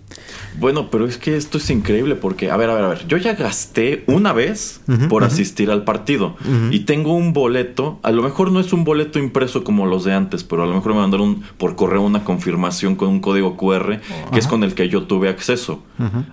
Bueno, 0.59 0.89
pero 0.89 1.05
es 1.05 1.17
que 1.17 1.35
esto 1.37 1.57
es 1.59 1.69
increíble 1.69 2.15
porque, 2.15 2.49
a 2.49 2.57
ver, 2.57 2.69
a 2.69 2.73
ver, 2.73 2.83
a 2.83 2.87
ver, 2.87 3.07
yo 3.07 3.17
ya 3.17 3.33
gasté 3.33 4.03
una 4.07 4.33
vez 4.33 4.81
por 5.09 5.23
asistir 5.23 5.69
al 5.69 5.83
partido 5.83 6.35
y 6.71 6.81
tengo 6.81 7.13
un 7.13 7.33
boleto, 7.33 7.99
a 8.01 8.11
lo 8.11 8.23
mejor 8.23 8.51
no 8.51 8.59
es 8.59 8.73
un 8.73 8.83
boleto 8.83 9.19
impreso 9.19 9.63
como 9.63 9.85
los 9.85 10.03
de 10.03 10.13
antes, 10.13 10.43
pero 10.43 10.63
a 10.63 10.65
lo 10.65 10.73
mejor 10.73 10.93
me 10.93 11.01
mandaron 11.01 11.43
por 11.57 11.75
correo 11.75 12.01
una 12.01 12.23
confirmación 12.23 12.95
con 12.95 13.09
un 13.09 13.19
código 13.19 13.55
QR 13.55 13.99
que 14.31 14.39
es 14.39 14.47
con 14.47 14.63
el 14.63 14.73
que 14.73 14.89
yo 14.89 15.03
tuve 15.03 15.29
acceso. 15.29 15.83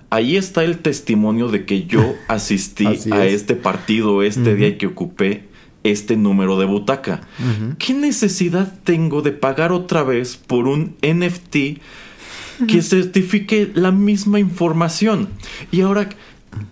Ahí 0.09 0.37
está 0.37 0.63
el 0.63 0.79
testimonio 0.79 1.49
de 1.49 1.65
que 1.65 1.85
yo 1.85 2.15
asistí 2.27 2.87
a 3.11 3.25
es. 3.25 3.33
este 3.33 3.55
partido 3.55 4.23
este 4.23 4.55
día 4.55 4.69
y 4.69 4.77
que 4.77 4.87
ocupé 4.87 5.47
este 5.83 6.17
número 6.17 6.57
de 6.57 6.65
butaca. 6.65 7.21
¿Qué 7.77 7.93
necesidad 7.93 8.73
tengo 8.83 9.21
de 9.21 9.33
pagar 9.33 9.71
otra 9.71 10.01
vez 10.01 10.35
por 10.35 10.67
un 10.67 10.95
NFT 11.03 11.79
que 12.67 12.81
certifique 12.81 13.71
la 13.73 13.91
misma 13.91 14.39
información? 14.39 15.29
Y 15.71 15.81
ahora, 15.81 16.09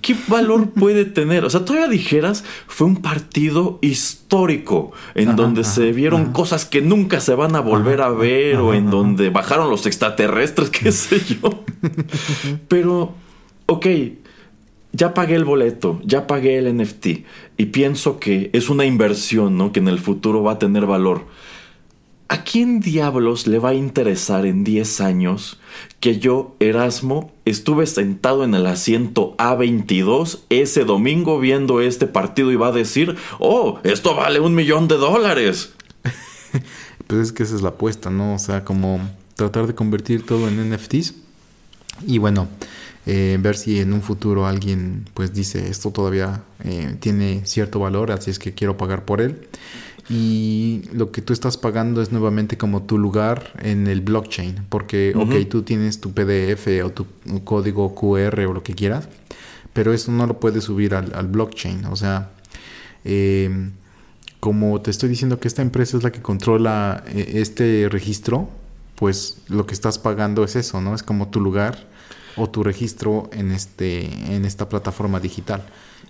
¿qué 0.01 0.15
valor 0.27 0.69
puede 0.75 1.05
tener? 1.05 1.45
O 1.45 1.49
sea, 1.49 1.65
todavía 1.65 1.87
dijeras, 1.87 2.43
fue 2.67 2.87
un 2.87 2.97
partido 2.97 3.79
histórico 3.81 4.91
en 5.15 5.29
Ajá, 5.29 5.37
donde 5.37 5.61
ajá, 5.61 5.71
se 5.71 5.91
vieron 5.91 6.31
cosas 6.31 6.65
que 6.65 6.81
nunca 6.81 7.19
se 7.19 7.35
van 7.35 7.55
a 7.55 7.59
volver 7.59 8.01
a 8.01 8.09
ver 8.09 8.57
o 8.57 8.73
en 8.73 8.89
donde 8.89 9.29
bajaron 9.29 9.69
los 9.69 9.85
extraterrestres, 9.85 10.69
qué 10.69 10.91
sé 10.91 11.19
yo. 11.19 11.63
Pero, 12.67 13.13
ok, 13.65 13.87
ya 14.93 15.13
pagué 15.13 15.35
el 15.35 15.43
boleto, 15.43 15.99
ya 16.05 16.27
pagué 16.27 16.59
el 16.59 16.77
NFT 16.77 17.07
y 17.57 17.65
pienso 17.65 18.19
que 18.19 18.51
es 18.53 18.69
una 18.69 18.85
inversión, 18.85 19.57
¿no? 19.57 19.71
Que 19.71 19.79
en 19.79 19.87
el 19.87 19.99
futuro 19.99 20.43
va 20.43 20.53
a 20.53 20.59
tener 20.59 20.85
valor. 20.85 21.25
¿A 22.27 22.43
quién 22.43 22.79
diablos 22.79 23.47
le 23.47 23.59
va 23.59 23.69
a 23.69 23.73
interesar 23.73 24.45
en 24.45 24.63
10 24.63 25.01
años 25.01 25.59
que 25.99 26.19
yo, 26.19 26.55
Erasmo, 26.59 27.31
estuve 27.45 27.85
sentado 27.85 28.43
en 28.43 28.55
el 28.55 28.65
asiento 28.65 29.35
A22 29.37 30.39
ese 30.49 30.83
domingo 30.85 31.39
viendo 31.39 31.81
este 31.81 32.07
partido 32.07 32.51
y 32.51 32.55
va 32.55 32.67
a 32.67 32.71
decir, 32.71 33.15
oh, 33.39 33.79
esto 33.83 34.15
vale 34.15 34.39
un 34.39 34.55
millón 34.55 34.87
de 34.87 34.95
dólares? 34.95 35.73
Pues 37.07 37.19
es 37.19 37.31
que 37.33 37.43
esa 37.43 37.55
es 37.55 37.61
la 37.61 37.69
apuesta, 37.69 38.09
¿no? 38.09 38.33
O 38.33 38.39
sea, 38.39 38.63
como 38.63 38.99
tratar 39.35 39.67
de 39.67 39.75
convertir 39.75 40.25
todo 40.25 40.47
en 40.47 40.71
NFTs. 40.71 41.13
Y 42.07 42.17
bueno, 42.17 42.47
eh, 43.05 43.37
ver 43.41 43.57
si 43.57 43.79
en 43.79 43.93
un 43.93 44.01
futuro 44.01 44.47
alguien 44.47 45.05
pues 45.13 45.33
dice 45.33 45.69
esto 45.69 45.91
todavía 45.91 46.43
eh, 46.63 46.95
tiene 47.01 47.41
cierto 47.45 47.79
valor, 47.79 48.11
así 48.11 48.31
es 48.31 48.39
que 48.39 48.53
quiero 48.53 48.77
pagar 48.77 49.05
por 49.05 49.21
él. 49.21 49.47
Y 50.09 50.81
lo 50.91 51.11
que 51.11 51.21
tú 51.21 51.31
estás 51.31 51.57
pagando 51.57 52.01
es 52.01 52.11
nuevamente 52.11 52.57
como 52.57 52.83
tu 52.83 52.97
lugar 52.97 53.53
en 53.61 53.87
el 53.87 54.01
blockchain, 54.01 54.65
porque, 54.69 55.13
Ujú. 55.15 55.37
ok, 55.37 55.47
tú 55.49 55.63
tienes 55.63 56.01
tu 56.01 56.11
PDF 56.11 56.67
o 56.83 56.89
tu 56.89 57.05
código 57.43 57.95
QR 57.95 58.45
o 58.47 58.53
lo 58.53 58.63
que 58.63 58.73
quieras, 58.73 59.07
pero 59.71 59.93
eso 59.93 60.11
no 60.11 60.27
lo 60.27 60.39
puedes 60.39 60.65
subir 60.65 60.93
al, 60.93 61.13
al 61.15 61.27
blockchain. 61.27 61.85
O 61.85 61.95
sea, 61.95 62.31
eh, 63.05 63.71
como 64.39 64.81
te 64.81 64.91
estoy 64.91 65.07
diciendo 65.07 65.39
que 65.39 65.47
esta 65.47 65.61
empresa 65.61 65.95
es 65.95 66.03
la 66.03 66.11
que 66.11 66.21
controla 66.21 67.03
eh, 67.07 67.35
este 67.35 67.87
registro, 67.89 68.49
pues 68.95 69.37
lo 69.47 69.65
que 69.65 69.73
estás 69.73 69.99
pagando 69.99 70.43
es 70.43 70.57
eso, 70.57 70.81
¿no? 70.81 70.95
Es 70.95 71.03
como 71.03 71.29
tu 71.29 71.39
lugar 71.39 71.87
o 72.35 72.49
tu 72.49 72.63
registro 72.63 73.29
en 73.33 73.51
este 73.51 74.05
en 74.35 74.45
esta 74.45 74.69
plataforma 74.69 75.19
digital. 75.19 75.63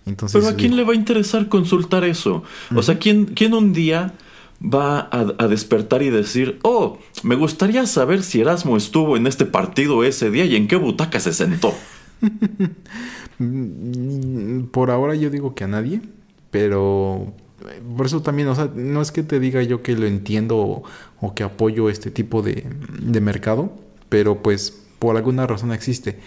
Entonces, 0.05 0.41
Pero 0.41 0.53
¿a 0.53 0.57
quién 0.57 0.75
le 0.75 0.83
va 0.83 0.93
a 0.93 0.95
interesar 0.95 1.47
consultar 1.47 2.03
eso? 2.03 2.43
O 2.75 2.83
sea, 2.83 2.99
¿quién, 2.99 3.25
quién 3.25 3.53
un 3.53 3.73
día 3.73 4.13
va 4.61 4.99
a, 4.99 5.33
a 5.37 5.47
despertar 5.47 6.01
y 6.01 6.09
decir, 6.09 6.59
oh, 6.63 6.99
me 7.23 7.35
gustaría 7.35 7.85
saber 7.85 8.23
si 8.23 8.41
Erasmo 8.41 8.75
estuvo 8.75 9.17
en 9.17 9.27
este 9.27 9.45
partido 9.45 10.03
ese 10.03 10.29
día 10.29 10.45
y 10.45 10.55
en 10.55 10.67
qué 10.67 10.75
butaca 10.75 11.19
se 11.19 11.33
sentó? 11.33 11.73
Por 14.71 14.91
ahora 14.91 15.15
yo 15.15 15.29
digo 15.29 15.55
que 15.55 15.63
a 15.63 15.67
nadie, 15.67 16.01
pero 16.51 17.33
eh, 17.69 17.81
por 17.95 18.05
eso 18.05 18.21
también, 18.21 18.47
o 18.47 18.55
sea, 18.55 18.69
no 18.73 19.01
es 19.01 19.11
que 19.11 19.23
te 19.23 19.39
diga 19.39 19.61
yo 19.63 19.81
que 19.81 19.95
lo 19.95 20.05
entiendo 20.05 20.57
o, 20.57 20.83
o 21.19 21.33
que 21.33 21.43
apoyo 21.43 21.89
este 21.89 22.11
tipo 22.11 22.41
de, 22.41 22.65
de 22.99 23.21
mercado, 23.21 23.73
pero 24.09 24.41
pues 24.43 24.82
por 25.03 25.17
alguna 25.17 25.45
razón 25.45 25.73
existe. 25.73 26.17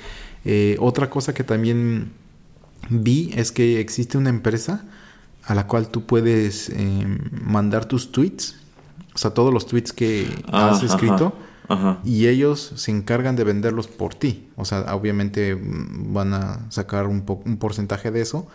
Eh, 0.45 0.77
otra 0.81 1.09
cosa 1.09 1.33
que 1.33 1.45
también 1.45 2.13
vi 2.91 3.31
es 3.35 3.53
que 3.53 3.81
existe 3.81 4.19
una 4.19 4.29
empresa 4.29 4.85
a 5.45 5.55
la 5.55 5.67
cual 5.67 5.89
tú 5.89 6.05
puedes 6.05 6.69
em, 6.69 7.19
mandar 7.43 7.87
tus 7.87 8.13
tweets, 8.13 8.57
o 9.15 9.19
sea, 9.19 9.31
todos 9.31 9.51
los 9.55 9.67
tweets 9.67 9.93
que 9.95 10.27
Ah, 10.53 10.71
has 10.71 10.83
escrito, 10.83 11.33
Ajá. 11.69 12.01
y 12.05 12.27
ellos 12.27 12.73
se 12.77 12.91
encargan 12.91 13.35
de 13.35 13.45
venderlos 13.45 13.87
por 13.89 14.15
ti. 14.15 14.49
O 14.57 14.65
sea, 14.67 14.95
obviamente 14.95 15.55
mm, 15.57 16.13
van 16.13 16.35
a 16.35 16.67
sacar 16.71 17.07
un, 17.07 17.23
po- 17.23 17.41
un 17.47 17.57
porcentaje 17.57 18.11
de 18.11 18.21
eso, 18.21 18.47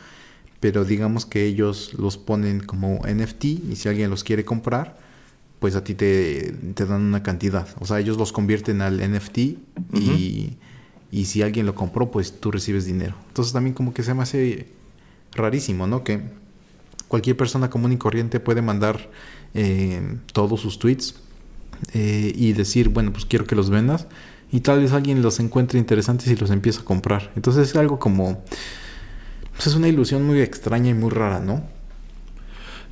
pero 0.59 0.86
digamos 0.86 1.26
que 1.26 1.45
ellos 1.47 1.95
los 1.97 2.17
ponen 2.17 2.59
como 2.59 2.99
NFT 3.07 3.45
y 3.45 3.76
si 3.76 3.89
alguien 3.89 4.11
los 4.11 4.24
quiere 4.24 4.45
comprar, 4.45 4.99
pues 5.62 5.76
a 5.76 5.84
ti 5.84 5.93
te, 5.93 6.55
te 6.74 6.88
dan 6.88 7.03
una 7.03 7.22
cantidad. 7.22 7.68
O 7.80 7.86
sea, 7.86 7.99
ellos 7.99 8.18
los 8.18 8.32
convierten 8.32 8.82
al 8.82 8.97
NFT 8.97 9.38
y, 9.93 10.57
y 11.12 11.26
si 11.26 11.43
alguien 11.43 11.68
lo 11.68 11.76
compró, 11.76 12.09
pues 12.09 12.39
tú 12.39 12.49
recibes 12.49 12.86
dinero. 12.86 13.16
Entonces 13.28 13.53
también 13.53 13.76
como 13.76 13.93
que 13.93 14.01
se 14.01 14.16
me 14.16 14.24
hace 14.24 14.70
rarísimo, 15.34 15.86
¿no? 15.86 16.03
Que 16.03 16.24
cualquier 17.07 17.38
persona 17.38 17.70
común 17.70 17.91
y 17.91 17.97
corriente 17.97 18.39
puede 18.39 18.64
mandar 18.64 19.12
eh, 19.53 20.18
todos 20.34 20.62
sus 20.62 20.80
tweets 20.80 21.14
eh, 21.93 22.34
y 22.36 22.53
decir, 22.53 22.89
bueno, 22.89 23.14
pues 23.14 23.26
quiero 23.26 23.45
que 23.45 23.53
los 23.55 23.70
vendas. 23.70 24.07
Y 24.51 24.62
tal 24.62 24.80
vez 24.82 24.93
alguien 24.93 25.22
los 25.22 25.39
encuentre 25.39 25.78
interesantes 25.78 26.26
y 26.26 26.36
los 26.38 26.49
empieza 26.49 26.82
a 26.82 26.86
comprar. 26.86 27.32
Entonces 27.36 27.70
es 27.70 27.76
algo 27.76 27.99
como... 27.99 28.43
Pues 29.51 29.68
es 29.68 29.76
una 29.76 29.89
ilusión 29.89 30.24
muy 30.24 30.41
extraña 30.41 30.89
y 30.89 30.95
muy 30.95 31.12
rara, 31.12 31.39
¿no? 31.39 31.64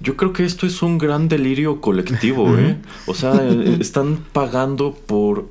Yo 0.02 0.16
creo 0.16 0.34
que 0.34 0.46
esto 0.46 0.66
es 0.66 0.82
un 0.82 0.98
gran 0.98 1.28
delirio 1.28 1.82
colectivo, 1.82 2.58
¿eh? 2.58 2.78
O 3.06 3.14
sea, 3.14 3.36
eh, 3.36 3.78
están 3.80 4.20
pagando 4.32 4.94
por, 4.94 5.50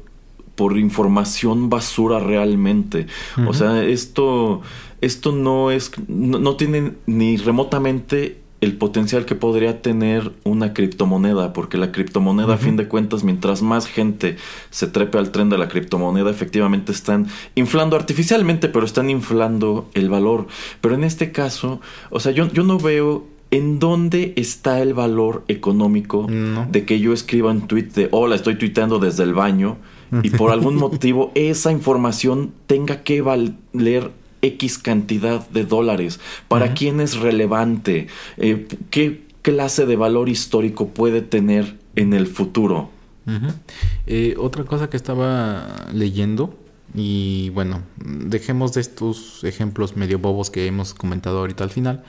por 0.54 0.78
información 0.78 1.68
basura 1.68 2.18
realmente. 2.18 3.06
O 3.46 3.52
sea, 3.52 3.84
esto, 3.84 4.62
esto 5.00 5.32
no 5.32 5.70
es, 5.70 5.92
no, 6.08 6.38
no 6.38 6.56
tiene 6.56 6.92
ni 7.06 7.36
remotamente 7.36 8.38
el 8.60 8.76
potencial 8.76 9.24
que 9.24 9.36
podría 9.36 9.82
tener 9.82 10.32
una 10.42 10.72
criptomoneda, 10.72 11.52
porque 11.52 11.78
la 11.78 11.92
criptomoneda, 11.92 12.54
a 12.54 12.56
fin 12.56 12.76
de 12.76 12.88
cuentas, 12.88 13.22
mientras 13.22 13.62
más 13.62 13.86
gente 13.86 14.36
se 14.70 14.88
trepe 14.88 15.18
al 15.18 15.30
tren 15.30 15.48
de 15.48 15.58
la 15.58 15.68
criptomoneda, 15.68 16.30
efectivamente 16.30 16.90
están 16.90 17.28
inflando 17.54 17.94
artificialmente, 17.94 18.68
pero 18.68 18.84
están 18.84 19.10
inflando 19.10 19.88
el 19.94 20.08
valor. 20.08 20.48
Pero 20.80 20.96
en 20.96 21.04
este 21.04 21.30
caso, 21.30 21.80
o 22.10 22.18
sea, 22.18 22.32
yo, 22.32 22.50
yo 22.52 22.64
no 22.64 22.78
veo 22.78 23.26
en 23.50 23.78
dónde 23.78 24.34
está 24.36 24.80
el 24.80 24.94
valor 24.94 25.44
económico 25.48 26.26
de 26.70 26.84
que 26.84 27.00
yo 27.00 27.12
escriba 27.12 27.50
un 27.50 27.66
tweet 27.66 27.88
de 27.94 28.08
hola, 28.10 28.36
estoy 28.36 28.56
tuiteando 28.56 28.98
desde 28.98 29.22
el 29.22 29.34
baño 29.34 29.78
y 30.22 30.30
por 30.30 30.50
algún 30.50 30.76
motivo 30.76 31.32
esa 31.34 31.72
información 31.72 32.52
tenga 32.66 33.02
que 33.02 33.22
valer 33.22 34.10
X 34.42 34.78
cantidad 34.78 35.48
de 35.48 35.64
dólares. 35.64 36.20
¿Para 36.46 36.74
quién 36.74 37.00
es 37.00 37.16
relevante? 37.16 38.06
Eh, 38.36 38.68
¿Qué 38.90 39.26
clase 39.42 39.86
de 39.86 39.96
valor 39.96 40.28
histórico 40.28 40.88
puede 40.88 41.22
tener 41.22 41.76
en 41.96 42.12
el 42.12 42.26
futuro? 42.26 42.90
Eh, 44.06 44.36
otra 44.38 44.64
cosa 44.64 44.88
que 44.88 44.96
estaba 44.96 45.86
leyendo, 45.92 46.56
y 46.94 47.50
bueno, 47.50 47.82
dejemos 47.96 48.72
de 48.72 48.80
estos 48.80 49.44
ejemplos 49.44 49.96
medio 49.96 50.18
bobos 50.18 50.50
que 50.50 50.66
hemos 50.66 50.94
comentado 50.94 51.40
ahorita 51.40 51.64
al 51.64 51.70
final, 51.70 52.04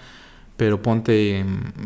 pero 0.59 0.81
ponte 0.81 1.45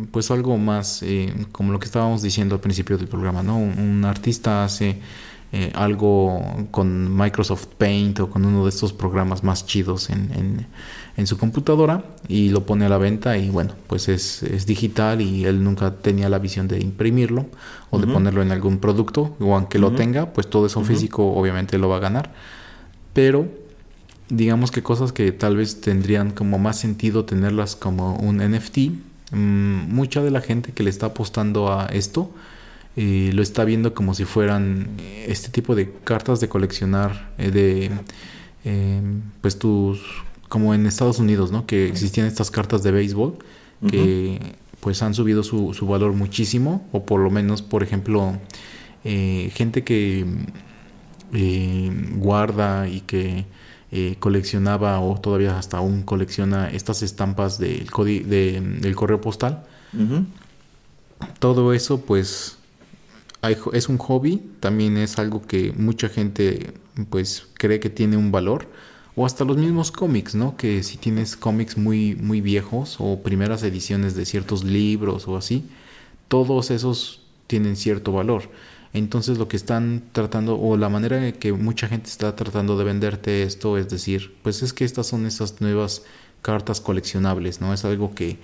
pues 0.09 0.32
algo 0.32 0.57
más 0.57 1.03
eh, 1.03 1.32
como 1.51 1.71
lo 1.71 1.78
que 1.80 1.86
estábamos 1.86 2.24
diciendo 2.24 2.55
al 2.55 2.61
principio 2.61 2.97
del 2.97 3.07
programa, 3.07 3.43
¿no? 3.43 3.55
Un, 3.57 3.78
un 3.78 4.03
artista 4.03 4.63
hace 4.65 4.97
eh, 5.51 5.71
algo 5.76 6.41
con 6.71 7.15
Microsoft 7.15 7.67
Paint 7.78 8.19
o 8.21 8.30
con 8.32 8.43
uno 8.43 8.63
de 8.63 8.69
estos 8.69 8.91
programas 8.91 9.43
más 9.43 9.67
chidos 9.67 10.09
en, 10.09 10.32
en- 10.34 10.67
en 11.15 11.28
su 11.28 11.38
computadora 11.38 12.03
y 12.28 12.49
lo 12.49 12.65
pone 12.65 12.86
a 12.86 12.89
la 12.89 12.97
venta 12.97 13.38
y 13.38 13.51
bueno, 13.51 13.76
pues 13.86 14.09
es, 14.09 14.41
es 14.41 14.65
digital 14.65 15.21
y 15.21 15.45
él 15.45 15.63
nunca 15.63 15.91
tenía 15.97 16.28
la 16.28 16.39
visión 16.39 16.67
de 16.67 16.80
imprimirlo 16.80 17.45
o 17.91 17.99
de 17.99 18.07
ponerlo 18.07 18.41
en 18.41 18.51
algún 18.51 18.80
producto 18.80 19.36
o 19.39 19.55
aunque 19.55 19.78
lo 19.78 19.91
tenga, 19.91 20.34
pues 20.34 20.49
todo 20.49 20.65
eso 20.65 20.80
físico 20.88 21.32
obviamente 21.36 21.78
lo 21.78 21.88
va 21.89 21.97
a 21.97 21.99
ganar. 21.99 22.34
Pero 23.13 23.47
digamos 24.36 24.71
que 24.71 24.81
cosas 24.81 25.11
que 25.11 25.31
tal 25.31 25.57
vez 25.57 25.81
tendrían 25.81 26.31
como 26.31 26.59
más 26.59 26.79
sentido 26.79 27.25
tenerlas 27.25 27.75
como 27.75 28.15
un 28.15 28.38
NFT, 28.38 28.91
mm, 29.31 29.93
mucha 29.93 30.21
de 30.21 30.31
la 30.31 30.41
gente 30.41 30.71
que 30.73 30.84
le 30.84 30.89
está 30.89 31.07
apostando 31.07 31.71
a 31.71 31.86
esto 31.88 32.31
eh, 32.95 33.31
lo 33.34 33.41
está 33.41 33.63
viendo 33.63 33.95
como 33.95 34.13
si 34.13 34.23
fueran 34.23 34.88
eh, 34.99 35.25
este 35.29 35.49
tipo 35.49 35.73
de 35.73 35.91
cartas 36.03 36.39
de 36.39 36.47
coleccionar 36.47 37.31
eh, 37.39 37.49
de 37.49 37.91
eh, 38.65 39.01
pues 39.41 39.57
tus 39.57 39.99
como 40.47 40.75
en 40.75 40.86
Estados 40.86 41.17
Unidos, 41.17 41.51
¿no? 41.51 41.65
Que 41.65 41.88
existían 41.88 42.27
estas 42.27 42.51
cartas 42.51 42.84
de 42.84 42.91
béisbol 42.91 43.39
que 43.89 44.39
pues 44.79 45.01
han 45.01 45.13
subido 45.15 45.43
su, 45.43 45.73
su 45.73 45.88
valor 45.88 46.13
muchísimo 46.13 46.88
o 46.91 47.05
por 47.05 47.19
lo 47.19 47.31
menos, 47.31 47.61
por 47.63 47.81
ejemplo, 47.81 48.38
gente 49.03 49.84
que 49.84 50.25
guarda 52.17 52.88
y 52.88 53.01
que 53.01 53.45
eh, 53.95 54.15
coleccionaba 54.19 54.99
o 54.99 55.19
todavía 55.21 55.57
hasta 55.57 55.77
aún 55.77 56.01
colecciona 56.03 56.69
estas 56.69 57.03
estampas 57.03 57.59
del, 57.59 57.87
de- 58.27 58.59
del 58.81 58.95
correo 58.95 59.21
postal. 59.21 59.63
Todo 61.39 61.73
eso 61.73 62.01
pues 62.01 62.57
hay 63.41 63.55
es 63.73 63.89
un 63.89 63.97
hobby, 63.97 64.41
también 64.59 64.97
es 64.97 65.19
algo 65.19 65.41
que 65.45 65.71
mucha 65.73 66.09
gente 66.09 66.73
pues 67.09 67.47
cree 67.55 67.79
que 67.79 67.89
tiene 67.89 68.17
un 68.17 68.31
valor. 68.31 68.67
O 69.15 69.27
hasta 69.27 69.45
los 69.45 69.57
mismos 69.57 69.91
cómics, 69.91 70.33
¿no? 70.33 70.57
Que 70.57 70.81
si 70.81 70.97
tienes 70.97 71.35
cómics 71.37 71.77
muy, 71.77 72.15
muy 72.15 72.41
viejos 72.41 72.95
o 72.99 73.19
primeras 73.21 73.61
ediciones 73.61 74.15
de 74.15 74.25
ciertos 74.25 74.63
libros 74.63 75.27
o 75.27 75.37
así, 75.37 75.65
todos 76.27 76.71
esos 76.71 77.21
tienen 77.45 77.75
cierto 77.75 78.11
valor. 78.11 78.49
Entonces 78.93 79.39
lo 79.39 79.47
que 79.47 79.57
están 79.57 80.03
tratando, 80.11 80.59
o 80.59 80.77
la 80.77 80.87
manera 80.87 81.27
en 81.27 81.33
que 81.33 81.51
mucha 81.51 81.87
gente 81.87 82.09
está 82.09 82.35
tratando 82.35 82.77
de 82.77 82.83
venderte 82.83 83.43
esto, 83.43 83.77
es 83.77 83.89
decir, 83.89 84.35
pues 84.43 84.61
es 84.61 84.71
que 84.71 84.85
estas 84.85 85.07
son 85.07 85.25
esas 85.25 85.61
nuevas 85.61 86.03
cartas 86.43 86.79
coleccionables, 86.79 87.59
¿no? 87.59 87.73
Es 87.73 87.85
algo 87.85 88.13
que 88.13 88.37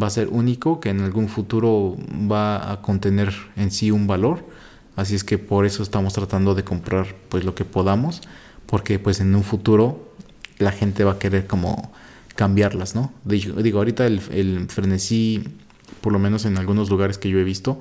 va 0.00 0.08
a 0.08 0.10
ser 0.10 0.28
único, 0.28 0.80
que 0.80 0.90
en 0.90 1.00
algún 1.00 1.28
futuro 1.28 1.96
va 2.30 2.70
a 2.70 2.82
contener 2.82 3.32
en 3.56 3.70
sí 3.70 3.90
un 3.90 4.06
valor. 4.06 4.44
Así 4.96 5.14
es 5.14 5.24
que 5.24 5.38
por 5.38 5.64
eso 5.64 5.82
estamos 5.82 6.12
tratando 6.12 6.54
de 6.54 6.64
comprar 6.64 7.16
pues 7.30 7.44
lo 7.44 7.54
que 7.54 7.64
podamos, 7.64 8.20
porque 8.66 8.98
pues 8.98 9.20
en 9.20 9.34
un 9.34 9.42
futuro 9.42 10.12
la 10.58 10.70
gente 10.72 11.04
va 11.04 11.12
a 11.12 11.18
querer 11.18 11.46
como 11.46 11.92
cambiarlas, 12.34 12.94
¿no? 12.94 13.12
Digo, 13.24 13.78
ahorita 13.78 14.06
el, 14.06 14.20
el 14.32 14.68
frenesí, 14.68 15.44
por 16.00 16.12
lo 16.12 16.18
menos 16.18 16.44
en 16.44 16.58
algunos 16.58 16.90
lugares 16.90 17.16
que 17.16 17.30
yo 17.30 17.38
he 17.38 17.44
visto, 17.44 17.80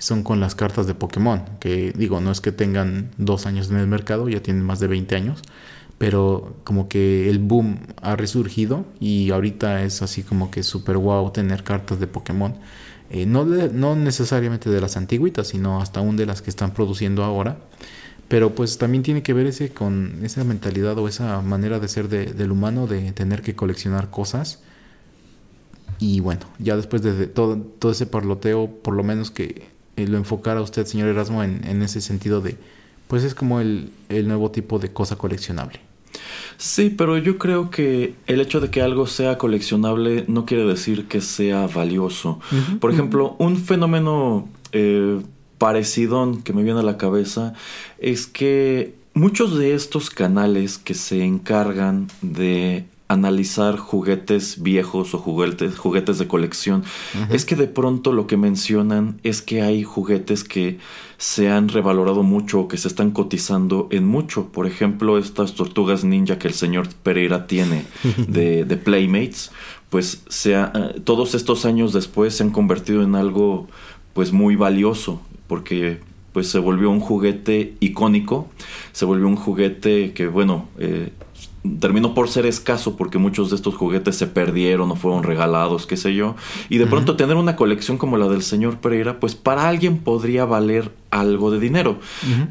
son 0.00 0.24
con 0.24 0.40
las 0.40 0.56
cartas 0.56 0.88
de 0.88 0.96
Pokémon, 0.96 1.44
que 1.60 1.92
digo, 1.96 2.20
no 2.20 2.32
es 2.32 2.42
que 2.42 2.52
tengan 2.52 3.12
dos 3.18 3.46
años 3.46 3.70
en 3.70 3.78
el 3.78 3.86
mercado, 3.88 4.28
ya 4.28 4.42
tienen 4.42 4.64
más 4.64 4.80
de 4.80 4.88
20 4.88 5.16
años, 5.16 5.42
pero 5.98 6.56
como 6.64 6.88
que 6.88 7.30
el 7.30 7.38
boom 7.40 7.80
ha 8.02 8.16
resurgido 8.16 8.86
y 9.00 9.30
ahorita 9.30 9.84
es 9.84 10.02
así 10.02 10.24
como 10.24 10.50
que 10.50 10.62
súper 10.64 10.98
guau 10.98 11.32
tener 11.32 11.64
cartas 11.64 12.00
de 12.00 12.08
Pokémon. 12.08 12.56
Eh, 13.10 13.26
no, 13.26 13.44
no 13.46 13.96
necesariamente 13.96 14.70
de 14.70 14.80
las 14.80 14.96
antiguitas, 14.96 15.48
sino 15.48 15.80
hasta 15.82 16.00
aún 16.00 16.16
de 16.16 16.26
las 16.26 16.42
que 16.42 16.50
están 16.50 16.72
produciendo 16.74 17.24
ahora. 17.24 17.58
Pero 18.28 18.54
pues 18.54 18.78
también 18.78 19.02
tiene 19.04 19.22
que 19.22 19.34
ver 19.34 19.46
ese 19.46 19.70
con 19.70 20.20
esa 20.24 20.44
mentalidad 20.44 20.98
o 20.98 21.08
esa 21.08 21.42
manera 21.42 21.80
de 21.80 21.88
ser 21.88 22.08
de- 22.08 22.26
del 22.34 22.52
humano 22.52 22.86
de 22.88 23.12
tener 23.12 23.42
que 23.42 23.56
coleccionar 23.56 24.10
cosas. 24.10 24.62
Y 25.98 26.20
bueno, 26.20 26.46
ya 26.58 26.76
después 26.76 27.02
de, 27.02 27.14
de 27.14 27.26
todo, 27.26 27.58
todo 27.58 27.92
ese 27.92 28.06
parloteo, 28.06 28.68
por 28.82 28.94
lo 28.94 29.02
menos 29.02 29.30
que 29.30 29.68
eh, 30.00 30.06
lo 30.08 30.16
enfocara 30.16 30.60
usted, 30.60 30.86
señor 30.86 31.08
Erasmo, 31.08 31.42
en, 31.44 31.66
en 31.66 31.82
ese 31.82 32.00
sentido 32.00 32.40
de, 32.40 32.56
pues 33.08 33.24
es 33.24 33.34
como 33.34 33.60
el, 33.60 33.90
el 34.08 34.26
nuevo 34.26 34.50
tipo 34.50 34.78
de 34.78 34.92
cosa 34.92 35.16
coleccionable. 35.16 35.80
Sí, 36.56 36.90
pero 36.90 37.16
yo 37.16 37.38
creo 37.38 37.70
que 37.70 38.14
el 38.26 38.40
hecho 38.40 38.60
de 38.60 38.70
que 38.70 38.82
algo 38.82 39.06
sea 39.06 39.38
coleccionable 39.38 40.24
no 40.28 40.44
quiere 40.44 40.64
decir 40.64 41.06
que 41.06 41.20
sea 41.20 41.66
valioso. 41.66 42.40
Por 42.80 42.92
ejemplo, 42.92 43.36
un 43.38 43.56
fenómeno 43.56 44.48
eh, 44.72 45.20
parecido 45.58 46.38
que 46.44 46.52
me 46.52 46.62
viene 46.62 46.80
a 46.80 46.82
la 46.82 46.98
cabeza 46.98 47.54
es 47.98 48.26
que 48.26 48.94
muchos 49.14 49.58
de 49.58 49.74
estos 49.74 50.10
canales 50.10 50.78
que 50.78 50.94
se 50.94 51.24
encargan 51.24 52.08
de 52.20 52.84
analizar 53.12 53.76
juguetes 53.76 54.62
viejos 54.62 55.14
o 55.14 55.18
juguetes, 55.18 55.76
juguetes 55.76 56.18
de 56.18 56.28
colección, 56.28 56.84
es 57.30 57.44
que 57.44 57.56
de 57.56 57.66
pronto 57.66 58.12
lo 58.12 58.26
que 58.26 58.36
mencionan 58.36 59.18
es 59.24 59.42
que 59.42 59.62
hay 59.62 59.82
juguetes 59.82 60.44
que 60.44 60.78
se 61.18 61.50
han 61.50 61.68
revalorado 61.68 62.22
mucho 62.22 62.60
o 62.60 62.68
que 62.68 62.76
se 62.78 62.86
están 62.88 63.10
cotizando 63.10 63.88
en 63.90 64.06
mucho. 64.06 64.46
Por 64.52 64.66
ejemplo, 64.66 65.18
estas 65.18 65.54
tortugas 65.54 66.04
ninja 66.04 66.38
que 66.38 66.48
el 66.48 66.54
señor 66.54 66.88
Pereira 67.02 67.46
tiene 67.46 67.84
de, 68.28 68.64
de 68.64 68.76
Playmates, 68.76 69.50
pues 69.90 70.22
se 70.28 70.54
ha- 70.54 70.72
eh, 70.74 71.00
todos 71.02 71.34
estos 71.34 71.64
años 71.64 71.92
después 71.92 72.36
se 72.36 72.44
han 72.44 72.50
convertido 72.50 73.02
en 73.02 73.16
algo 73.16 73.66
pues 74.14 74.32
muy 74.32 74.54
valioso, 74.56 75.20
porque 75.48 75.98
pues 76.32 76.48
se 76.48 76.60
volvió 76.60 76.90
un 76.90 77.00
juguete 77.00 77.74
icónico, 77.80 78.48
se 78.92 79.04
volvió 79.04 79.26
un 79.26 79.34
juguete 79.34 80.12
que, 80.12 80.28
bueno, 80.28 80.68
eh, 80.78 81.10
terminó 81.78 82.14
por 82.14 82.28
ser 82.28 82.46
escaso 82.46 82.96
porque 82.96 83.18
muchos 83.18 83.50
de 83.50 83.56
estos 83.56 83.74
juguetes 83.74 84.16
se 84.16 84.26
perdieron 84.26 84.90
o 84.90 84.96
fueron 84.96 85.22
regalados, 85.22 85.86
qué 85.86 85.96
sé 85.96 86.14
yo. 86.14 86.36
Y 86.68 86.78
de 86.78 86.86
pronto 86.86 87.16
tener 87.16 87.36
una 87.36 87.56
colección 87.56 87.98
como 87.98 88.16
la 88.16 88.28
del 88.28 88.42
señor 88.42 88.78
Pereira, 88.78 89.20
pues 89.20 89.34
para 89.34 89.68
alguien 89.68 89.98
podría 89.98 90.44
valer 90.44 90.92
algo 91.10 91.50
de 91.50 91.60
dinero. 91.60 91.98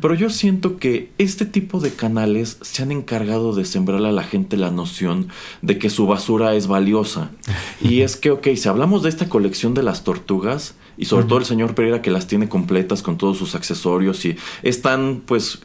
Pero 0.02 0.14
yo 0.14 0.30
siento 0.30 0.78
que 0.78 1.12
este 1.18 1.46
tipo 1.46 1.80
de 1.80 1.92
canales 1.92 2.58
se 2.62 2.84
han 2.84 2.92
encargado 2.92 3.54
de 3.54 3.66
sembrarle 3.66 4.10
a 4.10 4.14
la 4.14 4.24
gente 4.24 4.58
la 4.58 4.70
noción 4.72 5.30
de 5.62 5.80
que 5.80 5.90
su 5.90 6.06
basura 6.06 6.54
es 6.54 6.68
valiosa. 6.68 7.32
y 7.82 8.02
es 8.02 8.16
que, 8.16 8.32
ok, 8.32 8.48
si 8.56 8.70
hablamos 8.70 9.04
de 9.04 9.10
esta 9.10 9.30
colección 9.30 9.74
de 9.74 9.84
las 9.84 10.04
tortugas, 10.04 10.76
y 11.00 11.06
sobre 11.06 11.26
todo 11.26 11.40
el 11.40 11.46
señor 11.46 11.76
Pereira 11.76 12.02
que 12.02 12.12
las 12.12 12.28
tiene 12.28 12.50
completas 12.50 13.02
con 13.02 13.18
todos 13.18 13.38
sus 13.38 13.56
accesorios 13.56 14.26
y 14.26 14.36
están 14.64 15.22
pues 15.26 15.62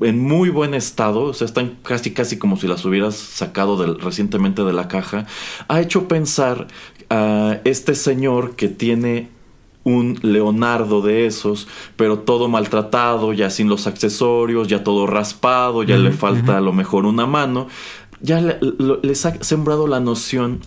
en 0.00 0.18
muy 0.18 0.50
buen 0.50 0.74
estado, 0.74 1.22
o 1.22 1.34
sea, 1.34 1.44
están 1.44 1.76
casi 1.82 2.12
casi 2.12 2.38
como 2.38 2.56
si 2.56 2.66
las 2.66 2.84
hubieras 2.84 3.16
sacado 3.16 3.76
del, 3.76 4.00
recientemente 4.00 4.62
de 4.62 4.72
la 4.72 4.88
caja, 4.88 5.26
ha 5.68 5.80
hecho 5.80 6.08
pensar 6.08 6.66
a 7.08 7.60
este 7.64 7.94
señor 7.94 8.56
que 8.56 8.68
tiene 8.68 9.28
un 9.82 10.18
Leonardo 10.22 11.00
de 11.00 11.26
esos, 11.26 11.66
pero 11.96 12.18
todo 12.18 12.48
maltratado, 12.48 13.32
ya 13.32 13.50
sin 13.50 13.68
los 13.68 13.86
accesorios, 13.86 14.68
ya 14.68 14.84
todo 14.84 15.06
raspado, 15.06 15.82
ya 15.82 15.96
le 15.96 16.12
falta 16.12 16.58
a 16.58 16.60
lo 16.60 16.72
mejor 16.72 17.06
una 17.06 17.26
mano, 17.26 17.68
ya 18.20 18.40
les 19.02 19.26
ha 19.26 19.42
sembrado 19.42 19.86
la 19.86 20.00
noción 20.00 20.60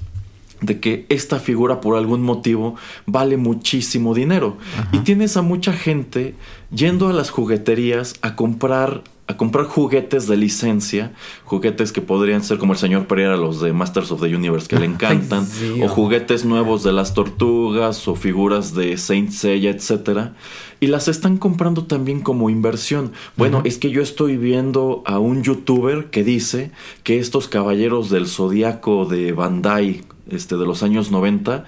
de 0.64 0.80
que 0.80 1.06
esta 1.10 1.40
figura 1.40 1.82
por 1.82 1.98
algún 1.98 2.22
motivo 2.24 2.76
vale 3.06 3.38
muchísimo 3.38 4.14
dinero. 4.14 4.58
Y 4.92 5.00
tienes 5.00 5.38
a 5.38 5.42
mucha 5.42 5.74
gente 5.74 6.36
yendo 6.74 7.10
a 7.10 7.14
las 7.14 7.30
jugueterías 7.30 8.16
a 8.22 8.36
comprar 8.36 9.04
a 9.26 9.38
comprar 9.38 9.66
juguetes 9.66 10.28
de 10.28 10.36
licencia, 10.36 11.14
juguetes 11.46 11.94
que 11.94 12.02
podrían 12.02 12.44
ser 12.44 12.58
como 12.58 12.74
el 12.74 12.80
señor 12.80 13.08
Pereira, 13.08 13.38
los 13.38 13.62
de 13.62 13.72
Masters 13.72 14.12
of 14.12 14.22
the 14.22 14.36
Universe 14.36 14.68
que 14.68 14.78
le 14.78 14.86
encantan, 14.94 15.48
o 15.82 15.88
juguetes 15.88 16.44
nuevos 16.44 16.84
de 16.84 16.92
las 16.92 17.14
tortugas, 17.14 18.06
o 18.08 18.16
figuras 18.16 18.76
de 18.76 18.98
Saint 18.98 19.32
Seiya, 19.32 19.70
etcétera, 19.70 20.34
y 20.82 20.88
las 20.88 21.08
están 21.08 21.38
comprando 21.38 21.86
también 21.86 22.20
como 22.20 22.50
inversión. 22.50 23.14
Bueno, 23.38 23.62
es 23.64 23.78
que 23.78 23.92
yo 23.92 24.02
estoy 24.02 24.36
viendo 24.36 25.04
a 25.06 25.20
un 25.20 25.42
youtuber 25.42 26.10
que 26.10 26.26
dice 26.26 26.72
que 27.04 27.20
estos 27.20 27.48
caballeros 27.48 28.10
del 28.10 28.28
zodiaco 28.28 29.06
de 29.06 29.32
Bandai, 29.32 30.04
este, 30.30 30.58
de 30.58 30.66
los 30.66 30.84
años 30.84 31.12
90, 31.12 31.66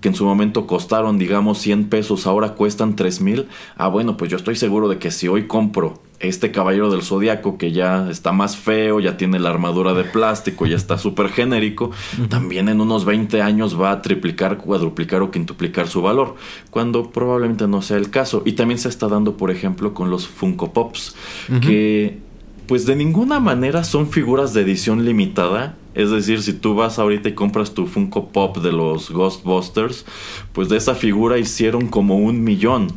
que 0.00 0.08
en 0.08 0.14
su 0.14 0.24
momento 0.24 0.66
costaron, 0.66 1.18
digamos, 1.18 1.58
100 1.58 1.88
pesos, 1.88 2.26
ahora 2.26 2.54
cuestan 2.54 2.96
3 2.96 3.20
mil. 3.20 3.48
Ah, 3.76 3.88
bueno, 3.88 4.16
pues 4.16 4.30
yo 4.30 4.36
estoy 4.36 4.56
seguro 4.56 4.88
de 4.88 4.98
que 4.98 5.10
si 5.10 5.28
hoy 5.28 5.46
compro 5.46 6.00
este 6.20 6.50
caballero 6.50 6.90
del 6.90 7.02
zodiaco 7.02 7.56
que 7.56 7.72
ya 7.72 8.10
está 8.10 8.32
más 8.32 8.56
feo, 8.56 9.00
ya 9.00 9.16
tiene 9.16 9.38
la 9.38 9.48
armadura 9.48 9.94
de 9.94 10.04
plástico, 10.04 10.66
ya 10.66 10.76
está 10.76 10.98
súper 10.98 11.30
genérico, 11.30 11.90
también 12.28 12.68
en 12.68 12.80
unos 12.80 13.06
20 13.06 13.40
años 13.40 13.80
va 13.80 13.90
a 13.90 14.02
triplicar, 14.02 14.58
cuadruplicar 14.58 15.22
o 15.22 15.30
quintuplicar 15.30 15.88
su 15.88 16.02
valor, 16.02 16.36
cuando 16.70 17.10
probablemente 17.10 17.66
no 17.66 17.80
sea 17.80 17.96
el 17.96 18.10
caso. 18.10 18.42
Y 18.44 18.52
también 18.52 18.78
se 18.78 18.90
está 18.90 19.08
dando, 19.08 19.36
por 19.36 19.50
ejemplo, 19.50 19.94
con 19.94 20.10
los 20.10 20.26
Funko 20.26 20.72
Pops, 20.72 21.16
que 21.62 22.18
pues 22.66 22.86
de 22.86 22.94
ninguna 22.94 23.40
manera 23.40 23.82
son 23.82 24.08
figuras 24.08 24.54
de 24.54 24.60
edición 24.60 25.04
limitada. 25.04 25.74
Es 25.94 26.10
decir, 26.10 26.42
si 26.42 26.52
tú 26.52 26.74
vas 26.74 26.98
ahorita 26.98 27.28
y 27.28 27.34
compras 27.34 27.74
tu 27.74 27.86
Funko 27.86 28.28
Pop 28.28 28.58
de 28.58 28.72
los 28.72 29.10
Ghostbusters, 29.10 30.04
pues 30.52 30.68
de 30.68 30.76
esa 30.76 30.94
figura 30.94 31.38
hicieron 31.38 31.88
como 31.88 32.16
un 32.18 32.44
millón. 32.44 32.88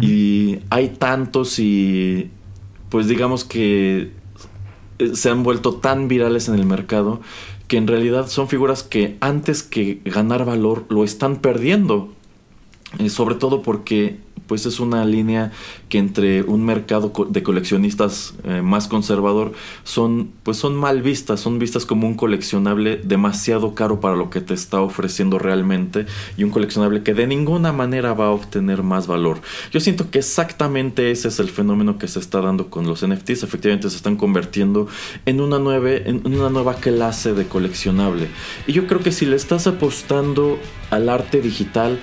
Y 0.00 0.58
hay 0.70 0.88
tantos 0.90 1.58
y 1.58 2.30
pues 2.88 3.08
digamos 3.08 3.44
que 3.44 4.12
eh, 4.98 5.10
se 5.14 5.30
han 5.30 5.42
vuelto 5.42 5.74
tan 5.74 6.08
virales 6.08 6.48
en 6.48 6.54
el 6.54 6.64
mercado 6.64 7.20
que 7.66 7.76
en 7.76 7.86
realidad 7.86 8.28
son 8.28 8.48
figuras 8.48 8.82
que 8.82 9.18
antes 9.20 9.62
que 9.62 10.00
ganar 10.04 10.44
valor 10.44 10.86
lo 10.88 11.04
están 11.04 11.36
perdiendo. 11.36 12.12
Eh, 12.98 13.10
sobre 13.10 13.34
todo 13.34 13.60
porque 13.60 14.18
pues 14.48 14.66
es 14.66 14.80
una 14.80 15.04
línea 15.04 15.52
que 15.88 15.98
entre 15.98 16.42
un 16.42 16.64
mercado 16.64 17.12
de 17.28 17.42
coleccionistas 17.44 18.34
eh, 18.44 18.62
más 18.62 18.88
conservador 18.88 19.52
son 19.84 20.30
pues 20.42 20.56
son 20.56 20.74
mal 20.74 21.02
vistas, 21.02 21.40
son 21.40 21.58
vistas 21.58 21.86
como 21.86 22.08
un 22.08 22.14
coleccionable 22.14 22.96
demasiado 22.96 23.74
caro 23.74 24.00
para 24.00 24.16
lo 24.16 24.30
que 24.30 24.40
te 24.40 24.54
está 24.54 24.80
ofreciendo 24.80 25.38
realmente 25.38 26.06
y 26.36 26.44
un 26.44 26.50
coleccionable 26.50 27.02
que 27.02 27.14
de 27.14 27.26
ninguna 27.26 27.72
manera 27.72 28.14
va 28.14 28.26
a 28.26 28.30
obtener 28.30 28.82
más 28.82 29.06
valor. 29.06 29.40
Yo 29.70 29.78
siento 29.78 30.10
que 30.10 30.18
exactamente 30.18 31.10
ese 31.10 31.28
es 31.28 31.38
el 31.38 31.48
fenómeno 31.48 31.98
que 31.98 32.08
se 32.08 32.18
está 32.18 32.40
dando 32.40 32.70
con 32.70 32.86
los 32.86 33.06
NFTs, 33.06 33.42
efectivamente 33.42 33.90
se 33.90 33.96
están 33.96 34.16
convirtiendo 34.16 34.88
en 35.26 35.40
una 35.40 35.58
nueva 35.58 35.90
en 35.90 36.26
una 36.26 36.48
nueva 36.48 36.74
clase 36.74 37.34
de 37.34 37.46
coleccionable. 37.46 38.28
Y 38.66 38.72
yo 38.72 38.86
creo 38.86 39.00
que 39.00 39.12
si 39.12 39.26
le 39.26 39.36
estás 39.36 39.66
apostando 39.66 40.58
al 40.90 41.08
arte 41.08 41.40
digital 41.40 42.00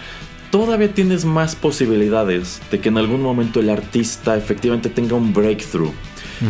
todavía 0.51 0.93
tienes 0.93 1.25
más 1.25 1.55
posibilidades 1.55 2.61
de 2.71 2.79
que 2.79 2.89
en 2.89 2.97
algún 2.97 3.21
momento 3.21 3.59
el 3.59 3.69
artista 3.69 4.37
efectivamente 4.37 4.89
tenga 4.89 5.15
un 5.15 5.33
breakthrough 5.33 5.93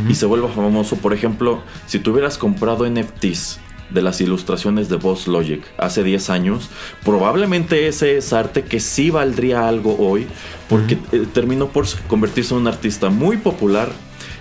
y 0.09 0.15
se 0.15 0.25
vuelva 0.25 0.49
famoso. 0.49 0.95
Por 0.97 1.13
ejemplo, 1.13 1.61
si 1.85 1.99
tú 1.99 2.11
hubieras 2.11 2.37
comprado 2.37 2.89
NFTs 2.89 3.59
de 3.89 4.01
las 4.01 4.19
ilustraciones 4.19 4.89
de 4.89 4.95
Boss 4.95 5.27
Logic 5.27 5.63
hace 5.77 6.03
10 6.03 6.29
años, 6.29 6.69
probablemente 7.03 7.87
ese 7.87 8.17
es 8.17 8.33
arte 8.33 8.63
que 8.63 8.79
sí 8.79 9.11
valdría 9.11 9.67
algo 9.67 9.95
hoy, 9.99 10.27
porque 10.67 10.97
eh, 11.11 11.25
terminó 11.31 11.67
por 11.69 11.85
convertirse 12.07 12.53
en 12.53 12.61
un 12.61 12.67
artista 12.67 13.09
muy 13.09 13.37
popular 13.37 13.89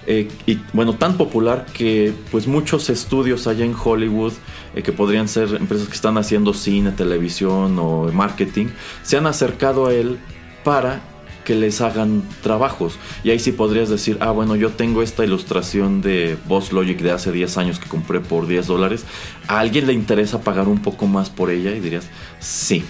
eh, 0.06 0.28
y 0.46 0.58
bueno, 0.72 0.94
tan 0.94 1.16
popular 1.16 1.66
que 1.72 2.12
pues 2.30 2.46
muchos 2.46 2.90
estudios 2.90 3.46
allá 3.46 3.64
en 3.64 3.74
Hollywood, 3.74 4.32
eh, 4.74 4.82
que 4.82 4.92
podrían 4.92 5.28
ser 5.28 5.54
empresas 5.54 5.88
que 5.88 5.94
están 5.94 6.18
haciendo 6.18 6.54
cine, 6.54 6.92
televisión 6.92 7.78
o 7.78 8.10
marketing, 8.12 8.66
se 9.02 9.16
han 9.16 9.26
acercado 9.26 9.86
a 9.86 9.94
él 9.94 10.18
para 10.62 11.02
que 11.44 11.54
les 11.54 11.80
hagan 11.80 12.22
trabajos. 12.42 12.98
Y 13.22 13.30
ahí 13.30 13.38
sí 13.38 13.52
podrías 13.52 13.88
decir, 13.88 14.16
ah, 14.20 14.30
bueno, 14.30 14.56
yo 14.56 14.70
tengo 14.70 15.02
esta 15.02 15.24
ilustración 15.24 16.00
de 16.00 16.36
Boss 16.46 16.72
Logic 16.72 16.98
de 17.00 17.12
hace 17.12 17.32
10 17.32 17.58
años 17.58 17.78
que 17.78 17.88
compré 17.88 18.20
por 18.20 18.46
10 18.46 18.66
dólares. 18.66 19.04
¿A 19.46 19.60
alguien 19.60 19.86
le 19.86 19.92
interesa 19.92 20.40
pagar 20.40 20.68
un 20.68 20.80
poco 20.80 21.06
más 21.06 21.30
por 21.30 21.50
ella? 21.50 21.70
Y 21.72 21.80
dirías, 21.80 22.08
sí. 22.40 22.82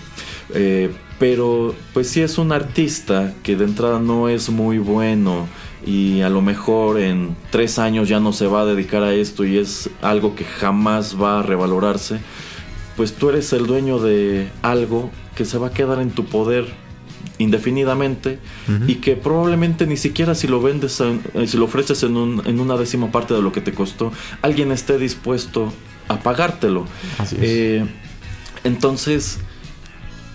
Eh, 0.55 0.93
pero 1.19 1.75
pues 1.93 2.09
si 2.09 2.21
es 2.21 2.39
un 2.39 2.53
artista 2.53 3.35
que 3.43 3.57
de 3.57 3.65
entrada 3.65 3.99
no 3.99 4.29
es 4.29 4.51
muy 4.51 4.79
bueno 4.79 5.47
y 5.87 6.23
a 6.23 6.29
lo 6.29 6.41
mejor 6.41 7.01
en 7.01 7.37
tres 7.51 7.79
años 7.79 8.09
ya 8.09 8.21
no 8.21 8.33
se 8.33 8.47
va 8.47 8.63
a 8.63 8.65
dedicar 8.65 9.03
a 9.03 9.13
esto 9.13 9.45
y 9.45 9.59
es 9.59 9.91
algo 10.03 10.35
que 10.35 10.45
jamás 10.45 11.21
va 11.21 11.41
a 11.41 11.43
revalorarse, 11.43 12.21
pues 12.97 13.15
tú 13.15 13.31
eres 13.31 13.53
el 13.53 13.67
dueño 13.67 13.99
de 13.99 14.49
algo 14.63 15.11
que 15.35 15.45
se 15.45 15.59
va 15.59 15.69
a 15.69 15.71
quedar 15.71 16.01
en 16.01 16.11
tu 16.11 16.25
poder 16.25 16.67
indefinidamente 17.39 18.39
y 18.87 18.97
que 18.97 19.17
probablemente 19.17 19.87
ni 19.87 19.97
siquiera 19.97 20.35
si 20.35 20.47
lo 20.47 20.63
vendes, 20.63 21.01
eh, 21.01 21.47
si 21.47 21.57
lo 21.57 21.65
ofreces 21.65 22.03
en, 22.05 22.17
una 22.17 22.77
décima 22.77 23.11
parte 23.11 23.35
de 23.35 23.43
lo 23.43 23.53
que 23.53 23.61
te 23.61 23.73
costó, 23.73 24.13
alguien 24.41 24.71
esté 24.71 24.99
dispuesto 24.99 25.73
a 26.09 26.21
pagártelo. 26.21 26.87
Eh, 27.33 27.85
entonces, 28.63 29.41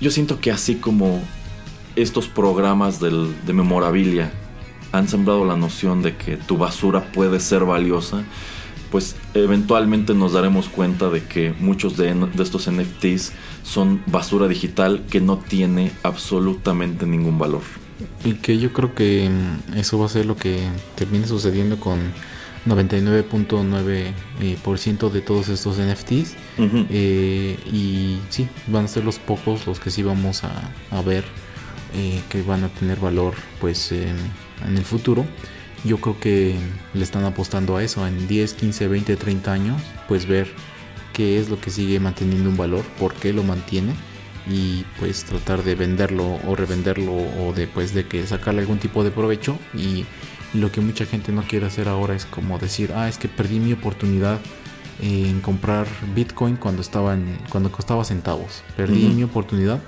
yo 0.01 0.11
siento 0.11 0.41
que 0.41 0.51
así 0.51 0.75
como 0.75 1.23
estos 1.95 2.27
programas 2.27 2.99
de 2.99 3.53
memorabilia 3.53 4.31
han 4.91 5.07
sembrado 5.07 5.45
la 5.45 5.55
noción 5.55 6.01
de 6.01 6.15
que 6.15 6.37
tu 6.37 6.57
basura 6.57 7.11
puede 7.11 7.39
ser 7.39 7.65
valiosa, 7.65 8.23
pues 8.91 9.15
eventualmente 9.33 10.13
nos 10.13 10.33
daremos 10.33 10.67
cuenta 10.69 11.09
de 11.09 11.23
que 11.23 11.53
muchos 11.59 11.95
de, 11.97 12.15
estos 12.39 12.69
NFTs 12.69 13.33
son 13.63 14.01
basura 14.07 14.47
digital 14.47 15.03
que 15.09 15.21
no 15.21 15.37
tiene 15.37 15.91
absolutamente 16.03 17.05
ningún 17.05 17.37
valor. 17.37 17.61
Y 18.23 18.33
que 18.35 18.57
yo 18.57 18.73
creo 18.73 18.95
que 18.95 19.29
mm, 19.29 19.77
eso 19.77 19.99
va 19.99 20.07
a 20.07 20.09
ser 20.09 20.25
lo 20.25 20.35
que 20.35 20.59
termine 20.95 21.27
sucediendo 21.27 21.79
con 21.79 21.99
99.9% 22.65 23.99
eh, 24.41 25.11
de 25.11 25.21
todos 25.21 25.49
estos 25.49 25.77
NFTs. 25.77 26.35
Eh, 26.89 27.57
y 27.71 28.17
sí, 28.29 28.47
van 28.67 28.85
a 28.85 28.87
ser 28.87 29.03
los 29.05 29.19
pocos 29.19 29.67
los 29.67 29.79
que 29.79 29.91
sí 29.91 30.01
vamos 30.03 30.43
a, 30.43 31.01
ver 31.01 31.25
eh, 31.95 32.21
que 32.29 32.41
van 32.41 32.63
a 32.63 32.69
tener 32.69 32.99
valor 32.99 33.33
pues 33.59 33.93
en 34.67 34.77
el 34.77 34.83
futuro, 34.83 35.25
yo 35.83 35.97
creo 35.97 36.19
que 36.19 36.55
le 36.93 37.03
están 37.03 37.23
apostando 37.23 37.77
a 37.77 37.83
eso, 37.83 38.05
en 38.05 38.27
10, 38.27 38.53
15, 38.53 38.87
20, 38.87 39.15
30 39.15 39.51
años, 39.51 39.81
pues 40.07 40.25
ver 40.25 40.47
qué 41.13 41.39
es 41.39 41.49
lo 41.49 41.59
que 41.59 41.69
sigue 41.69 41.99
manteniendo 41.99 42.49
un 42.49 42.57
valor, 42.57 42.83
por 42.99 43.13
qué 43.13 43.33
lo 43.33 43.43
mantiene 43.43 43.93
y 44.47 44.85
pues 44.99 45.25
tratar 45.25 45.63
de 45.63 45.75
venderlo 45.75 46.39
o 46.47 46.55
revenderlo 46.55 47.13
o 47.13 47.53
después 47.53 47.93
de 47.93 48.05
que 48.07 48.25
sacarle 48.25 48.61
algún 48.61 48.79
tipo 48.79 49.03
de 49.03 49.11
provecho 49.11 49.57
y 49.73 50.05
lo 50.53 50.71
que 50.71 50.81
mucha 50.81 51.05
gente 51.05 51.31
no 51.31 51.43
quiere 51.43 51.67
hacer 51.67 51.87
ahora 51.87 52.15
es 52.15 52.25
como 52.25 52.57
decir, 52.57 52.91
ah, 52.95 53.07
es 53.07 53.17
que 53.17 53.27
perdí 53.27 53.59
mi 53.59 53.73
oportunidad 53.73 54.39
en 55.01 55.39
comprar 55.41 55.87
Bitcoin 56.15 56.55
cuando 56.55 56.81
estaba 56.81 57.17
cuando 57.49 57.71
costaba 57.71 58.03
centavos. 58.03 58.63
Perdí 58.75 59.07
mi 59.09 59.23
oportunidad 59.23 59.79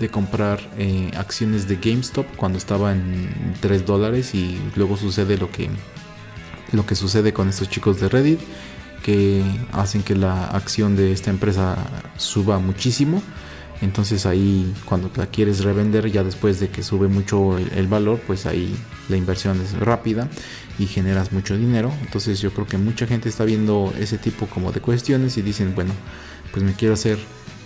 de 0.00 0.08
comprar 0.08 0.60
eh, 0.78 1.10
acciones 1.16 1.68
de 1.68 1.76
GameStop 1.76 2.26
cuando 2.36 2.58
estaba 2.58 2.92
en 2.92 3.54
3 3.60 3.86
dólares 3.86 4.34
y 4.34 4.58
luego 4.74 4.96
sucede 4.96 5.36
lo 5.36 5.50
que, 5.50 5.68
lo 6.72 6.86
que 6.86 6.94
sucede 6.94 7.32
con 7.32 7.48
estos 7.48 7.68
chicos 7.68 8.00
de 8.00 8.08
Reddit 8.08 8.40
que 9.02 9.42
hacen 9.72 10.02
que 10.02 10.14
la 10.14 10.46
acción 10.46 10.96
de 10.96 11.12
esta 11.12 11.30
empresa 11.30 11.76
suba 12.16 12.58
muchísimo. 12.58 13.22
Entonces 13.82 14.26
ahí 14.26 14.74
cuando 14.84 15.10
la 15.16 15.26
quieres 15.26 15.64
revender 15.64 16.10
ya 16.10 16.22
después 16.22 16.60
de 16.60 16.68
que 16.68 16.82
sube 16.82 17.08
mucho 17.08 17.56
el, 17.56 17.86
valor, 17.86 18.20
pues 18.26 18.44
ahí 18.44 18.76
la 19.08 19.16
inversión 19.16 19.58
es 19.60 19.72
rápida 19.78 20.28
y 20.78 20.86
generas 20.86 21.32
mucho 21.32 21.56
dinero. 21.56 21.90
Entonces 22.02 22.40
yo 22.40 22.52
creo 22.52 22.66
que 22.66 22.76
mucha 22.76 23.06
gente 23.06 23.30
está 23.30 23.44
viendo 23.44 23.92
ese 23.98 24.18
tipo 24.18 24.46
como 24.46 24.70
de 24.70 24.80
cuestiones 24.80 25.38
y 25.38 25.42
dicen, 25.42 25.74
bueno, 25.74 25.94
pues 26.52 26.62
me 26.62 26.74
quiero 26.74 26.92
hacer 26.92 27.18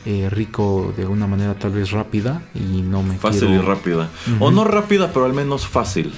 eh, 0.06 0.28
rico 0.30 0.92
de 0.96 1.06
una 1.06 1.26
manera 1.26 1.54
tal 1.54 1.72
vez 1.72 1.90
rápida 1.90 2.42
y 2.54 2.82
no 2.82 3.02
me 3.02 3.16
fácil 3.16 3.50
y 3.50 3.58
rápida. 3.58 4.10
O 4.40 4.50
no 4.50 4.64
rápida, 4.64 5.12
pero 5.12 5.24
al 5.24 5.32
menos 5.32 5.66
fácil. 5.66 6.12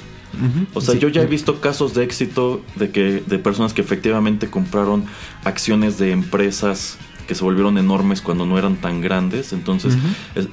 O 0.74 0.80
sea, 0.80 0.94
yo 0.96 1.08
ya 1.08 1.22
he 1.22 1.26
visto 1.26 1.60
casos 1.60 1.94
de 1.94 2.04
éxito 2.04 2.60
de 2.74 2.90
que 2.90 3.22
de 3.26 3.38
personas 3.38 3.72
que 3.72 3.80
efectivamente 3.80 4.50
compraron 4.50 5.04
acciones 5.44 5.98
de 5.98 6.10
empresas 6.10 6.98
que 7.26 7.34
se 7.34 7.44
volvieron 7.44 7.78
enormes 7.78 8.22
cuando 8.22 8.46
no 8.46 8.58
eran 8.58 8.76
tan 8.76 9.00
grandes. 9.00 9.52
Entonces, 9.52 9.96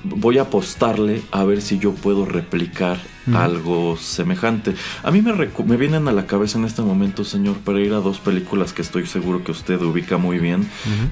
voy 0.03 0.37
a 0.37 0.43
apostarle 0.43 1.21
a 1.31 1.43
ver 1.43 1.61
si 1.61 1.79
yo 1.79 1.93
puedo 1.93 2.25
replicar 2.25 2.99
algo 3.33 3.95
semejante. 3.97 4.75
A 5.03 5.11
mí 5.11 5.21
me, 5.21 5.33
me 5.33 5.77
vienen 5.77 6.07
a 6.07 6.11
la 6.11 6.25
cabeza 6.25 6.57
en 6.57 6.65
este 6.65 6.81
momento, 6.81 7.23
señor 7.23 7.57
Pereira, 7.57 7.97
dos 7.97 8.19
películas 8.19 8.73
que 8.73 8.81
estoy 8.81 9.05
seguro 9.05 9.43
que 9.43 9.51
usted 9.51 9.81
ubica 9.81 10.17
muy 10.17 10.39
bien. 10.39 10.67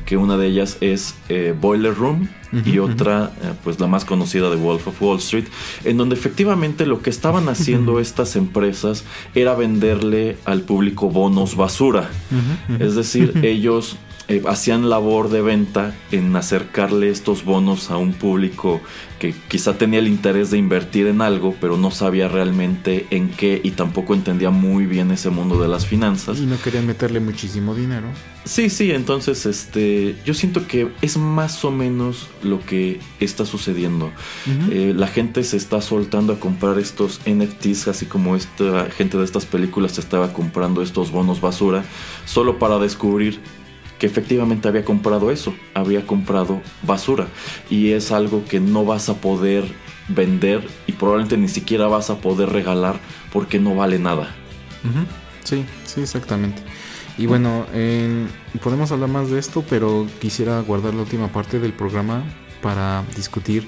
Que 0.06 0.18
una 0.18 0.38
de 0.38 0.48
ellas 0.48 0.78
es 0.82 1.16
eh, 1.30 1.56
Boiler 1.60 1.96
Room 1.96 2.28
y 2.66 2.80
otra, 2.80 3.32
eh, 3.42 3.54
pues 3.64 3.80
la 3.80 3.88
más 3.88 4.04
conocida 4.04 4.50
de 4.50 4.58
Wolf 4.58 4.88
of 4.88 5.02
Wall 5.02 5.20
Street, 5.20 5.46
en 5.86 5.98
donde 5.98 6.16
efectivamente 6.16 6.86
lo 6.86 7.02
que 7.02 7.10
estaban 7.10 7.48
haciendo 7.48 8.00
estas 8.00 8.36
empresas 8.36 9.06
era 9.34 9.56
venderle 9.56 10.38
al 10.46 10.62
público 10.62 11.10
bonos 11.10 11.56
basura. 11.56 12.10
Es 12.80 12.96
decir, 12.96 13.40
ellos 13.44 13.98
eh, 14.28 14.42
hacían 14.48 14.90
labor 14.90 15.30
de 15.30 15.42
venta 15.42 15.96
en 16.12 16.36
acercarle 16.36 17.10
estos 17.10 17.44
bonos 17.44 17.92
a 17.92 17.98
un 17.98 18.14
público 18.14 18.82
que 19.20 19.36
quizá 19.48 19.78
tenía 19.78 20.00
el 20.00 20.08
interés 20.08 20.50
de 20.50 20.58
invertir 20.58 21.06
en 21.06 21.22
algo, 21.22 21.56
pero 21.62 21.78
no 21.78 21.92
sabía 21.92 22.28
realmente 22.28 23.06
en 23.12 23.30
qué 23.30 23.62
y 23.64 23.72
tampoco 23.72 24.16
entendía 24.16 24.50
muy 24.50 24.88
bien 24.88 25.12
ese 25.12 25.30
mundo 25.30 25.62
de 25.62 25.68
las 25.68 25.86
finanzas. 25.86 26.40
Y 26.40 26.46
no 26.48 26.60
querían 26.60 26.88
meterle 26.88 27.20
muchísimo 27.20 27.76
dinero. 27.76 28.08
Sí, 28.46 28.72
sí, 28.72 28.90
entonces 28.90 29.46
este, 29.46 30.16
yo 30.26 30.34
siento 30.34 30.66
que 30.66 30.92
es 31.04 31.18
más 31.18 31.64
o 31.64 31.70
menos 31.70 32.30
lo 32.42 32.60
que 32.66 33.00
está 33.20 33.46
sucediendo. 33.46 34.12
Eh, 34.72 34.94
la 34.96 35.06
gente 35.06 35.44
se 35.44 35.58
está 35.58 35.82
soltando 35.82 36.34
a 36.34 36.40
comprar 36.40 36.80
estos 36.80 37.22
NFTs, 37.28 37.90
así 37.90 38.08
como 38.08 38.36
esta 38.36 38.90
gente 38.90 39.20
de 39.20 39.26
estas 39.26 39.46
películas 39.46 39.92
se 39.92 40.02
estaba 40.02 40.34
comprando 40.34 40.82
estos 40.82 41.12
bonos 41.12 41.42
basura, 41.42 41.86
solo 42.26 42.58
para 42.58 42.80
descubrir 42.80 43.40
que 44.02 44.08
efectivamente 44.08 44.68
había 44.68 44.84
comprado 44.84 45.30
eso, 45.30 45.54
había 45.76 46.08
comprado 46.08 46.60
basura 46.82 47.28
y 47.70 47.92
es 47.92 48.12
algo 48.12 48.44
que 48.46 48.60
no 48.60 48.84
vas 48.84 49.10
a 49.10 49.22
poder 49.22 49.64
vender 50.08 50.68
y 50.88 50.94
probablemente 50.94 51.38
ni 51.38 51.48
siquiera 51.48 51.86
vas 51.86 52.10
a 52.10 52.20
poder 52.20 52.50
regalar 52.50 53.00
porque 53.32 53.60
no 53.60 53.76
vale 53.76 54.00
nada. 54.00 54.34
Sí, 55.44 55.64
sí, 55.86 56.02
exactamente. 56.02 56.64
Y 57.20 57.28
bueno, 57.28 57.68
podemos 58.64 58.92
hablar 58.92 59.10
más 59.10 59.30
de 59.30 59.38
esto, 59.38 59.64
pero 59.70 60.08
quisiera 60.20 60.60
guardar 60.62 60.96
la 60.96 61.02
última 61.02 61.28
parte 61.28 61.60
del 61.60 61.72
programa 61.72 62.24
para 62.60 63.04
discutir 63.16 63.68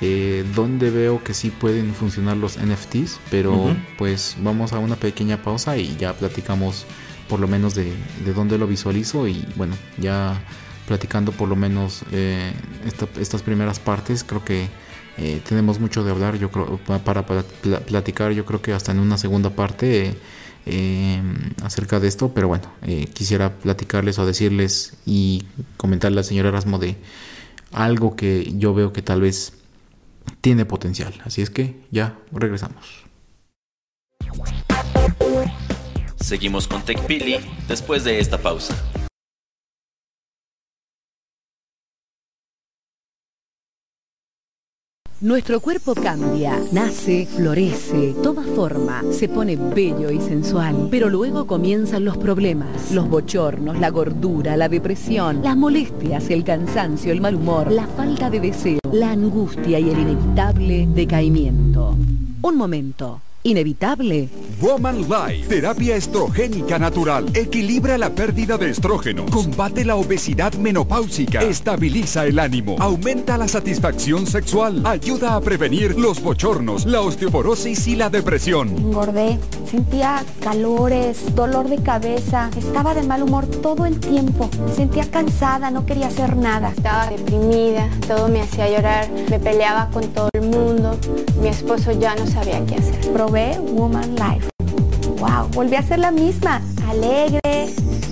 eh, 0.00 0.42
dónde 0.54 0.88
veo 0.88 1.22
que 1.22 1.34
sí 1.34 1.50
pueden 1.50 1.92
funcionar 1.92 2.38
los 2.38 2.56
NFTs, 2.56 3.20
pero 3.30 3.76
pues 3.98 4.38
vamos 4.40 4.72
a 4.72 4.78
una 4.78 4.96
pequeña 4.96 5.42
pausa 5.42 5.76
y 5.76 5.96
ya 5.96 6.14
platicamos 6.14 6.86
por 7.28 7.40
lo 7.40 7.48
menos 7.48 7.74
de, 7.74 7.92
de 8.24 8.32
dónde 8.32 8.58
lo 8.58 8.66
visualizo 8.66 9.26
y 9.26 9.46
bueno, 9.56 9.74
ya 9.98 10.40
platicando 10.86 11.32
por 11.32 11.48
lo 11.48 11.56
menos 11.56 12.02
eh, 12.12 12.52
estas 13.20 13.42
primeras 13.42 13.78
partes, 13.78 14.24
creo 14.24 14.44
que 14.44 14.68
eh, 15.18 15.40
tenemos 15.46 15.80
mucho 15.80 16.04
de 16.04 16.10
hablar, 16.10 16.38
yo 16.38 16.50
creo, 16.50 16.78
para, 17.04 17.26
platicar, 17.26 18.32
yo 18.32 18.44
creo 18.44 18.62
que 18.62 18.72
hasta 18.72 18.92
en 18.92 19.00
una 19.00 19.18
segunda 19.18 19.50
parte 19.50 20.14
eh, 20.64 21.22
acerca 21.62 22.00
de 22.00 22.08
esto, 22.08 22.32
pero 22.32 22.48
bueno, 22.48 22.64
quisiera 23.12 23.52
platicarles 23.52 24.18
o 24.18 24.26
decirles 24.26 24.94
y 25.04 25.44
comentarle 25.76 26.18
al 26.18 26.24
señor 26.24 26.46
Erasmo 26.46 26.78
de 26.78 26.96
algo 27.72 28.16
que 28.16 28.52
yo 28.56 28.74
veo 28.74 28.92
que 28.92 29.02
tal 29.02 29.20
vez 29.20 29.54
tiene 30.40 30.64
potencial, 30.64 31.14
así 31.24 31.42
es 31.42 31.50
que 31.50 31.80
ya 31.90 32.18
regresamos. 32.32 33.04
Seguimos 36.16 36.66
con 36.66 36.82
TechPili 36.82 37.36
después 37.68 38.04
de 38.04 38.20
esta 38.20 38.38
pausa. 38.38 38.74
Nuestro 45.18 45.60
cuerpo 45.60 45.94
cambia, 45.94 46.60
nace, 46.72 47.24
florece, 47.24 48.14
toma 48.22 48.42
forma, 48.42 49.02
se 49.12 49.30
pone 49.30 49.56
bello 49.56 50.10
y 50.10 50.20
sensual, 50.20 50.88
pero 50.90 51.08
luego 51.08 51.46
comienzan 51.46 52.04
los 52.04 52.18
problemas, 52.18 52.92
los 52.92 53.08
bochornos, 53.08 53.80
la 53.80 53.88
gordura, 53.88 54.58
la 54.58 54.68
depresión, 54.68 55.42
las 55.42 55.56
molestias, 55.56 56.28
el 56.28 56.44
cansancio, 56.44 57.12
el 57.12 57.22
mal 57.22 57.36
humor, 57.36 57.72
la 57.72 57.86
falta 57.86 58.28
de 58.28 58.40
deseo, 58.40 58.80
la 58.92 59.12
angustia 59.12 59.80
y 59.80 59.88
el 59.88 60.00
inevitable 60.00 60.86
decaimiento. 60.86 61.96
Un 62.42 62.56
momento. 62.56 63.22
¿Inevitable? 63.46 64.28
Woman 64.60 65.02
Life, 65.02 65.46
terapia 65.48 65.94
estrogénica 65.94 66.80
natural. 66.80 67.26
Equilibra 67.32 67.96
la 67.96 68.10
pérdida 68.10 68.58
de 68.58 68.70
estrógeno, 68.70 69.26
combate 69.26 69.84
la 69.84 69.94
obesidad 69.94 70.54
menopáusica, 70.54 71.42
estabiliza 71.42 72.24
el 72.26 72.40
ánimo, 72.40 72.74
aumenta 72.80 73.38
la 73.38 73.46
satisfacción 73.46 74.26
sexual, 74.26 74.84
ayuda 74.84 75.36
a 75.36 75.40
prevenir 75.40 75.96
los 75.96 76.20
bochornos, 76.20 76.86
la 76.86 77.02
osteoporosis 77.02 77.86
y 77.86 77.94
la 77.94 78.10
depresión. 78.10 78.70
Engordé, 78.70 79.38
sentía 79.70 80.24
calores, 80.40 81.34
dolor 81.36 81.68
de 81.68 81.76
cabeza, 81.76 82.50
estaba 82.56 82.94
de 82.94 83.02
mal 83.04 83.22
humor 83.22 83.46
todo 83.46 83.86
el 83.86 84.00
tiempo, 84.00 84.50
me 84.66 84.74
sentía 84.74 85.08
cansada, 85.08 85.70
no 85.70 85.86
quería 85.86 86.08
hacer 86.08 86.34
nada. 86.34 86.70
Estaba 86.70 87.10
deprimida, 87.10 87.90
todo 88.08 88.28
me 88.28 88.40
hacía 88.40 88.70
llorar, 88.70 89.08
me 89.30 89.38
peleaba 89.38 89.90
con 89.90 90.02
todo 90.08 90.30
el 90.32 90.48
mundo, 90.48 90.98
mi 91.40 91.48
esposo 91.48 91.92
ya 91.92 92.16
no 92.16 92.26
sabía 92.26 92.64
qué 92.66 92.76
hacer. 92.76 93.12
Woman 93.36 94.14
Life. 94.14 94.48
¡Wow! 95.18 95.48
Volví 95.52 95.76
a 95.76 95.82
ser 95.82 95.98
la 95.98 96.10
misma, 96.10 96.62
alegre, 96.88 97.68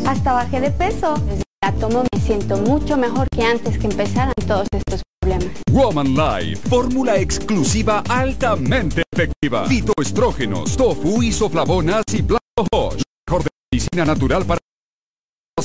hasta 0.07 0.35
bajé 0.35 0.61
de 0.61 0.71
peso. 0.71 1.15
Desde 1.27 1.43
la 1.63 1.73
tomo 1.73 2.05
me 2.13 2.21
siento 2.21 2.59
mucho 2.59 2.99
mejor 2.99 3.27
que 3.35 3.43
antes 3.43 3.79
que 3.79 3.87
empezaran 3.87 4.35
todos 4.47 4.69
estos 4.71 5.01
problemas. 5.21 5.49
Woman 5.73 6.15
Life, 6.15 6.69
fórmula 6.69 7.17
exclusiva 7.17 8.03
altamente 8.07 9.03
efectiva. 9.11 9.65
Fitoestrógenos, 9.65 10.77
tofu, 10.77 11.23
isoflavonas 11.23 12.05
y 12.13 12.21
blanco 12.21 12.95
Mejor 13.27 13.45
de 13.45 13.51
medicina 13.73 14.05
natural 14.05 14.45
para 14.45 14.61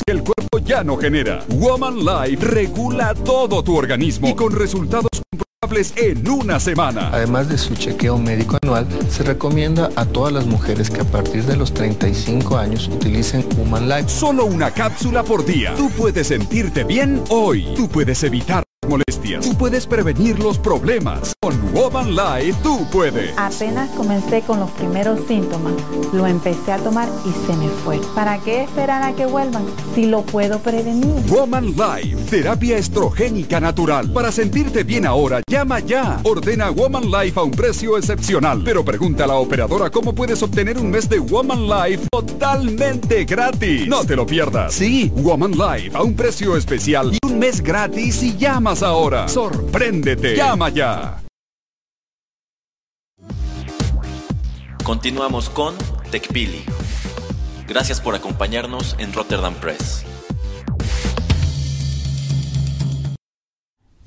que 0.06 0.14
el 0.14 0.24
cuerpo 0.24 0.60
ya 0.60 0.86
no 0.86 0.96
genera. 0.96 1.44
Woman 1.50 1.98
Life 2.00 2.46
regula 2.46 3.14
todo 3.14 3.62
tu 3.62 3.76
organismo 3.76 4.30
y 4.30 4.36
con 4.36 4.56
resultados 4.56 5.10
en 5.96 6.28
una 6.28 6.60
semana. 6.60 7.10
Además 7.14 7.48
de 7.48 7.58
su 7.58 7.76
chequeo 7.76 8.18
médico 8.18 8.58
anual, 8.62 8.88
se 9.10 9.24
recomienda 9.24 9.90
a 9.96 10.06
todas 10.06 10.34
las 10.34 10.46
mujeres 10.48 10.90
que 10.90 11.02
a 11.02 11.04
partir 11.04 11.44
de 11.44 11.56
los 11.56 11.74
35 11.74 12.58
años 12.58 12.88
utilicen 12.88 13.48
Human 13.58 13.88
Life. 13.88 14.10
Solo 14.10 14.46
una 14.46 14.72
cápsula 14.72 15.24
por 15.24 15.46
día. 15.46 15.76
Tú 15.76 15.90
puedes 15.92 16.28
sentirte 16.28 16.84
bien 16.84 17.24
hoy. 17.30 17.68
Tú 17.76 17.88
puedes 17.88 18.24
evitar 18.24 18.64
molestias. 18.90 19.48
Tú 19.48 19.56
puedes 19.58 19.86
prevenir 19.88 20.40
los 20.40 20.58
problemas. 20.58 21.34
Con 21.42 21.56
Woman 21.74 22.16
Life 22.16 22.60
tú 22.64 22.86
puedes. 22.92 23.32
Apenas 23.38 23.90
comencé 23.92 24.42
con 24.42 24.60
los 24.60 24.70
primeros 24.72 25.20
síntomas, 25.28 25.74
lo 26.12 26.28
empecé 26.28 26.72
a 26.72 26.78
tomar 26.78 27.08
y 27.26 27.32
se 27.48 27.56
me 27.56 27.70
fue. 27.70 28.00
¿Para 28.16 28.40
qué 28.40 28.64
esperar 28.64 29.04
a 29.04 29.16
que 29.16 29.26
vuelvan 29.26 29.66
si 29.96 30.06
lo 30.06 30.24
puedo 30.24 30.60
prevenir? 30.60 31.14
Woman 31.30 31.68
Life, 31.68 32.18
terapia 32.30 32.78
estrogénica 32.78 33.60
natural. 33.60 34.12
Para 34.12 34.32
sentirte 34.32 34.84
bien 34.84 35.06
ahora, 35.06 35.42
llama 35.50 35.80
ya. 35.80 36.20
Ordena 36.24 36.70
Woman 36.72 37.12
Life 37.12 37.40
a 37.40 37.44
un 37.44 37.52
precio 37.52 37.98
excepcional. 37.98 38.62
Pero 38.66 38.84
pregunta 38.84 39.24
a 39.24 39.28
la 39.28 39.36
operadora 39.36 39.90
cómo 39.90 40.14
puedes 40.14 40.42
obtener 40.42 40.78
un 40.78 40.90
mes 40.90 41.08
de 41.08 41.20
Woman 41.20 41.68
Life 41.68 42.08
totalmente 42.12 43.26
gratis. 43.26 43.88
No 43.88 44.04
te 44.06 44.16
lo 44.16 44.26
pierdas. 44.26 44.74
Sí, 44.74 45.12
Woman 45.16 45.52
Life 45.52 45.92
a 45.96 46.04
un 46.04 46.16
precio 46.16 46.58
especial 46.58 47.14
y 47.14 47.20
un 47.26 47.40
mes 47.40 47.62
gratis 47.62 48.24
y 48.24 48.36
llamas 48.36 48.79
ahora. 48.84 49.28
Sorpréndete. 49.28 50.36
Llama 50.36 50.70
ya. 50.70 51.22
Continuamos 54.84 55.50
con 55.50 55.76
TechPili. 56.10 56.64
Gracias 57.68 58.02
por 58.02 58.16
acompañarnos 58.16 58.96
en 58.98 59.14
Rotterdam 59.14 59.54
Press. 59.54 60.04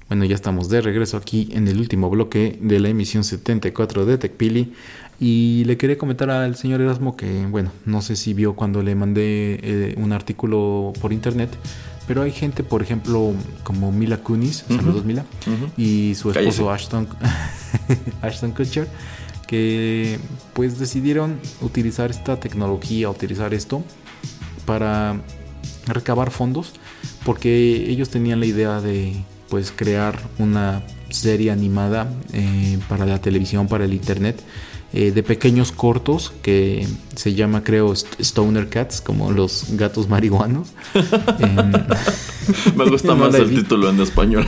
Bueno, 0.08 0.24
ya 0.24 0.34
estamos 0.34 0.68
de 0.68 0.82
regreso 0.82 1.16
aquí 1.16 1.48
en 1.52 1.68
el 1.68 1.78
último 1.78 2.10
bloque 2.10 2.58
de 2.60 2.80
la 2.80 2.88
emisión 2.88 3.24
74 3.24 4.04
de 4.04 4.18
TechPili. 4.18 4.74
Y 5.20 5.62
le 5.66 5.76
quería 5.76 5.96
comentar 5.96 6.28
al 6.28 6.56
señor 6.56 6.80
Erasmo 6.80 7.16
que, 7.16 7.46
bueno, 7.46 7.70
no 7.86 8.02
sé 8.02 8.16
si 8.16 8.34
vio 8.34 8.54
cuando 8.54 8.82
le 8.82 8.94
mandé 8.94 9.60
eh, 9.62 9.94
un 9.96 10.12
artículo 10.12 10.92
por 11.00 11.12
internet, 11.12 11.50
pero 12.12 12.24
hay 12.24 12.32
gente, 12.32 12.62
por 12.62 12.82
ejemplo, 12.82 13.32
como 13.62 13.90
Mila 13.90 14.18
Kunis, 14.18 14.66
saludos 14.68 15.02
Mila, 15.02 15.24
y 15.78 16.14
su 16.14 16.30
esposo 16.30 16.70
Ashton, 16.70 17.08
Ashton 18.20 18.50
Kutcher, 18.50 18.86
que 19.46 20.18
pues 20.52 20.78
decidieron 20.78 21.40
utilizar 21.62 22.10
esta 22.10 22.38
tecnología, 22.38 23.08
utilizar 23.08 23.54
esto 23.54 23.82
para 24.66 25.22
recabar 25.86 26.30
fondos, 26.30 26.74
porque 27.24 27.86
ellos 27.88 28.10
tenían 28.10 28.40
la 28.40 28.44
idea 28.44 28.82
de 28.82 29.14
pues 29.48 29.72
crear 29.74 30.20
una 30.38 30.82
serie 31.08 31.50
animada 31.50 32.12
eh, 32.34 32.78
para 32.90 33.06
la 33.06 33.22
televisión, 33.22 33.68
para 33.68 33.86
el 33.86 33.94
internet, 33.94 34.38
eh, 34.94 35.10
de 35.12 35.22
pequeños 35.22 35.72
cortos 35.72 36.32
que 36.42 36.86
se 37.14 37.34
llama 37.34 37.64
creo 37.64 37.92
Stoner 37.92 38.68
Cats, 38.68 39.00
como 39.00 39.32
los 39.32 39.66
gatos 39.70 40.08
marihuanos. 40.08 40.68
Me 42.76 42.90
gusta 42.90 43.14
más 43.16 43.34
el 43.34 43.54
título 43.54 43.90
en 43.90 44.00
español. 44.00 44.46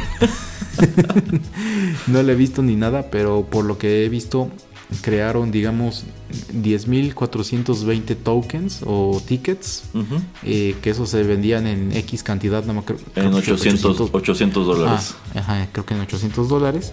no 2.06 2.22
le 2.22 2.32
he 2.32 2.36
visto 2.36 2.62
ni 2.62 2.76
nada, 2.76 3.10
pero 3.10 3.46
por 3.50 3.64
lo 3.64 3.78
que 3.78 4.04
he 4.04 4.08
visto 4.08 4.50
crearon, 5.00 5.50
digamos, 5.50 6.04
10.420 6.52 8.16
tokens 8.16 8.80
o 8.84 9.20
tickets, 9.26 9.84
eh, 10.44 10.76
que 10.82 10.90
eso 10.90 11.06
se 11.06 11.22
vendían 11.22 11.66
en 11.66 11.92
X 11.96 12.22
cantidad, 12.22 12.64
no 12.64 12.74
me 12.74 12.80
acuerdo. 12.80 13.02
En 13.16 13.32
800, 13.32 14.10
800, 14.12 14.66
dólares. 14.66 15.14
Ah, 15.34 15.38
ajá, 15.38 15.68
creo 15.72 15.86
que 15.86 15.94
en 15.94 16.00
800 16.00 16.48
dólares. 16.48 16.92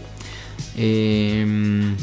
Em, 0.78 1.96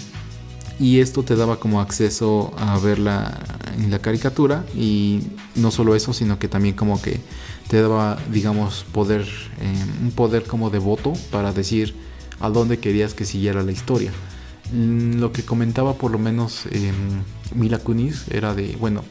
y 0.78 1.00
esto 1.00 1.22
te 1.22 1.34
daba 1.36 1.58
como 1.58 1.80
acceso 1.80 2.54
a 2.56 2.78
verla 2.78 3.38
en 3.76 3.90
la 3.90 3.98
caricatura 3.98 4.64
y 4.74 5.20
no 5.56 5.70
solo 5.70 5.96
eso, 5.96 6.12
sino 6.12 6.38
que 6.38 6.48
también 6.48 6.74
como 6.74 7.00
que 7.02 7.20
te 7.68 7.82
daba, 7.82 8.18
digamos, 8.32 8.84
poder, 8.92 9.26
em, 9.60 10.06
un 10.06 10.12
poder 10.12 10.44
como 10.44 10.70
de 10.70 10.78
voto 10.78 11.12
para 11.30 11.52
decir 11.52 11.94
a 12.40 12.48
dónde 12.48 12.78
querías 12.78 13.14
que 13.14 13.24
siguiera 13.24 13.62
la 13.62 13.72
historia. 13.72 14.12
Mm, 14.72 15.18
lo 15.18 15.32
que 15.32 15.42
comentaba 15.44 15.94
por 15.94 16.10
lo 16.10 16.18
menos 16.18 16.64
Mila 17.54 17.78
Kunis 17.78 18.26
era 18.30 18.54
de, 18.54 18.76
bueno, 18.76 19.02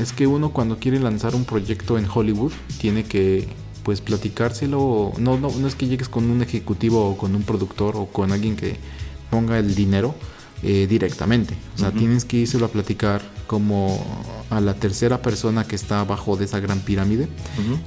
es 0.00 0.12
que 0.12 0.26
uno 0.26 0.50
cuando 0.50 0.78
quiere 0.78 0.98
lanzar 0.98 1.34
un 1.34 1.44
proyecto 1.44 1.98
en 1.98 2.06
Hollywood 2.12 2.52
tiene 2.80 3.04
que 3.04 3.46
pues 3.84 4.00
platicárselo, 4.00 5.12
no, 5.18 5.38
no, 5.38 5.50
no 5.50 5.68
es 5.68 5.74
que 5.74 5.86
llegues 5.86 6.08
con 6.08 6.30
un 6.30 6.40
ejecutivo 6.40 7.10
o 7.10 7.16
con 7.18 7.34
un 7.34 7.42
productor 7.42 7.96
o 7.96 8.06
con 8.06 8.32
alguien 8.32 8.56
que 8.56 8.76
ponga 9.30 9.58
el 9.58 9.74
dinero 9.74 10.14
eh, 10.66 10.86
directamente, 10.88 11.54
o 11.74 11.78
sea, 11.78 11.90
tienes 11.90 12.24
que 12.24 12.38
irse 12.38 12.62
a 12.64 12.68
platicar 12.68 13.20
como 13.46 14.02
a 14.48 14.60
la 14.60 14.72
tercera 14.72 15.20
persona 15.20 15.64
que 15.64 15.76
está 15.76 16.00
abajo 16.00 16.36
de 16.36 16.46
esa 16.46 16.58
gran 16.58 16.80
pirámide, 16.80 17.28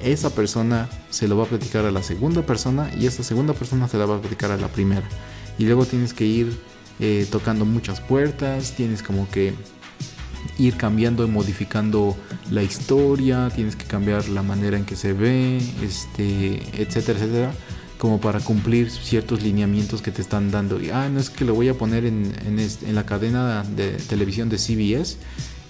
esa 0.04 0.30
persona 0.30 0.88
se 1.10 1.28
lo 1.28 1.36
va 1.38 1.46
a 1.46 1.48
platicar 1.48 1.86
a 1.86 1.92
la 1.92 2.04
segunda 2.04 2.44
persona 2.44 2.92
y 2.96 3.08
esa 3.08 3.24
segunda 3.24 3.54
persona 3.54 3.88
se 3.88 3.98
la 3.98 4.06
va 4.06 4.18
a 4.18 4.22
platicar 4.22 4.52
a 4.52 4.58
la 4.58 4.68
primera. 4.68 5.08
Y 5.58 5.66
luego 5.66 5.86
tienes 5.86 6.14
que 6.14 6.26
ir 6.26 6.56
eh, 7.00 7.28
tocando 7.32 7.66
muchas 7.66 8.00
puertas, 8.00 8.74
tienes 8.74 9.02
como 9.02 9.28
que 9.30 9.56
ir 10.60 10.78
cambiando 10.78 11.26
y 11.26 11.28
modificando 11.28 12.16
la 12.52 12.64
historia, 12.64 13.50
tienes 13.54 13.76
que 13.76 13.86
cambiar 13.86 14.30
la 14.30 14.44
manera 14.44 14.78
en 14.78 14.86
que 14.86 14.96
se 14.96 15.14
ve, 15.14 15.58
este, 15.82 16.62
etcétera, 16.80 17.20
etcétera, 17.20 17.54
como 17.98 18.22
para 18.22 18.40
cumplir 18.40 18.92
ciertos 18.92 19.42
lineamientos 19.42 20.02
que 20.02 20.12
te 20.12 20.22
están 20.22 20.52
dando. 20.52 20.82
Y, 20.82 20.90
ah, 20.90 21.10
no 21.10 21.20
es 21.20 21.30
que 21.30 21.46
lo 21.46 21.54
voy 21.54 21.70
a 21.70 21.74
poner 21.74 22.06
en, 22.06 22.34
en, 22.46 22.96
la 22.96 23.06
cadena 23.06 23.64
de 23.64 23.92
televisión 23.94 24.50
de 24.50 24.58
CBS, 24.58 25.18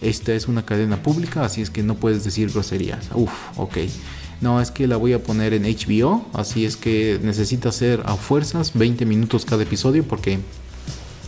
esta 0.01 0.33
es 0.33 0.47
una 0.47 0.65
cadena 0.65 1.01
pública, 1.01 1.43
así 1.43 1.61
es 1.61 1.69
que 1.69 1.83
no 1.83 1.95
puedes 1.95 2.23
decir 2.23 2.51
groserías. 2.51 3.09
Uf, 3.13 3.31
ok. 3.55 3.77
No, 4.41 4.61
es 4.61 4.69
que 4.69 4.85
la 4.85 4.97
voy 4.97 5.13
a 5.13 5.23
poner 5.23 5.53
en 5.53 5.63
HBO, 5.63 6.27
así 6.33 6.65
es 6.65 6.77
que 6.77 7.19
necesita 7.23 7.69
hacer 7.69 8.03
a 8.05 8.15
fuerzas 8.15 8.73
20 8.75 9.05
minutos 9.05 9.45
cada 9.45 9.63
episodio 9.63 10.03
porque 10.03 10.37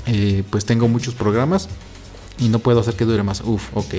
eh, 0.06 0.44
pues 0.50 0.66
tengo 0.66 0.88
muchos 0.88 1.16
programas 1.16 1.70
y 2.38 2.50
no 2.50 2.60
puedo 2.60 2.80
hacer 2.80 2.94
que 2.96 3.06
dure 3.06 3.24
más. 3.24 3.42
Uf, 3.42 3.76
ok. 3.76 3.96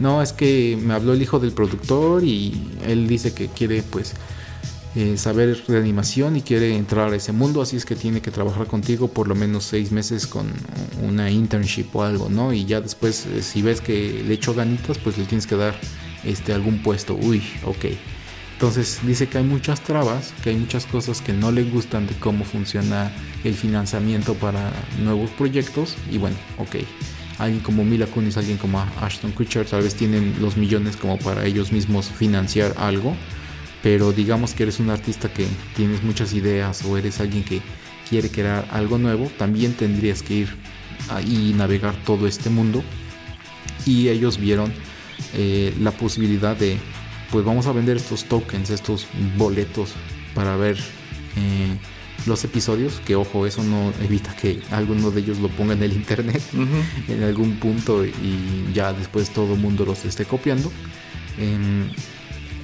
No, 0.00 0.22
es 0.22 0.32
que 0.32 0.76
me 0.82 0.94
habló 0.94 1.12
el 1.12 1.22
hijo 1.22 1.38
del 1.38 1.52
productor 1.52 2.24
y 2.24 2.68
él 2.84 3.06
dice 3.06 3.32
que 3.32 3.46
quiere 3.46 3.82
pues 3.82 4.14
eh, 4.96 5.16
saber 5.16 5.60
de 5.66 5.78
animación 5.78 6.36
y 6.36 6.42
quiere 6.42 6.76
entrar 6.76 7.12
a 7.12 7.16
ese 7.16 7.32
mundo, 7.32 7.60
así 7.60 7.76
es 7.76 7.84
que 7.84 7.96
tiene 7.96 8.20
que 8.20 8.30
trabajar 8.30 8.66
contigo 8.68 9.08
por 9.08 9.26
lo 9.26 9.34
menos 9.34 9.64
seis 9.64 9.90
meses 9.90 10.26
con 10.26 10.46
una 11.02 11.30
internship 11.30 11.86
o 11.94 12.04
algo, 12.04 12.28
¿no? 12.28 12.52
Y 12.52 12.64
ya 12.64 12.80
después 12.80 13.26
eh, 13.26 13.42
si 13.42 13.62
ves 13.62 13.80
que 13.80 14.22
le 14.26 14.34
echo 14.34 14.54
ganitas, 14.54 14.98
pues 14.98 15.18
le 15.18 15.24
tienes 15.24 15.46
que 15.48 15.56
dar 15.56 15.74
este 16.22 16.52
algún 16.52 16.82
puesto. 16.82 17.14
Uy, 17.14 17.42
ok. 17.64 17.86
Entonces 18.52 19.00
dice 19.02 19.26
que 19.26 19.38
hay 19.38 19.44
muchas 19.44 19.80
trabas, 19.80 20.32
que 20.44 20.50
hay 20.50 20.56
muchas 20.56 20.86
cosas 20.86 21.20
que 21.20 21.32
no 21.32 21.50
le 21.50 21.64
gustan 21.64 22.06
de 22.06 22.14
cómo 22.14 22.44
funciona 22.44 23.12
el 23.42 23.54
financiamiento 23.54 24.34
para 24.34 24.72
nuevos 25.02 25.30
proyectos. 25.30 25.96
Y 26.10 26.18
bueno, 26.18 26.36
ok, 26.58 26.76
alguien 27.38 27.62
como 27.62 27.84
Mila 27.84 28.06
Kunis, 28.06 28.36
alguien 28.36 28.58
como 28.58 28.80
Ashton 29.00 29.32
Kutcher, 29.32 29.66
tal 29.66 29.82
vez 29.82 29.96
tienen 29.96 30.36
los 30.40 30.56
millones 30.56 30.96
como 30.96 31.18
para 31.18 31.44
ellos 31.44 31.72
mismos 31.72 32.06
financiar 32.06 32.74
algo. 32.78 33.16
Pero 33.84 34.14
digamos 34.14 34.54
que 34.54 34.62
eres 34.62 34.80
un 34.80 34.88
artista 34.88 35.30
que 35.30 35.46
tienes 35.76 36.02
muchas 36.02 36.32
ideas 36.32 36.82
o 36.86 36.96
eres 36.96 37.20
alguien 37.20 37.44
que 37.44 37.60
quiere 38.08 38.30
crear 38.30 38.66
algo 38.70 38.96
nuevo, 38.96 39.30
también 39.36 39.74
tendrías 39.74 40.22
que 40.22 40.34
ir 40.34 40.48
ahí 41.10 41.50
y 41.50 41.52
navegar 41.52 41.94
todo 42.06 42.26
este 42.26 42.48
mundo. 42.48 42.82
Y 43.84 44.08
ellos 44.08 44.38
vieron 44.38 44.72
eh, 45.34 45.74
la 45.80 45.90
posibilidad 45.90 46.56
de 46.56 46.78
pues 47.30 47.44
vamos 47.44 47.66
a 47.66 47.72
vender 47.72 47.98
estos 47.98 48.24
tokens, 48.24 48.70
estos 48.70 49.06
boletos 49.36 49.92
para 50.34 50.56
ver 50.56 50.78
eh, 51.36 51.76
los 52.24 52.42
episodios, 52.42 53.02
que 53.04 53.16
ojo, 53.16 53.46
eso 53.46 53.62
no 53.62 53.92
evita 54.02 54.34
que 54.34 54.62
alguno 54.70 55.10
de 55.10 55.20
ellos 55.20 55.40
lo 55.40 55.48
ponga 55.48 55.74
en 55.74 55.82
el 55.82 55.92
internet 55.92 56.42
en 57.08 57.22
algún 57.22 57.56
punto 57.56 58.06
y 58.06 58.72
ya 58.72 58.94
después 58.94 59.28
todo 59.28 59.52
el 59.52 59.60
mundo 59.60 59.84
los 59.84 60.06
esté 60.06 60.24
copiando. 60.24 60.72
Em, 61.36 61.90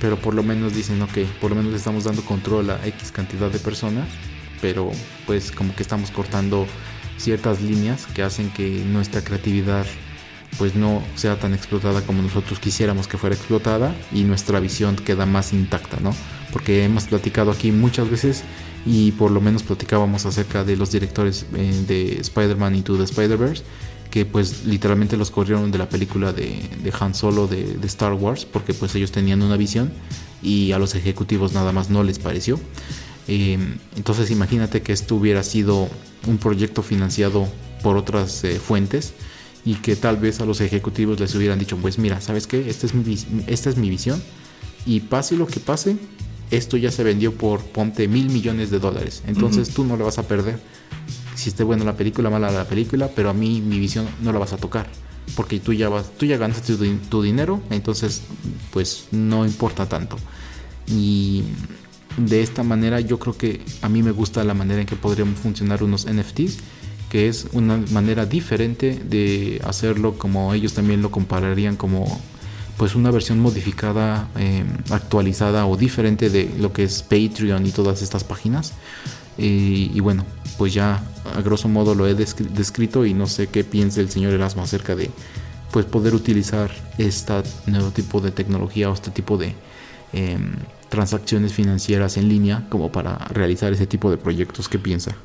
pero 0.00 0.16
por 0.16 0.34
lo 0.34 0.42
menos 0.42 0.74
dicen, 0.74 1.00
ok, 1.02 1.18
por 1.40 1.50
lo 1.50 1.56
menos 1.56 1.72
le 1.72 1.78
estamos 1.78 2.04
dando 2.04 2.22
control 2.22 2.70
a 2.70 2.86
X 2.86 3.12
cantidad 3.12 3.50
de 3.50 3.58
personas, 3.58 4.08
pero 4.60 4.90
pues 5.26 5.52
como 5.52 5.74
que 5.76 5.82
estamos 5.82 6.10
cortando 6.10 6.66
ciertas 7.18 7.60
líneas 7.60 8.06
que 8.06 8.22
hacen 8.22 8.50
que 8.50 8.82
nuestra 8.86 9.22
creatividad 9.22 9.86
pues 10.58 10.74
no 10.74 11.02
sea 11.14 11.38
tan 11.38 11.54
explotada 11.54 12.00
como 12.02 12.22
nosotros 12.22 12.58
quisiéramos 12.58 13.06
que 13.06 13.18
fuera 13.18 13.36
explotada 13.36 13.94
y 14.12 14.24
nuestra 14.24 14.58
visión 14.58 14.96
queda 14.96 15.26
más 15.26 15.52
intacta, 15.52 15.98
¿no? 16.00 16.12
Porque 16.52 16.84
hemos 16.84 17.04
platicado 17.04 17.50
aquí 17.50 17.70
muchas 17.70 18.10
veces 18.10 18.42
y 18.84 19.12
por 19.12 19.30
lo 19.30 19.40
menos 19.40 19.62
platicábamos 19.62 20.26
acerca 20.26 20.64
de 20.64 20.76
los 20.76 20.90
directores 20.90 21.46
eh, 21.54 21.84
de 21.86 22.20
Spider-Man 22.20 22.74
Into 22.74 22.96
the 22.96 23.04
Spider-Verse 23.04 23.62
que 24.10 24.26
pues 24.26 24.64
literalmente 24.64 25.16
los 25.16 25.30
corrieron 25.30 25.70
de 25.70 25.78
la 25.78 25.88
película 25.88 26.32
de, 26.32 26.68
Han 26.98 27.14
Solo 27.14 27.46
de, 27.46 27.78
Star 27.84 28.12
Wars 28.14 28.44
porque 28.44 28.74
pues 28.74 28.94
ellos 28.94 29.12
tenían 29.12 29.42
una 29.42 29.56
visión 29.56 29.92
y 30.42 30.72
a 30.72 30.78
los 30.78 30.94
ejecutivos 30.94 31.52
nada 31.52 31.72
más 31.72 31.90
no 31.90 32.02
les 32.02 32.18
pareció. 32.18 32.58
Em, 33.28 33.78
entonces 33.96 34.30
imagínate 34.30 34.82
que 34.82 34.92
esto 34.92 35.14
hubiera 35.14 35.42
sido 35.42 35.88
un 36.26 36.38
proyecto 36.38 36.82
financiado 36.82 37.46
por 37.82 37.96
otras 37.96 38.42
eh, 38.44 38.58
fuentes 38.58 39.14
y 39.64 39.74
que 39.74 39.94
tal 39.94 40.16
vez 40.16 40.40
a 40.40 40.46
los 40.46 40.60
ejecutivos 40.60 41.20
les 41.20 41.34
hubieran 41.34 41.58
dicho, 41.58 41.76
pues 41.76 41.98
mira, 41.98 42.20
¿sabes 42.20 42.46
qué? 42.46 42.68
Esta 42.68 42.86
es 42.86 42.94
mi, 42.94 43.16
esta 43.46 43.70
es 43.70 43.76
mi 43.76 43.90
visión 43.90 44.20
y 44.86 45.00
pase 45.00 45.36
lo 45.36 45.46
que 45.46 45.60
pase, 45.60 45.96
esto 46.50 46.76
ya 46.76 46.90
se 46.90 47.04
vendió 47.04 47.34
por, 47.34 47.60
ponte, 47.60 48.08
mil 48.08 48.30
millones 48.30 48.70
de 48.70 48.78
dólares. 48.78 49.22
Entonces 49.26 49.70
tú 49.70 49.84
no 49.84 49.96
la 49.96 50.04
vas 50.04 50.18
a 50.18 50.26
perder. 50.26 50.58
Si 51.40 51.48
esté 51.48 51.64
buena 51.64 51.84
la 51.84 51.96
película, 51.96 52.28
mala 52.28 52.50
la 52.50 52.68
película, 52.68 53.08
pero 53.16 53.30
a 53.30 53.32
mí 53.32 53.62
mi 53.62 53.78
visión 53.78 54.06
no 54.20 54.30
la 54.30 54.38
vas 54.38 54.52
a 54.52 54.58
tocar. 54.58 54.86
Porque 55.34 55.58
tú 55.58 55.72
ya, 55.72 55.88
vas, 55.88 56.10
tú 56.18 56.26
ya 56.26 56.36
ganaste 56.36 56.74
tu, 56.74 56.84
tu 57.08 57.22
dinero, 57.22 57.62
entonces 57.70 58.20
pues 58.70 59.06
no 59.10 59.46
importa 59.46 59.88
tanto. 59.88 60.18
Y 60.86 61.44
de 62.18 62.42
esta 62.42 62.62
manera 62.62 63.00
yo 63.00 63.18
creo 63.18 63.38
que 63.38 63.62
a 63.80 63.88
mí 63.88 64.02
me 64.02 64.10
gusta 64.10 64.44
la 64.44 64.52
manera 64.52 64.82
en 64.82 64.86
que 64.86 64.96
podrían 64.96 65.34
funcionar 65.34 65.82
unos 65.82 66.06
NFTs 66.06 66.58
que 67.08 67.28
es 67.28 67.46
una 67.54 67.82
manera 67.90 68.26
diferente 68.26 69.00
de 69.02 69.62
hacerlo 69.64 70.18
como 70.18 70.52
ellos 70.52 70.74
también 70.74 71.00
lo 71.00 71.10
compararían 71.10 71.76
como 71.76 72.20
pues 72.76 72.94
una 72.94 73.10
versión 73.10 73.40
modificada, 73.40 74.28
em, 74.36 74.66
actualizada 74.90 75.66
o 75.66 75.76
diferente 75.76 76.30
de 76.30 76.50
lo 76.58 76.72
que 76.72 76.84
es 76.84 77.02
Patreon 77.02 77.66
y 77.66 77.72
todas 77.72 78.00
estas 78.00 78.24
páginas. 78.24 78.72
Y 79.46 80.00
bueno, 80.00 80.24
pues 80.58 80.74
ya 80.74 81.02
a 81.34 81.40
grosso 81.40 81.68
modo 81.68 81.94
lo 81.94 82.06
he 82.06 82.14
descrito 82.14 83.06
y 83.06 83.14
no 83.14 83.26
sé 83.26 83.46
qué 83.46 83.64
piensa 83.64 84.00
el 84.00 84.10
señor 84.10 84.32
Erasmo 84.32 84.62
acerca 84.62 84.94
de 84.94 85.10
pues 85.72 85.86
poder 85.86 86.14
utilizar 86.14 86.70
este 86.98 87.42
nuevo 87.66 87.90
tipo 87.90 88.20
de 88.20 88.30
tecnología 88.30 88.90
o 88.90 88.94
este 88.94 89.10
tipo 89.10 89.36
de 89.36 89.54
em, 90.12 90.52
transacciones 90.88 91.52
financieras 91.52 92.16
en 92.16 92.28
línea 92.28 92.66
como 92.68 92.90
para 92.90 93.16
realizar 93.28 93.72
ese 93.72 93.86
tipo 93.86 94.10
de 94.10 94.16
proyectos. 94.16 94.68
¿Qué 94.68 94.78
piensa? 94.78 95.16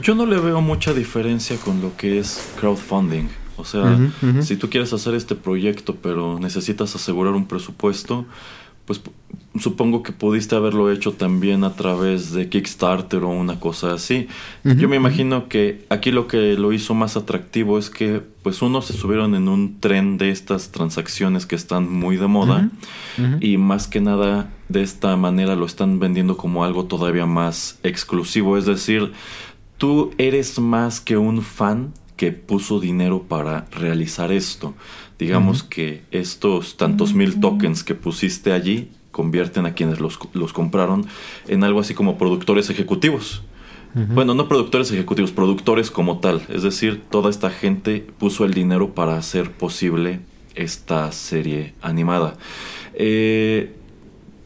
Yo 0.00 0.14
no 0.14 0.24
le 0.24 0.38
veo 0.38 0.60
mucha 0.60 0.94
diferencia 0.94 1.56
con 1.56 1.82
lo 1.82 1.96
que 1.96 2.18
es 2.18 2.52
crowdfunding. 2.60 3.28
O 3.56 3.64
sea, 3.64 3.98
si 4.40 4.56
tú 4.56 4.70
quieres 4.70 4.90
hacer 4.94 5.14
este 5.14 5.34
proyecto 5.34 5.96
pero 5.96 6.38
necesitas 6.38 6.94
asegurar 6.94 7.34
un 7.34 7.46
presupuesto, 7.46 8.24
pues 8.90 9.00
supongo 9.56 10.02
que 10.02 10.10
pudiste 10.10 10.56
haberlo 10.56 10.90
hecho 10.90 11.12
también 11.12 11.62
a 11.62 11.74
través 11.74 12.32
de 12.32 12.48
Kickstarter 12.48 13.22
o 13.22 13.28
una 13.28 13.60
cosa 13.60 13.92
así. 13.92 14.26
Yo 14.64 14.88
me 14.88 14.96
imagino 14.96 15.48
que 15.48 15.86
aquí 15.90 16.10
lo 16.10 16.26
que 16.26 16.54
lo 16.54 16.72
hizo 16.72 16.92
más 16.92 17.16
atractivo 17.16 17.78
es 17.78 17.88
que 17.88 18.20
pues 18.42 18.62
uno 18.62 18.82
se 18.82 18.92
subieron 18.92 19.36
en 19.36 19.46
un 19.46 19.78
tren 19.78 20.18
de 20.18 20.30
estas 20.30 20.72
transacciones 20.72 21.46
que 21.46 21.54
están 21.54 21.88
muy 21.88 22.16
de 22.16 22.26
moda 22.26 22.68
y 23.40 23.58
más 23.58 23.86
que 23.86 24.00
nada 24.00 24.50
de 24.68 24.82
esta 24.82 25.16
manera 25.16 25.54
lo 25.54 25.66
están 25.66 26.00
vendiendo 26.00 26.36
como 26.36 26.64
algo 26.64 26.86
todavía 26.86 27.26
más 27.26 27.78
exclusivo, 27.84 28.58
es 28.58 28.66
decir, 28.66 29.12
tú 29.78 30.10
eres 30.18 30.58
más 30.58 31.00
que 31.00 31.16
un 31.16 31.42
fan 31.42 31.92
que 32.20 32.32
puso 32.32 32.80
dinero 32.80 33.22
para 33.22 33.64
realizar 33.70 34.30
esto. 34.30 34.74
Digamos 35.18 35.62
que 35.62 36.02
estos 36.10 36.76
tantos 36.76 37.14
mil 37.14 37.40
tokens 37.40 37.82
que 37.82 37.94
pusiste 37.94 38.52
allí 38.52 38.90
convierten 39.10 39.64
a 39.64 39.72
quienes 39.72 40.00
los, 40.00 40.18
compraron 40.52 41.06
en 41.48 41.64
algo 41.64 41.80
así 41.80 41.94
como 41.94 42.18
productores 42.18 42.68
ejecutivos. 42.68 43.40
Bueno, 43.94 44.34
no 44.34 44.48
productores 44.48 44.92
ejecutivos, 44.92 45.30
productores 45.32 45.90
como 45.90 46.18
tal. 46.18 46.42
Es 46.50 46.62
decir, 46.62 47.00
toda 47.10 47.30
esta 47.30 47.48
gente 47.48 48.06
puso 48.18 48.44
el 48.44 48.52
dinero 48.52 48.94
para 48.94 49.16
hacer 49.16 49.52
posible 49.52 50.20
esta 50.54 51.10
serie 51.12 51.72
animada. 51.80 52.36
Eh, 52.92 53.76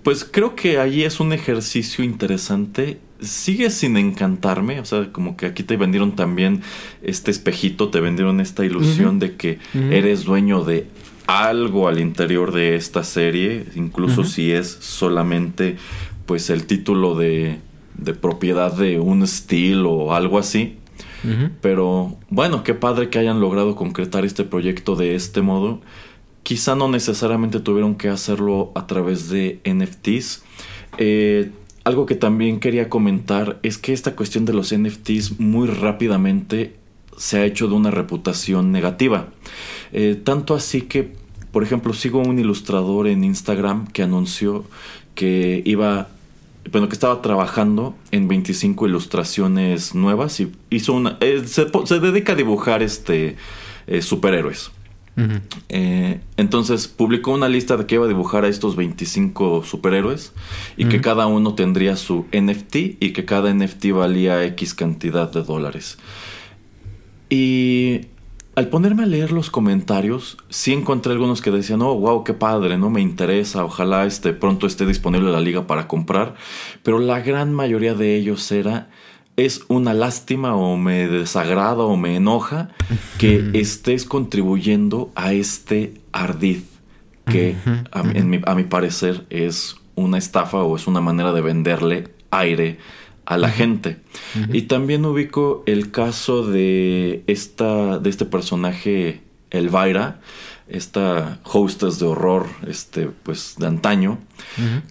pues 0.05 0.25
creo 0.25 0.55
que 0.55 0.79
allí 0.79 1.03
es 1.03 1.19
un 1.19 1.33
ejercicio 1.33 2.05
interesante 2.05 3.01
sigue 3.27 3.71
sin 3.71 3.97
encantarme. 3.97 4.81
O 4.81 4.85
sea, 4.85 5.13
como 5.13 5.37
que 5.37 5.47
aquí 5.47 5.63
te 5.63 5.77
vendieron 5.77 6.17
también 6.17 6.63
este 7.03 7.31
espejito, 7.31 7.91
te 7.91 8.01
vendieron 8.01 8.41
esta 8.41 8.65
ilusión 8.65 9.19
de 9.19 9.37
que 9.37 9.59
eres 9.91 10.25
dueño 10.25 10.65
de 10.65 10.87
algo 11.27 11.89
al 11.89 12.01
interior 12.01 12.53
de 12.53 12.77
esta 12.77 13.03
serie, 13.03 13.65
incluso 13.75 14.25
si 14.25 14.53
es 14.53 14.69
solamente 14.69 15.77
pues 16.27 16.51
el 16.51 16.67
título 16.67 17.15
de, 17.15 17.59
de 17.97 18.15
propiedad 18.15 18.73
de 18.73 19.01
un 19.01 19.23
estilo 19.23 19.93
o 19.93 20.15
algo 20.15 20.39
así. 20.39 20.79
Pero 21.63 22.19
bueno, 22.29 22.63
qué 22.65 22.75
padre 22.75 23.09
que 23.09 23.19
hayan 23.19 23.41
logrado 23.41 23.77
concretar 23.77 24.27
este 24.27 24.45
proyecto 24.45 24.95
de 24.95 25.15
este 25.15 25.41
modo. 25.41 25.81
Quizá 26.43 26.75
no 26.75 26.87
necesariamente 26.89 27.61
tuvieron 27.61 27.95
que 27.95 28.11
hacerlo 28.11 28.73
a 28.75 28.87
través 28.87 29.31
de 29.31 29.59
NFTs. 29.65 30.45
Eh, 30.99 31.51
algo 31.85 32.07
que 32.07 32.15
también 32.15 32.61
quería 32.61 32.89
comentar 32.89 33.59
es 33.63 33.79
que 33.79 33.93
esta 33.93 34.17
cuestión 34.17 34.47
de 34.47 34.55
los 34.55 34.75
NFTs 34.75 35.39
muy 35.39 35.69
rápidamente 35.69 36.75
se 37.17 37.39
ha 37.39 37.45
hecho 37.45 37.69
de 37.69 37.75
una 37.75 37.91
reputación 37.91 38.73
negativa. 38.73 39.29
Eh, 39.93 40.21
tanto 40.23 40.55
así 40.55 40.83
que, 40.83 41.13
por 41.53 41.63
ejemplo, 41.63 41.93
sigo 41.93 42.21
un 42.21 42.39
ilustrador 42.39 43.07
en 43.07 43.23
Instagram 43.23 43.87
que 43.89 44.03
anunció 44.03 44.65
que 45.15 45.63
iba, 45.65 46.09
bueno, 46.73 46.89
que 46.89 46.95
estaba 46.95 47.23
trabajando 47.23 47.95
en 48.11 48.29
25 48.29 48.89
ilustraciones 48.89 49.95
nuevas 49.95 50.41
y 50.41 50.51
hizo 50.71 50.95
una, 50.95 51.19
eh, 51.21 51.45
se, 51.47 51.67
dedica 52.01 52.33
a 52.33 52.37
dibujar 52.37 52.83
este 52.83 53.37
eh, 53.87 54.03
superhéroes. 54.03 54.73
Eh, 55.69 56.21
entonces 56.37 56.89
publicó 56.89 57.33
una 57.33 57.49
lista 57.49 57.77
de 57.77 57.87
que 57.87 57.95
iba 57.95 58.05
a 58.05 58.09
dibujar 58.09 58.45
a 58.45 58.49
estos 58.49 58.75
25 58.75 59.63
superhéroes 59.63 60.33
y 60.77 60.87
que 60.87 61.01
cada 61.01 61.27
uno 61.27 61.55
tendría 61.55 61.97
su 61.97 62.27
NFT 62.33 62.77
y 63.01 63.13
que 63.13 63.25
cada 63.25 63.53
NFT 63.53 63.93
valía 63.93 64.45
X 64.45 64.75
cantidad 64.75 65.31
de 65.31 65.43
dólares. 65.43 65.99
Y 67.31 68.03
al 68.57 68.69
ponerme 68.69 69.03
a 69.03 69.07
leer 69.07 69.33
los 69.33 69.51
comentarios, 69.51 70.37
sí 70.49 70.73
encontré 70.73 71.13
algunos 71.13 71.43
que 71.43 71.51
decían, 71.51 71.83
oh, 71.83 71.99
wow, 71.99 72.23
qué 72.23 72.35
padre, 72.35 72.79
no 72.79 72.91
me 72.91 73.01
interesa, 73.01 73.65
ojalá 73.65 74.07
este 74.07 74.33
pronto 74.33 74.67
esté 74.67 74.87
disponible 74.87 75.33
la 75.33 75.41
liga 75.41 75.67
para 75.67 75.89
comprar, 75.89 76.35
pero 76.85 77.01
la 77.01 77.21
gran 77.21 77.53
mayoría 77.53 77.95
de 77.95 78.17
ellos 78.17 78.51
era 78.53 78.91
es 79.37 79.63
una 79.69 79.95
lástima 79.95 80.55
o 80.55 80.77
me 80.77 81.09
desagrada 81.09 81.83
o 81.83 81.97
me 81.97 82.17
enoja 82.17 82.71
que 83.19 83.51
estés 83.55 84.05
contribuyendo 84.05 85.11
a 85.15 85.33
este 85.33 85.95
ardid 86.13 86.61
que 87.27 87.57
a, 87.91 88.03
mi, 88.55 88.65
parecer 88.65 89.27
es 89.31 89.77
una 89.95 90.19
estafa 90.19 90.59
o 90.59 90.77
es 90.77 90.87
una 90.87 91.01
manera 91.01 91.33
de 91.33 91.41
venderle 91.41 92.09
aire 92.31 92.79
a 93.25 93.39
la 93.39 93.49
gente. 93.49 94.01
Y 94.53 94.63
también 94.63 95.05
ubico 95.07 95.63
el 95.67 95.91
caso 95.91 96.47
de 96.47 97.25
esta 97.27 97.99
de 97.99 98.11
este 98.11 98.27
personaje 98.27 99.23
Elvira, 99.51 100.21
esta 100.69 101.41
hostess 101.45 101.99
de 101.99 102.07
horror, 102.07 102.47
este, 102.67 103.09
pues, 103.23 103.55
de 103.59 103.67
antaño, 103.67 104.19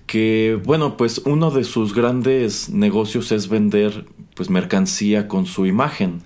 que, 0.06 0.60
bueno, 0.64 0.98
pues 0.98 1.22
uno 1.26 1.52
de 1.52 1.64
sus 1.64 1.94
grandes 1.94 2.70
negocios 2.70 3.32
es 3.32 3.50
vender, 3.50 4.06
pues, 4.36 4.50
mercancía 4.50 5.28
con 5.28 5.46
su 5.46 5.66
imagen. 5.66 6.22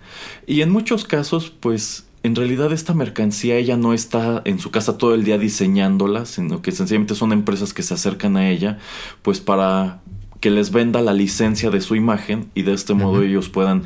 Y 0.45 0.61
en 0.61 0.69
muchos 0.69 1.05
casos, 1.05 1.49
pues, 1.49 2.07
en 2.23 2.35
realidad 2.35 2.73
esta 2.73 2.93
mercancía 2.93 3.55
ella 3.55 3.77
no 3.77 3.93
está 3.93 4.41
en 4.45 4.59
su 4.59 4.71
casa 4.71 4.97
todo 4.97 5.13
el 5.13 5.23
día 5.23 5.37
diseñándola, 5.37 6.25
sino 6.25 6.61
que 6.61 6.71
sencillamente 6.71 7.15
son 7.15 7.31
empresas 7.31 7.73
que 7.73 7.83
se 7.83 7.93
acercan 7.93 8.37
a 8.37 8.49
ella, 8.49 8.79
pues, 9.21 9.39
para 9.39 10.01
que 10.39 10.49
les 10.49 10.71
venda 10.71 11.01
la 11.01 11.13
licencia 11.13 11.69
de 11.69 11.81
su 11.81 11.95
imagen 11.95 12.49
y 12.53 12.61
de 12.61 12.73
este 12.73 12.93
modo 12.93 13.23
ellos 13.23 13.49
puedan 13.49 13.83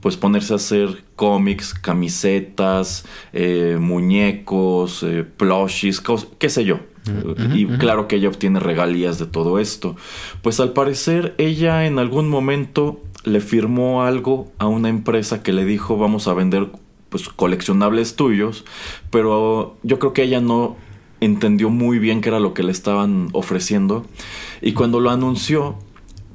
pues 0.00 0.18
ponerse 0.18 0.52
a 0.52 0.56
hacer 0.56 1.02
cómics, 1.16 1.72
camisetas, 1.72 3.06
eh, 3.32 3.78
muñecos, 3.80 5.02
eh, 5.02 5.24
plushies, 5.24 6.02
qué 6.38 6.50
sé 6.50 6.64
yo. 6.64 6.80
y 7.54 7.66
claro 7.78 8.06
que 8.06 8.16
ella 8.16 8.28
obtiene 8.28 8.60
regalías 8.60 9.18
de 9.18 9.24
todo 9.24 9.58
esto. 9.58 9.96
Pues 10.42 10.60
al 10.60 10.72
parecer 10.72 11.34
ella 11.38 11.86
en 11.86 11.98
algún 11.98 12.28
momento 12.28 13.00
le 13.24 13.40
firmó 13.40 14.02
algo 14.02 14.52
a 14.58 14.66
una 14.66 14.88
empresa 14.88 15.42
que 15.42 15.52
le 15.52 15.64
dijo 15.64 15.96
vamos 15.96 16.28
a 16.28 16.34
vender 16.34 16.70
pues 17.08 17.28
coleccionables 17.28 18.16
tuyos, 18.16 18.64
pero 19.10 19.76
yo 19.82 19.98
creo 19.98 20.12
que 20.12 20.22
ella 20.22 20.40
no 20.40 20.76
entendió 21.20 21.70
muy 21.70 21.98
bien 21.98 22.20
qué 22.20 22.28
era 22.28 22.40
lo 22.40 22.54
que 22.54 22.62
le 22.62 22.72
estaban 22.72 23.28
ofreciendo. 23.32 24.04
Y 24.60 24.72
cuando 24.72 25.00
lo 25.00 25.10
anunció 25.10 25.76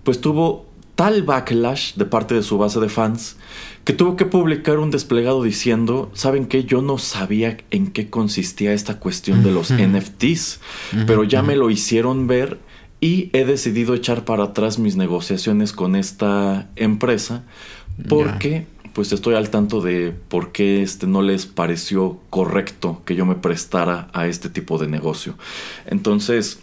pues 0.04 0.22
tuvo 0.22 0.66
tal 0.96 1.24
backlash 1.24 1.96
de 1.96 2.06
parte 2.06 2.36
de 2.36 2.44
su 2.44 2.58
base 2.58 2.80
de 2.80 2.90
fans 2.90 3.38
que 3.86 3.94
tuvo 3.94 4.16
que 4.16 4.26
publicar 4.26 4.80
un 4.80 4.92
desplegado 4.92 5.42
diciendo, 5.44 6.12
¿saben 6.14 6.46
qué? 6.46 6.64
Yo 6.66 6.82
no 6.82 6.98
sabía 6.98 7.58
en 7.72 7.88
qué 7.88 8.10
consistía 8.10 8.74
esta 8.74 9.00
cuestión 9.00 9.44
de 9.44 9.52
los 9.52 9.74
NFTs, 9.74 10.60
pero 11.08 11.24
ya 11.24 11.42
me 11.42 11.56
lo 11.56 11.70
hicieron 11.70 12.28
ver 12.28 12.60
y 13.02 13.30
he 13.34 13.46
decidido 13.46 13.94
echar 13.94 14.26
para 14.26 14.46
atrás 14.46 14.80
mis 14.80 14.96
negociaciones 14.96 15.74
con 15.74 15.96
esta 15.96 16.70
empresa 16.76 17.44
porque 18.08 18.66
pues 18.94 19.12
estoy 19.12 19.36
al 19.36 19.50
tanto 19.50 19.82
de 19.82 20.14
por 20.30 20.52
qué 20.52 20.82
este 20.82 21.08
no 21.08 21.22
les 21.22 21.46
pareció 21.46 22.20
correcto 22.30 23.02
que 23.06 23.16
yo 23.16 23.26
me 23.26 23.36
prestara 23.36 24.10
a 24.14 24.28
este 24.28 24.50
tipo 24.50 24.78
de 24.78 24.88
negocio. 24.88 25.36
Entonces, 25.86 26.60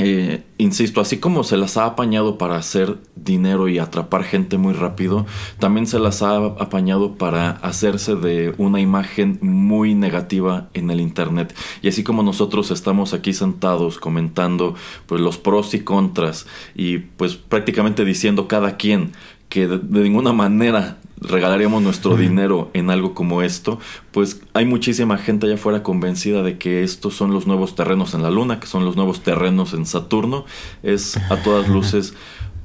eh, 0.00 0.44
insisto, 0.58 1.00
así 1.00 1.18
como 1.18 1.42
se 1.42 1.56
las 1.56 1.76
ha 1.76 1.84
apañado 1.84 2.38
para 2.38 2.56
hacer 2.56 2.98
dinero 3.16 3.68
y 3.68 3.80
atrapar 3.80 4.22
gente 4.22 4.56
muy 4.56 4.72
rápido, 4.72 5.26
también 5.58 5.88
se 5.88 5.98
las 5.98 6.22
ha 6.22 6.36
apañado 6.36 7.16
para 7.16 7.50
hacerse 7.50 8.14
de 8.14 8.54
una 8.58 8.80
imagen 8.80 9.40
muy 9.42 9.96
negativa 9.96 10.68
en 10.72 10.90
el 10.90 11.00
Internet. 11.00 11.52
Y 11.82 11.88
así 11.88 12.04
como 12.04 12.22
nosotros 12.22 12.70
estamos 12.70 13.12
aquí 13.12 13.32
sentados 13.32 13.98
comentando 13.98 14.76
pues, 15.06 15.20
los 15.20 15.36
pros 15.36 15.74
y 15.74 15.80
contras 15.80 16.46
y 16.76 16.98
pues 16.98 17.34
prácticamente 17.34 18.04
diciendo 18.04 18.46
cada 18.46 18.76
quien 18.76 19.10
que 19.48 19.66
de 19.66 20.00
ninguna 20.00 20.32
manera 20.32 20.98
regalaríamos 21.20 21.82
nuestro 21.82 22.16
dinero 22.16 22.70
en 22.74 22.90
algo 22.90 23.14
como 23.14 23.42
esto, 23.42 23.78
pues 24.12 24.40
hay 24.54 24.64
muchísima 24.64 25.18
gente 25.18 25.46
allá 25.46 25.56
afuera 25.56 25.82
convencida 25.82 26.42
de 26.42 26.58
que 26.58 26.82
estos 26.82 27.14
son 27.14 27.32
los 27.32 27.46
nuevos 27.46 27.74
terrenos 27.74 28.14
en 28.14 28.22
la 28.22 28.30
Luna, 28.30 28.60
que 28.60 28.66
son 28.66 28.84
los 28.84 28.96
nuevos 28.96 29.22
terrenos 29.22 29.74
en 29.74 29.86
Saturno. 29.86 30.44
Es 30.82 31.16
a 31.30 31.36
todas 31.42 31.68
luces, 31.68 32.14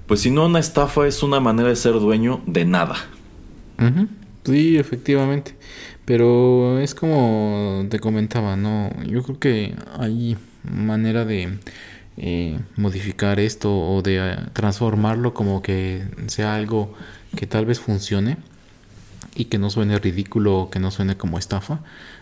pues 0.08 0.22
si 0.22 0.32
no 0.32 0.46
una 0.46 0.60
estafa, 0.60 1.08
es 1.08 1.24
una 1.24 1.40
manera 1.40 1.70
de 1.70 1.76
ser 1.76 1.94
dueño 1.94 2.42
de 2.46 2.66
nada. 2.66 2.96
Sí, 4.44 4.78
efectivamente. 4.78 5.56
Pero 6.06 6.80
es 6.80 6.94
como 6.96 7.86
te 7.90 8.00
comentaba, 8.00 8.58
¿no? 8.58 8.92
Yo 9.06 9.24
creo 9.24 9.40
que 9.40 9.76
hay 9.98 10.38
manera 10.64 11.24
de 11.24 11.60
eh, 12.18 12.60
modificar 12.76 13.40
esto 13.40 13.76
o 13.76 14.02
de 14.02 14.18
eh, 14.18 14.38
transformarlo 14.54 15.34
como 15.34 15.62
que 15.62 16.04
sea 16.28 16.56
algo 16.56 16.94
que 17.36 17.48
tal 17.48 17.66
vez 17.66 17.80
funcione 17.80 18.38
y 19.36 19.46
que 19.46 19.58
no 19.58 19.70
suene 19.70 19.98
ridículo 20.00 20.58
o 20.58 20.70
que 20.70 20.80
no 20.80 20.92
suene 20.92 21.18
como 21.18 21.38
estafa. 21.38 21.80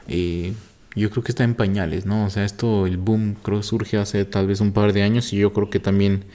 Eh, 0.08 0.54
yo 0.96 1.10
creo 1.10 1.24
que 1.24 1.32
está 1.32 1.44
en 1.44 1.56
pañales, 1.56 2.06
¿no? 2.06 2.26
O 2.26 2.30
sea, 2.30 2.44
esto, 2.44 2.86
el 2.86 2.98
boom 2.98 3.36
creo 3.42 3.64
surge 3.64 3.98
hace 3.98 4.26
tal 4.26 4.48
vez 4.48 4.62
un 4.62 4.74
par 4.74 4.94
de 4.94 5.04
años 5.04 5.32
y 5.34 5.38
yo 5.38 5.54
creo 5.54 5.70
que 5.70 5.80
también 5.80 6.26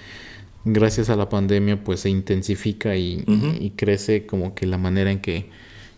gracias 0.65 1.11
a 1.11 1.17
la 1.17 1.29
pandemia 1.29 1.83
pues 1.83 2.01
se 2.01 2.11
intensifica 2.11 2.97
y, 2.97 3.25
y 3.61 3.71
crece 3.71 4.27
como 4.27 4.55
que 4.55 4.67
la 4.67 4.79
manera 4.79 5.11
en 5.13 5.21
que 5.21 5.49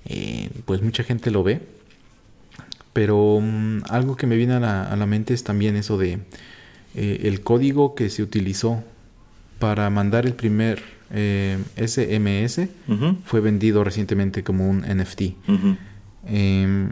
eh, 0.05 0.51
pues 0.65 0.83
mucha 0.83 1.05
gente 1.05 1.31
lo 1.31 1.43
ve. 1.43 1.61
Pero 2.93 3.39
mm, 3.41 3.83
algo 3.89 4.17
que 4.17 4.27
me 4.27 4.37
viene 4.37 4.55
a 4.55 4.61
la, 4.61 4.85
a 4.85 4.97
la, 4.97 5.07
mente 5.07 5.35
es 5.35 5.45
también 5.45 5.77
eso 5.77 5.99
de 5.99 6.19
eh, 6.95 7.21
el 7.25 7.41
código 7.43 7.95
que 7.95 8.11
se 8.11 8.23
utilizó 8.23 8.83
para 9.59 9.91
mandar 9.91 10.27
el 10.27 10.35
primer 10.35 10.83
eh, 11.11 11.59
SMS 11.77 12.69
fue 13.25 13.41
vendido 13.41 13.85
recientemente 13.85 14.43
como 14.43 14.69
un 14.69 14.81
NFT. 14.81 15.23
Em, 16.27 16.91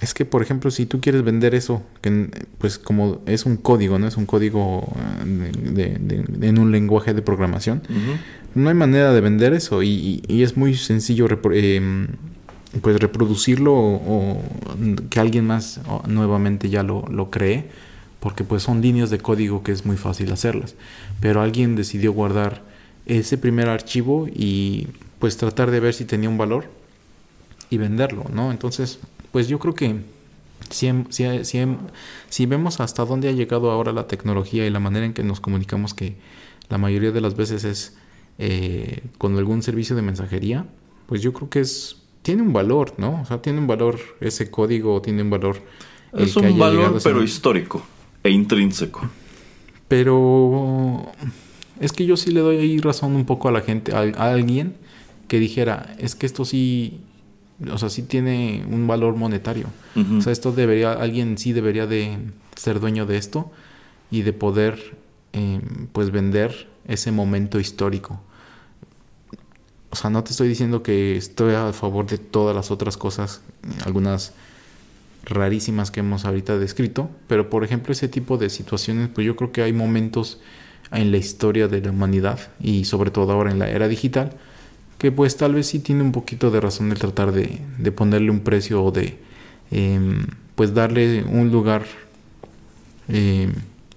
es 0.00 0.12
que, 0.12 0.24
por 0.24 0.42
ejemplo, 0.42 0.70
si 0.70 0.86
tú 0.86 1.00
quieres 1.00 1.22
vender 1.22 1.54
eso, 1.54 1.82
que 2.02 2.30
pues 2.58 2.78
como 2.78 3.20
es 3.26 3.46
un 3.46 3.56
código, 3.56 3.98
¿no? 3.98 4.06
Es 4.06 4.16
un 4.16 4.26
código 4.26 4.92
en 5.22 6.58
un 6.58 6.72
lenguaje 6.72 7.14
de 7.14 7.22
programación. 7.22 7.82
No 8.54 8.68
hay 8.68 8.74
manera 8.74 9.12
de 9.12 9.20
vender 9.20 9.52
eso 9.52 9.82
y, 9.82 10.22
es 10.28 10.56
muy 10.56 10.74
sencillo 10.74 11.26
em, 11.52 12.08
pues 12.82 12.98
reproducirlo 13.00 13.74
o, 13.74 14.42
que 15.10 15.20
alguien 15.20 15.46
más 15.46 15.80
nuevamente 16.06 16.68
ya 16.68 16.82
lo, 16.82 17.04
lo 17.10 17.30
cree 17.30 17.85
porque 18.20 18.44
pues 18.44 18.62
son 18.62 18.80
líneas 18.80 19.10
de 19.10 19.18
código 19.18 19.62
que 19.62 19.72
es 19.72 19.84
muy 19.84 19.96
fácil 19.96 20.32
hacerlas. 20.32 20.74
Pero 21.20 21.42
alguien 21.42 21.76
decidió 21.76 22.12
guardar 22.12 22.62
ese 23.06 23.38
primer 23.38 23.68
archivo 23.68 24.26
y 24.28 24.88
pues 25.18 25.36
tratar 25.36 25.70
de 25.70 25.80
ver 25.80 25.94
si 25.94 26.04
tenía 26.04 26.28
un 26.28 26.38
valor 26.38 26.68
y 27.70 27.78
venderlo, 27.78 28.24
¿no? 28.32 28.50
Entonces, 28.50 28.98
pues 29.32 29.48
yo 29.48 29.58
creo 29.58 29.74
que 29.74 30.00
si, 30.70 30.90
si, 32.30 32.46
vemos 32.46 32.80
hasta 32.80 33.04
dónde 33.04 33.28
ha 33.28 33.32
llegado 33.32 33.70
ahora 33.70 33.92
la 33.92 34.06
tecnología 34.06 34.66
y 34.66 34.70
la 34.70 34.80
manera 34.80 35.06
en 35.06 35.14
que 35.14 35.22
nos 35.22 35.40
comunicamos, 35.40 35.94
que 35.94 36.16
la 36.68 36.78
mayoría 36.78 37.12
de 37.12 37.20
las 37.20 37.36
veces 37.36 37.64
es 37.64 37.96
eh, 38.38 39.02
con 39.18 39.36
algún 39.36 39.62
servicio 39.62 39.94
de 39.94 40.02
mensajería, 40.02 40.66
pues 41.06 41.22
yo 41.22 41.32
creo 41.32 41.48
que 41.48 41.60
es 41.60 42.02
tiene 42.22 42.42
un 42.42 42.52
valor, 42.52 42.94
¿no? 42.98 43.20
O 43.22 43.24
sea, 43.24 43.40
tiene 43.40 43.60
un 43.60 43.68
valor 43.68 44.00
ese 44.20 44.50
código, 44.50 45.00
tiene 45.00 45.22
un 45.22 45.30
valor. 45.30 45.62
Es 46.12 46.36
un 46.36 46.58
valor, 46.58 46.98
pero 47.04 47.22
histórico 47.22 47.82
e 48.26 48.30
intrínseco. 48.30 49.08
Pero 49.88 51.12
es 51.80 51.92
que 51.92 52.06
yo 52.06 52.16
sí 52.16 52.30
le 52.30 52.40
doy 52.40 52.56
ahí 52.56 52.78
razón 52.78 53.14
un 53.14 53.24
poco 53.24 53.48
a 53.48 53.52
la 53.52 53.60
gente, 53.60 53.92
a, 53.94 54.00
alguien 54.00 54.76
que 55.28 55.38
dijera, 55.38 55.94
es 55.98 56.14
que 56.14 56.26
esto 56.26 56.44
sí, 56.44 57.00
o 57.70 57.78
sea, 57.78 57.88
sí 57.88 58.02
tiene 58.02 58.64
un 58.70 58.86
valor 58.86 59.16
monetario. 59.16 59.66
O 60.18 60.20
sea, 60.20 60.32
esto 60.32 60.52
debería, 60.52 60.92
alguien 60.92 61.38
sí 61.38 61.52
debería 61.52 61.86
de 61.86 62.18
ser 62.54 62.80
dueño 62.80 63.06
de 63.06 63.16
esto 63.16 63.50
y 64.10 64.22
de 64.22 64.32
poder, 64.32 64.96
em, 65.32 65.86
pues, 65.92 66.10
vender 66.10 66.68
ese 66.86 67.12
momento 67.12 67.58
histórico. 67.58 68.20
O 69.90 69.96
sea, 69.96 70.10
no 70.10 70.22
te 70.22 70.32
estoy 70.32 70.48
diciendo 70.48 70.82
que 70.82 71.16
estoy 71.16 71.54
a 71.54 71.72
favor 71.72 72.06
de 72.06 72.18
todas 72.18 72.54
las 72.54 72.70
otras 72.70 72.96
cosas, 72.96 73.40
algunas 73.84 74.34
rarísimas 75.26 75.90
que 75.90 76.00
hemos 76.00 76.24
ahorita 76.24 76.56
descrito, 76.58 77.10
pero 77.26 77.50
por 77.50 77.64
ejemplo 77.64 77.92
ese 77.92 78.08
tipo 78.08 78.38
de 78.38 78.48
situaciones, 78.48 79.08
pues 79.12 79.26
yo 79.26 79.36
creo 79.36 79.52
que 79.52 79.62
hay 79.62 79.72
momentos 79.72 80.40
en 80.92 81.10
la 81.10 81.18
historia 81.18 81.68
de 81.68 81.80
la 81.80 81.90
humanidad 81.90 82.38
y 82.60 82.84
sobre 82.84 83.10
todo 83.10 83.32
ahora 83.32 83.50
en 83.50 83.58
la 83.58 83.68
era 83.68 83.88
digital, 83.88 84.30
que 84.98 85.12
pues 85.12 85.36
tal 85.36 85.54
vez 85.54 85.66
sí 85.66 85.80
tiene 85.80 86.02
un 86.02 86.12
poquito 86.12 86.50
de 86.50 86.60
razón 86.60 86.90
el 86.92 86.98
tratar 86.98 87.32
de, 87.32 87.60
ponerle 87.92 88.30
un 88.30 88.40
precio 88.40 88.82
o 88.82 88.92
de 88.92 89.18
em, 89.70 90.26
pues 90.54 90.72
darle 90.74 91.24
un 91.24 91.50
lugar 91.50 91.84
em, 93.08 93.52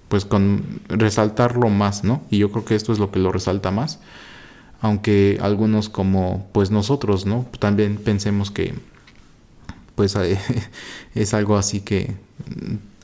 pues 0.10 0.26
con 0.26 0.82
resaltarlo 0.90 1.70
más, 1.70 2.04
¿no? 2.04 2.24
Y 2.32 2.40
yo 2.40 2.52
creo 2.52 2.66
que 2.66 2.76
esto 2.76 2.92
es 2.92 3.00
lo 3.00 3.12
que 3.12 3.20
lo 3.20 3.32
resalta 3.32 3.70
más, 3.70 4.00
aunque 4.82 5.38
algunos 5.42 5.90
como 5.90 6.50
pues 6.52 6.72
nosotros, 6.72 7.28
¿no? 7.28 7.46
También 7.60 7.98
pensemos 7.98 8.50
que 8.50 8.74
pues 10.00 10.16
es 11.16 11.34
algo 11.34 11.58
así 11.58 11.82
que 11.82 12.14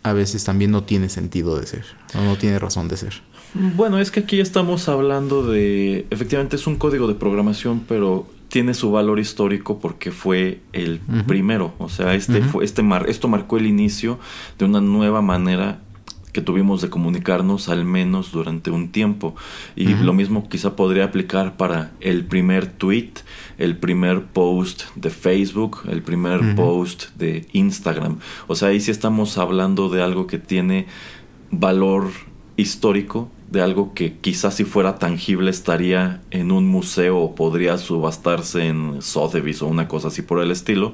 a 0.02 0.14
veces 0.14 0.46
también 0.46 0.72
no 0.72 0.84
tiene 0.84 1.10
sentido 1.10 1.60
de 1.60 1.68
ser, 1.68 1.84
o 2.18 2.22
no 2.22 2.38
tiene 2.38 2.58
razón 2.58 2.88
de 2.88 2.96
ser. 2.96 3.16
Bueno, 3.54 4.00
es 4.00 4.12
que 4.12 4.22
aquí 4.22 4.40
estamos 4.40 4.88
hablando 4.88 5.44
de, 5.44 6.08
efectivamente 6.10 6.56
es 6.56 6.68
un 6.68 6.78
código 6.78 7.10
de 7.10 7.16
programación, 7.16 7.82
pero 7.86 8.28
tiene 8.48 8.74
su 8.74 8.92
valor 8.92 9.20
histórico 9.20 9.78
porque 9.80 10.12
fue 10.12 10.62
el 10.72 11.02
primero, 11.28 11.74
o 11.80 11.90
sea, 11.90 12.14
este 12.16 12.42
fue 12.42 12.64
este 12.64 12.82
mar, 12.82 13.10
esto 13.10 13.28
marcó 13.28 13.58
el 13.58 13.66
inicio 13.66 14.18
de 14.58 14.64
una 14.64 14.80
nueva 14.80 15.22
manera 15.22 15.82
que 16.36 16.42
tuvimos 16.42 16.82
de 16.82 16.90
comunicarnos 16.90 17.70
al 17.70 17.86
menos 17.86 18.34
durante 18.34 18.70
un 18.70 18.90
tiempo 18.90 19.36
y 19.74 19.86
lo 19.86 20.12
mismo 20.12 20.50
quizá 20.50 20.76
podría 20.76 21.06
aplicar 21.06 21.56
para 21.56 21.94
el 22.02 22.26
primer 22.26 22.68
tweet, 22.68 23.14
el 23.58 23.78
primer 23.78 24.26
post 24.26 24.84
de 24.96 25.12
Facebook, 25.12 25.84
el 25.90 26.02
primer 26.02 26.58
post 26.58 27.16
de 27.16 27.48
Instagram. 27.54 28.20
O 28.48 28.56
sea, 28.56 28.68
ahí 28.68 28.82
sí 28.82 28.92
estamos 28.92 29.38
hablando 29.38 29.88
de 29.88 30.04
algo 30.04 30.28
que 30.28 30.38
tiene 30.38 30.88
valor 31.52 32.10
histórico 32.58 33.30
de 33.50 33.62
algo 33.62 33.94
que 33.94 34.18
quizás 34.18 34.56
si 34.56 34.66
fuera 34.66 34.98
tangible 34.98 35.52
estaría 35.52 36.22
en 36.32 36.52
un 36.52 36.68
museo 36.68 37.20
o 37.20 37.36
podría 37.36 37.78
subastarse 37.78 38.68
en 38.68 39.02
Sotheby's 39.02 39.62
o 39.62 39.68
una 39.68 39.88
cosa 39.88 40.10
así 40.10 40.22
por 40.22 40.42
el 40.42 40.52
estilo. 40.52 40.94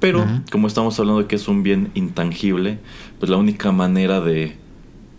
Pero 0.00 0.26
como 0.50 0.66
estamos 0.66 0.98
hablando 0.98 1.22
de 1.22 1.28
que 1.28 1.36
es 1.36 1.48
un 1.48 1.62
bien 1.62 1.90
intangible, 1.94 2.80
pues 3.18 3.30
la 3.30 3.38
única 3.38 3.72
manera 3.72 4.20
de 4.20 4.56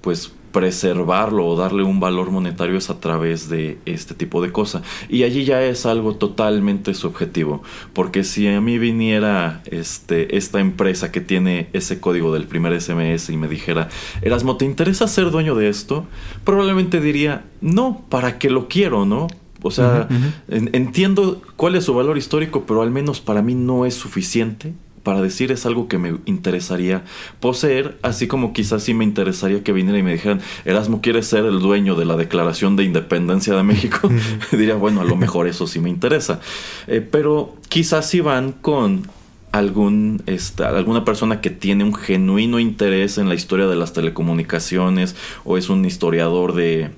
pues 0.03 0.33
preservarlo 0.51 1.47
o 1.47 1.57
darle 1.57 1.81
un 1.81 1.99
valor 1.99 2.29
monetario 2.29 2.77
es 2.77 2.89
a 2.89 2.99
través 2.99 3.49
de 3.49 3.79
este 3.85 4.13
tipo 4.13 4.41
de 4.41 4.51
cosas. 4.51 4.83
Y 5.09 5.23
allí 5.23 5.45
ya 5.45 5.63
es 5.63 5.85
algo 5.85 6.15
totalmente 6.15 6.93
subjetivo, 6.93 7.63
porque 7.93 8.23
si 8.23 8.47
a 8.47 8.61
mí 8.61 8.77
viniera 8.77 9.63
este, 9.65 10.37
esta 10.37 10.59
empresa 10.59 11.11
que 11.11 11.21
tiene 11.21 11.69
ese 11.73 11.99
código 11.99 12.33
del 12.33 12.45
primer 12.45 12.79
SMS 12.79 13.29
y 13.29 13.37
me 13.37 13.47
dijera, 13.47 13.87
Erasmo, 14.21 14.57
¿te 14.57 14.65
interesa 14.65 15.07
ser 15.07 15.31
dueño 15.31 15.55
de 15.55 15.69
esto? 15.69 16.05
Probablemente 16.43 16.99
diría, 16.99 17.45
no, 17.61 18.03
¿para 18.09 18.37
qué 18.37 18.49
lo 18.49 18.67
quiero, 18.67 19.05
no? 19.05 19.27
O 19.63 19.71
sea, 19.71 20.09
entiendo 20.49 21.41
cuál 21.55 21.75
es 21.75 21.85
su 21.85 21.93
valor 21.93 22.17
histórico, 22.17 22.65
pero 22.67 22.81
al 22.81 22.91
menos 22.91 23.21
para 23.21 23.41
mí 23.41 23.55
no 23.55 23.85
es 23.85 23.93
suficiente 23.95 24.73
para 25.03 25.21
decir 25.21 25.51
es 25.51 25.65
algo 25.65 25.87
que 25.87 25.97
me 25.97 26.15
interesaría 26.25 27.03
poseer, 27.39 27.97
así 28.01 28.27
como 28.27 28.53
quizás 28.53 28.83
sí 28.83 28.93
me 28.93 29.03
interesaría 29.03 29.63
que 29.63 29.73
viniera 29.73 29.97
y 29.97 30.03
me 30.03 30.13
dijeran, 30.13 30.41
Erasmo 30.65 31.01
quiere 31.01 31.21
ser 31.23 31.45
el 31.45 31.59
dueño 31.59 31.95
de 31.95 32.05
la 32.05 32.15
Declaración 32.15 32.75
de 32.75 32.85
Independencia 32.85 33.53
de 33.53 33.63
México. 33.63 34.09
Diría, 34.51 34.75
bueno, 34.75 35.01
a 35.01 35.05
lo 35.05 35.15
mejor 35.15 35.47
eso 35.47 35.67
sí 35.67 35.79
me 35.79 35.89
interesa. 35.89 36.39
Eh, 36.87 37.01
pero 37.01 37.55
quizás 37.69 38.09
si 38.09 38.21
van 38.21 38.53
con 38.53 39.07
algún, 39.51 40.23
esta, 40.25 40.69
alguna 40.69 41.05
persona 41.05 41.41
que 41.41 41.49
tiene 41.49 41.83
un 41.83 41.93
genuino 41.93 42.59
interés 42.59 43.17
en 43.17 43.29
la 43.29 43.35
historia 43.35 43.67
de 43.67 43.75
las 43.75 43.93
telecomunicaciones 43.93 45.15
o 45.43 45.57
es 45.57 45.69
un 45.69 45.85
historiador 45.85 46.55
de, 46.55 46.89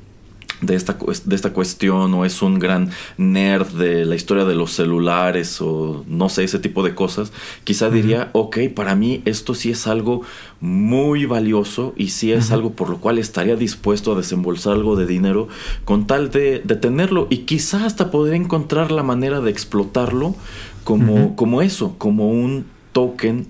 de 0.65 0.75
esta, 0.75 0.97
de 1.25 1.35
esta 1.35 1.53
cuestión 1.53 2.13
o 2.13 2.25
es 2.25 2.41
un 2.41 2.59
gran 2.59 2.89
nerd 3.17 3.67
de 3.67 4.05
la 4.05 4.15
historia 4.15 4.45
de 4.45 4.55
los 4.55 4.71
celulares 4.71 5.61
o 5.61 6.03
no 6.07 6.29
sé, 6.29 6.43
ese 6.43 6.59
tipo 6.59 6.83
de 6.83 6.95
cosas, 6.95 7.31
quizá 7.63 7.89
diría, 7.89 8.29
ok, 8.33 8.57
para 8.75 8.95
mí 8.95 9.21
esto 9.25 9.55
sí 9.55 9.71
es 9.71 9.87
algo 9.87 10.21
muy 10.61 11.25
valioso 11.25 11.93
y 11.97 12.09
sí 12.09 12.31
es 12.31 12.51
algo 12.51 12.71
por 12.71 12.89
lo 12.89 12.97
cual 12.97 13.19
estaría 13.19 13.55
dispuesto 13.55 14.13
a 14.13 14.15
desembolsar 14.15 14.73
algo 14.73 14.95
de 14.95 15.05
dinero 15.05 15.47
con 15.83 16.07
tal 16.07 16.31
de, 16.31 16.61
de 16.63 16.75
tenerlo. 16.75 17.27
Y 17.29 17.39
quizá 17.39 17.85
hasta 17.85 18.11
poder 18.11 18.33
encontrar 18.33 18.91
la 18.91 19.03
manera 19.03 19.41
de 19.41 19.51
explotarlo 19.51 20.35
como, 20.83 21.35
como 21.35 21.61
eso, 21.61 21.95
como 21.97 22.29
un 22.29 22.65
token 22.93 23.47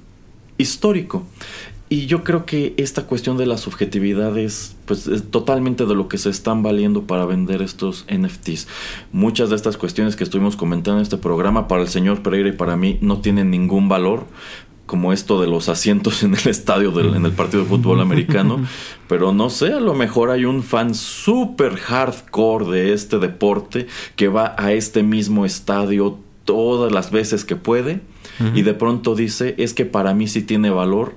histórico. 0.57 1.24
Y 1.95 2.07
yo 2.07 2.25
creo 2.25 2.45
que 2.45 2.73
esta 2.75 3.03
cuestión 3.03 3.37
de 3.37 3.45
la 3.45 3.57
subjetividad 3.57 4.37
es, 4.37 4.75
pues, 4.85 5.09
totalmente 5.31 5.85
de 5.85 5.95
lo 5.95 6.09
que 6.09 6.17
se 6.17 6.29
están 6.29 6.61
valiendo 6.61 7.03
para 7.03 7.25
vender 7.25 7.61
estos 7.61 8.05
NFTs. 8.13 8.67
Muchas 9.13 9.49
de 9.49 9.55
estas 9.55 9.77
cuestiones 9.77 10.17
que 10.17 10.25
estuvimos 10.25 10.57
comentando 10.57 10.97
en 10.97 11.03
este 11.03 11.15
programa 11.15 11.69
para 11.69 11.84
el 11.84 11.88
señor 11.88 12.22
Pereira 12.22 12.49
y 12.49 12.51
para 12.51 12.76
mí 12.76 12.97
no 12.99 13.22
tienen 13.22 13.49
ningún 13.49 13.88
valor, 13.88 14.26
como 14.85 15.13
esto 15.13 15.39
de 15.39 15.47
los 15.47 15.69
asientos 15.69 16.22
en 16.23 16.34
el 16.34 16.45
estadio 16.49 16.91
del, 16.91 17.15
en 17.15 17.26
el 17.26 17.31
partido 17.31 17.63
de 17.63 17.69
fútbol 17.69 18.01
americano. 18.01 18.67
Pero 19.07 19.31
no 19.31 19.49
sé, 19.49 19.72
a 19.72 19.80
lo 19.80 19.93
mejor 19.93 20.31
hay 20.31 20.43
un 20.43 20.63
fan 20.63 20.95
súper 20.95 21.77
hardcore 21.77 22.65
de 22.72 22.91
este 22.91 23.19
deporte 23.19 23.88
que 24.17 24.27
va 24.27 24.53
a 24.57 24.73
este 24.73 25.01
mismo 25.01 25.45
estadio 25.45 26.19
todas 26.43 26.91
las 26.91 27.09
veces 27.09 27.45
que 27.45 27.55
puede 27.55 28.01
y 28.53 28.63
de 28.63 28.73
pronto 28.73 29.15
dice, 29.15 29.55
es 29.57 29.73
que 29.73 29.85
para 29.85 30.13
mí 30.13 30.27
sí 30.27 30.41
tiene 30.41 30.69
valor 30.69 31.15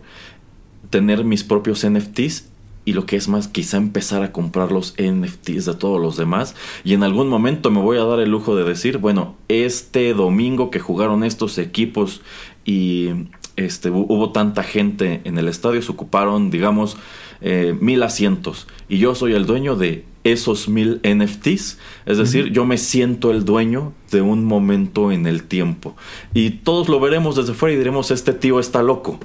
tener 0.90 1.24
mis 1.24 1.44
propios 1.44 1.86
NFTs 1.88 2.48
y 2.84 2.94
lo 2.94 3.04
que 3.04 3.16
es 3.16 3.28
más, 3.28 3.48
quizá 3.48 3.76
empezar 3.76 4.22
a 4.22 4.32
comprar 4.32 4.72
los 4.72 4.94
NFTs 4.98 5.66
de 5.66 5.74
todos 5.74 6.00
los 6.00 6.16
demás. 6.16 6.54
Y 6.84 6.94
en 6.94 7.02
algún 7.02 7.28
momento 7.28 7.70
me 7.70 7.82
voy 7.82 7.98
a 7.98 8.04
dar 8.04 8.18
el 8.18 8.30
lujo 8.30 8.56
de 8.56 8.64
decir, 8.64 8.96
bueno, 8.96 9.36
este 9.48 10.14
domingo 10.14 10.70
que 10.70 10.80
jugaron 10.80 11.22
estos 11.22 11.58
equipos 11.58 12.22
y 12.64 13.10
este, 13.56 13.90
hubo 13.90 14.30
tanta 14.30 14.62
gente 14.62 15.20
en 15.24 15.36
el 15.36 15.48
estadio, 15.48 15.82
se 15.82 15.92
ocuparon, 15.92 16.50
digamos, 16.50 16.96
eh, 17.42 17.76
mil 17.78 18.02
asientos. 18.02 18.66
Y 18.88 18.96
yo 18.96 19.14
soy 19.14 19.34
el 19.34 19.44
dueño 19.44 19.76
de 19.76 20.06
esos 20.32 20.68
mil 20.68 21.00
NFTs. 21.02 21.78
Es 22.06 22.18
decir, 22.18 22.52
yo 22.52 22.64
me 22.64 22.78
siento 22.78 23.30
el 23.30 23.44
dueño 23.44 23.92
de 24.10 24.22
un 24.22 24.44
momento 24.44 25.12
en 25.12 25.26
el 25.26 25.44
tiempo. 25.44 25.96
Y 26.34 26.50
todos 26.50 26.88
lo 26.88 27.00
veremos 27.00 27.36
desde 27.36 27.54
fuera 27.54 27.74
y 27.74 27.78
diremos, 27.78 28.10
este 28.10 28.32
tío 28.32 28.60
está 28.60 28.82
loco. 28.82 29.18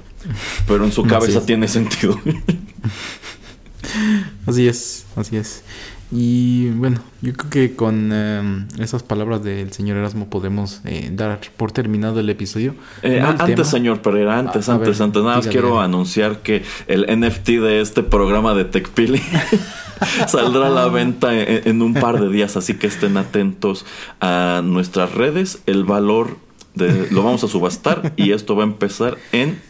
Pero 0.66 0.84
en 0.84 0.92
su 0.92 1.02
cabeza 1.04 1.44
tiene 1.44 1.68
sentido. 1.68 2.20
así 4.46 4.66
es, 4.66 5.06
así 5.16 5.36
es. 5.36 5.62
Y 6.16 6.70
bueno, 6.70 7.00
yo 7.22 7.32
creo 7.32 7.50
que 7.50 7.74
con 7.74 8.12
em, 8.12 8.68
esas 8.78 9.02
palabras 9.02 9.42
del 9.42 9.72
señor 9.72 9.96
Erasmo 9.96 10.30
podemos 10.30 10.80
eh, 10.84 11.10
dar 11.12 11.40
por 11.56 11.72
terminado 11.72 12.20
el 12.20 12.30
episodio. 12.30 12.76
Eh, 13.02 13.20
antes, 13.20 13.66
señor 13.66 14.00
Pereira, 14.00 14.38
antes, 14.38 14.68
antes, 14.68 15.00
antes, 15.00 15.22
nada 15.24 15.38
más 15.38 15.48
quiero 15.48 15.80
anunciar 15.80 16.38
que 16.38 16.62
el 16.86 17.04
NFT 17.18 17.48
de 17.48 17.80
este 17.80 18.04
programa 18.04 18.54
de 18.54 18.64
TechPili 18.64 19.20
saldrá 20.28 20.68
a 20.68 20.70
la 20.70 20.86
venta 20.86 21.34
en, 21.34 21.66
en, 21.68 21.82
un 21.82 21.94
par 21.94 22.20
de 22.20 22.28
días, 22.28 22.56
así 22.56 22.74
que 22.74 22.86
estén 22.86 23.16
atentos 23.16 23.84
a 24.20 24.62
nuestras 24.62 25.12
redes. 25.14 25.62
El 25.66 25.82
valor 25.82 26.36
de, 26.74 27.08
lo 27.10 27.24
vamos 27.24 27.42
a 27.42 27.48
subastar 27.48 28.12
y 28.16 28.30
esto 28.30 28.54
va 28.54 28.62
a 28.62 28.66
empezar 28.66 29.18
en 29.32 29.60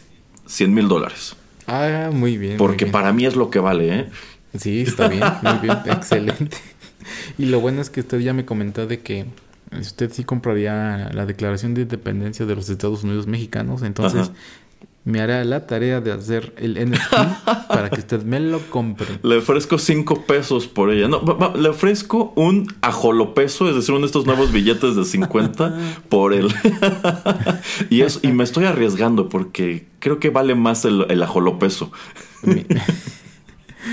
100 0.45 0.71
mil 0.75 0.87
dólares. 0.87 1.35
Ah, 1.67 2.11
muy 2.13 2.37
bien. 2.37 2.57
Porque 2.57 2.85
para 2.85 3.11
mí 3.11 3.25
es 3.25 3.35
lo 3.35 3.49
que 3.49 3.57
vale, 3.57 3.99
¿eh? 3.99 4.09
Sí, 4.57 4.81
está 4.81 5.07
bien, 5.07 5.23
muy 5.41 5.59
bien, 5.59 5.77
excelente. 5.85 6.57
Y 7.37 7.45
lo 7.45 7.59
bueno 7.59 7.81
es 7.81 7.89
que 7.89 8.01
usted 8.01 8.19
ya 8.19 8.33
me 8.33 8.45
comentó 8.45 8.87
de 8.87 8.99
que 8.99 9.25
usted 9.79 10.11
sí 10.11 10.23
compraría 10.23 11.09
la 11.13 11.25
declaración 11.25 11.73
de 11.73 11.81
independencia 11.81 12.45
de 12.45 12.55
los 12.55 12.69
Estados 12.69 13.03
Unidos 13.03 13.27
mexicanos, 13.27 13.83
entonces 13.83 14.31
me 15.05 15.21
hará 15.21 15.43
la 15.43 15.67
tarea 15.67 16.01
de 16.01 16.11
hacer 16.11 16.53
el 16.57 16.83
NFT 16.83 17.13
para 17.67 17.91
que 17.91 17.99
usted 17.99 18.23
me 18.23 18.39
lo 18.39 18.59
compre. 18.71 19.05
Le 19.21 19.37
ofrezco 19.37 19.77
cinco 19.77 20.23
pesos 20.23 20.65
por 20.65 20.91
ella. 20.91 21.07
No, 21.07 21.53
le 21.55 21.69
ofrezco 21.69 22.33
un 22.35 22.73
ajolopeso, 22.81 23.69
es 23.69 23.75
decir, 23.75 23.91
uno 23.91 24.01
de 24.01 24.07
estos 24.07 24.25
nuevos 24.25 24.51
billetes 24.51 24.95
de 24.95 25.05
50 25.05 26.01
por 26.09 26.33
él. 26.33 26.51
y, 27.91 28.01
eso, 28.01 28.19
y 28.23 28.29
me 28.29 28.43
estoy 28.43 28.65
arriesgando 28.65 29.29
porque 29.29 29.85
creo 29.99 30.19
que 30.19 30.31
vale 30.31 30.55
más 30.55 30.85
el, 30.85 31.05
el 31.09 31.21
ajolopeso. 31.21 31.91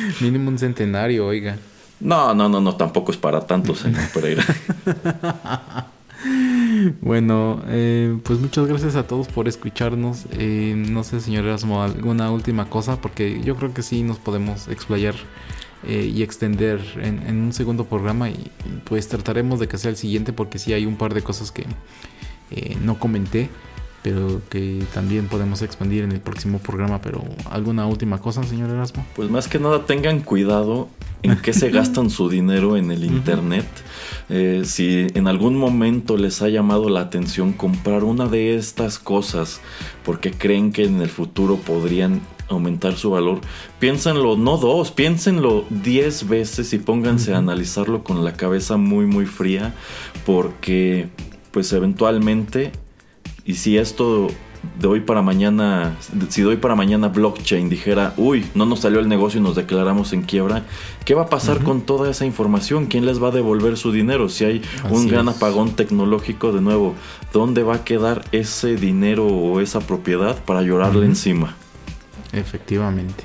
Mínimo 0.21 0.49
un 0.49 0.59
centenario, 0.59 1.27
oiga. 1.27 1.57
No, 2.01 2.35
no, 2.35 2.49
no, 2.49 2.61
no, 2.61 2.77
tampoco 2.77 3.13
es 3.13 3.19
para 3.19 3.47
tanto, 3.47 3.75
señor 3.75 4.09
Pereira. 4.15 4.45
bueno, 7.01 7.63
eh, 7.69 8.19
pues 8.25 8.41
muchas 8.41 8.67
gracias 8.67 8.97
a 8.97 9.07
todos 9.07 9.29
por 9.29 9.49
escucharnos. 9.49 10.27
Eh, 10.33 10.75
no 10.77 11.05
sé, 11.05 11.21
señor 11.21 11.45
Erasmo, 11.45 11.83
alguna 11.83 12.31
última 12.31 12.69
cosa, 12.69 13.01
porque 13.01 13.41
yo 13.45 13.57
creo 13.57 13.73
que 13.73 13.83
sí 13.83 14.03
nos 14.03 14.19
podemos 14.19 14.69
explayar 14.69 15.15
eh, 15.87 16.11
y 16.13 16.23
extender 16.23 16.81
en, 16.97 17.41
un 17.41 17.53
segundo 17.53 17.85
programa 17.85 18.31
y 18.31 18.51
pues 18.85 19.09
trataremos 19.09 19.61
de 19.61 19.69
que 19.69 19.79
sea 19.79 19.91
el 19.91 19.97
siguiente 19.97 20.33
porque 20.33 20.59
sí 20.59 20.73
hay 20.73 20.87
un 20.87 20.97
par 20.97 21.15
de 21.15 21.23
cosas 21.23 21.53
que 21.53 21.67
no 22.83 22.99
comenté 22.99 23.49
pero 24.03 24.41
que 24.51 24.83
también 24.93 25.29
podemos 25.29 25.63
expandir 25.63 26.03
en 26.03 26.13
el 26.13 26.21
próximo 26.21 26.59
programa. 26.59 27.01
Pero 27.01 27.23
alguna 27.51 27.87
última 27.87 28.19
cosa, 28.19 28.43
señor 28.43 28.71
Erasmo. 28.71 29.07
Pues 29.15 29.31
más 29.31 29.49
que 29.49 29.59
nada 29.59 29.87
tengan 29.87 30.21
cuidado 30.21 30.89
en 31.23 31.37
qué 31.37 31.53
se 31.53 31.71
gastan 31.73 32.11
su 32.11 32.29
dinero 32.29 32.77
en 32.77 32.91
el 32.91 33.05
internet. 33.05 33.67
Eh, 34.29 34.63
si 34.65 35.07
en 35.15 35.29
algún 35.29 35.57
momento 35.57 36.17
les 36.17 36.43
ha 36.43 36.49
llamado 36.49 36.89
la 36.89 37.01
atención 37.01 37.53
comprar 37.53 38.05
una 38.05 38.27
de 38.27 38.57
estas 38.57 38.99
cosas 38.99 39.61
porque 40.05 40.33
creen 40.33 40.73
que 40.73 40.85
en 40.85 41.01
el 41.01 41.09
futuro 41.09 41.57
podrían 41.57 42.21
aumentar 42.49 42.97
su 42.97 43.11
valor, 43.11 43.41
piénsenlo 43.79 44.37
no 44.37 44.59
dos, 44.59 44.91
piénsenlo 44.91 45.65
diez 45.71 46.29
veces 46.29 46.73
y 46.73 46.79
pónganse 46.79 47.35
a 47.35 47.39
analizarlo 47.39 48.05
con 48.05 48.25
la 48.25 48.35
cabeza 48.35 48.77
muy 48.77 49.07
muy 49.07 49.27
fría 49.27 49.75
porque 50.27 51.09
pues 51.51 51.73
eventualmente 51.73 52.73
y 53.45 53.55
si 53.55 53.79
esto 53.79 54.29
de 54.79 54.87
hoy 54.87 55.01
para 55.01 55.23
mañana, 55.23 55.97
si 56.29 56.43
de 56.43 56.49
hoy 56.49 56.57
para 56.57 56.75
mañana 56.75 57.09
blockchain 57.09 57.69
dijera, 57.69 58.15
uy, 58.17 58.47
no 58.55 58.65
nos 58.65 58.81
salió 58.81 59.01
el 59.01 59.09
negocio 59.09 59.41
y 59.41 59.43
nos 59.43 59.57
declaramos 59.57 60.13
en 60.13 60.23
quiebra, 60.23 60.65
¿qué 61.05 61.15
va 61.15 61.23
a 61.23 61.29
pasar 61.29 61.65
con 61.65 61.83
toda 61.83 62.11
esa 62.11 62.25
información? 62.25 62.87
¿Quién 62.87 63.05
les 63.05 63.23
va 63.23 63.29
a 63.29 63.31
devolver 63.33 63.77
su 63.77 63.91
dinero? 63.91 64.29
Si 64.29 64.45
hay 64.45 64.63
un 64.89 65.09
gran 65.09 65.29
apagón 65.29 65.75
tecnológico, 65.75 66.53
de 66.53 66.61
nuevo, 66.61 66.95
¿dónde 67.33 67.63
va 67.65 67.77
a 67.77 67.85
quedar 67.85 68.25
ese 68.31 68.77
dinero 68.77 69.27
o 69.27 69.61
esa 69.61 69.81
propiedad 69.81 70.43
para 70.45 70.63
llorarle 70.63 71.07
encima? 71.07 71.57
Efectivamente. 72.33 73.25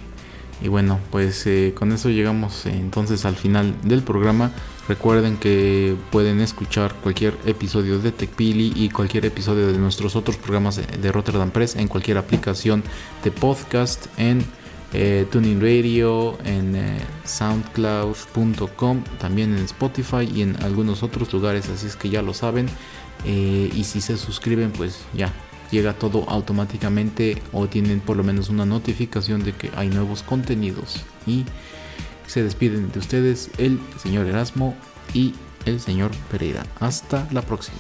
Y 0.62 0.70
bueno, 0.70 1.00
pues 1.12 1.46
eh, 1.46 1.74
con 1.78 1.92
eso 1.92 2.10
llegamos 2.10 2.66
eh, 2.66 2.72
entonces 2.72 3.26
al 3.26 3.36
final 3.36 3.76
del 3.84 4.02
programa. 4.02 4.52
Recuerden 4.88 5.38
que 5.38 5.96
pueden 6.12 6.40
escuchar 6.40 6.96
cualquier 6.96 7.38
episodio 7.46 8.00
de 8.00 8.14
TechPili 8.14 8.72
y 8.76 8.90
cualquier 8.90 9.26
episodio 9.26 9.68
de 9.68 9.78
nuestros 9.78 10.16
otros 10.16 10.38
programas 10.38 10.78
de 10.78 11.12
Rotterdam 11.12 11.52
Press 11.52 11.76
en 11.76 11.90
cualquier 11.90 12.18
aplicación 12.18 12.84
de 13.24 13.32
podcast 13.32 14.08
en 14.18 14.46
eh, 14.94 15.28
Tuning 15.30 15.60
Radio, 15.60 16.38
en 16.46 16.76
eh, 16.78 17.00
soundcloud.com, 17.26 19.04
también 19.20 19.58
en 19.58 19.66
Spotify 19.66 20.30
y 20.34 20.42
en 20.44 20.56
algunos 20.64 21.04
otros 21.04 21.34
lugares, 21.34 21.68
así 21.70 21.88
es 21.88 21.98
que 21.98 22.10
ya 22.10 22.22
lo 22.22 22.34
saben. 22.34 22.68
Eh, 23.26 23.70
y 23.76 23.84
si 23.84 24.00
se 24.00 24.16
suscriben, 24.16 24.72
pues 24.72 25.00
ya 25.14 25.34
llega 25.70 25.94
todo 25.94 26.24
automáticamente 26.30 27.42
o 27.52 27.68
tienen 27.68 28.00
por 28.00 28.16
lo 28.16 28.24
menos 28.24 28.48
una 28.48 28.66
notificación 28.66 29.44
de 29.44 29.52
que 29.52 29.70
hay 29.76 29.90
nuevos 29.90 30.24
contenidos. 30.24 31.04
Y 31.26 31.44
se 32.28 32.44
despiden 32.44 32.92
de 32.92 33.00
ustedes 33.00 33.50
el 33.58 33.80
señor 34.02 34.28
Erasmo 34.28 34.76
y 35.14 35.34
el 35.66 35.80
señor 35.80 36.12
Pereira. 36.30 36.66
Hasta 36.80 37.28
la 37.32 37.42
próxima. 37.42 37.80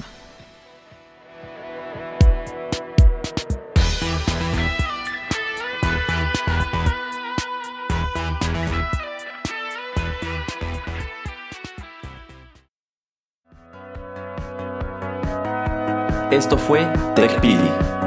Esto 16.32 16.57
fue 16.57 16.86
TechPili 17.15 18.06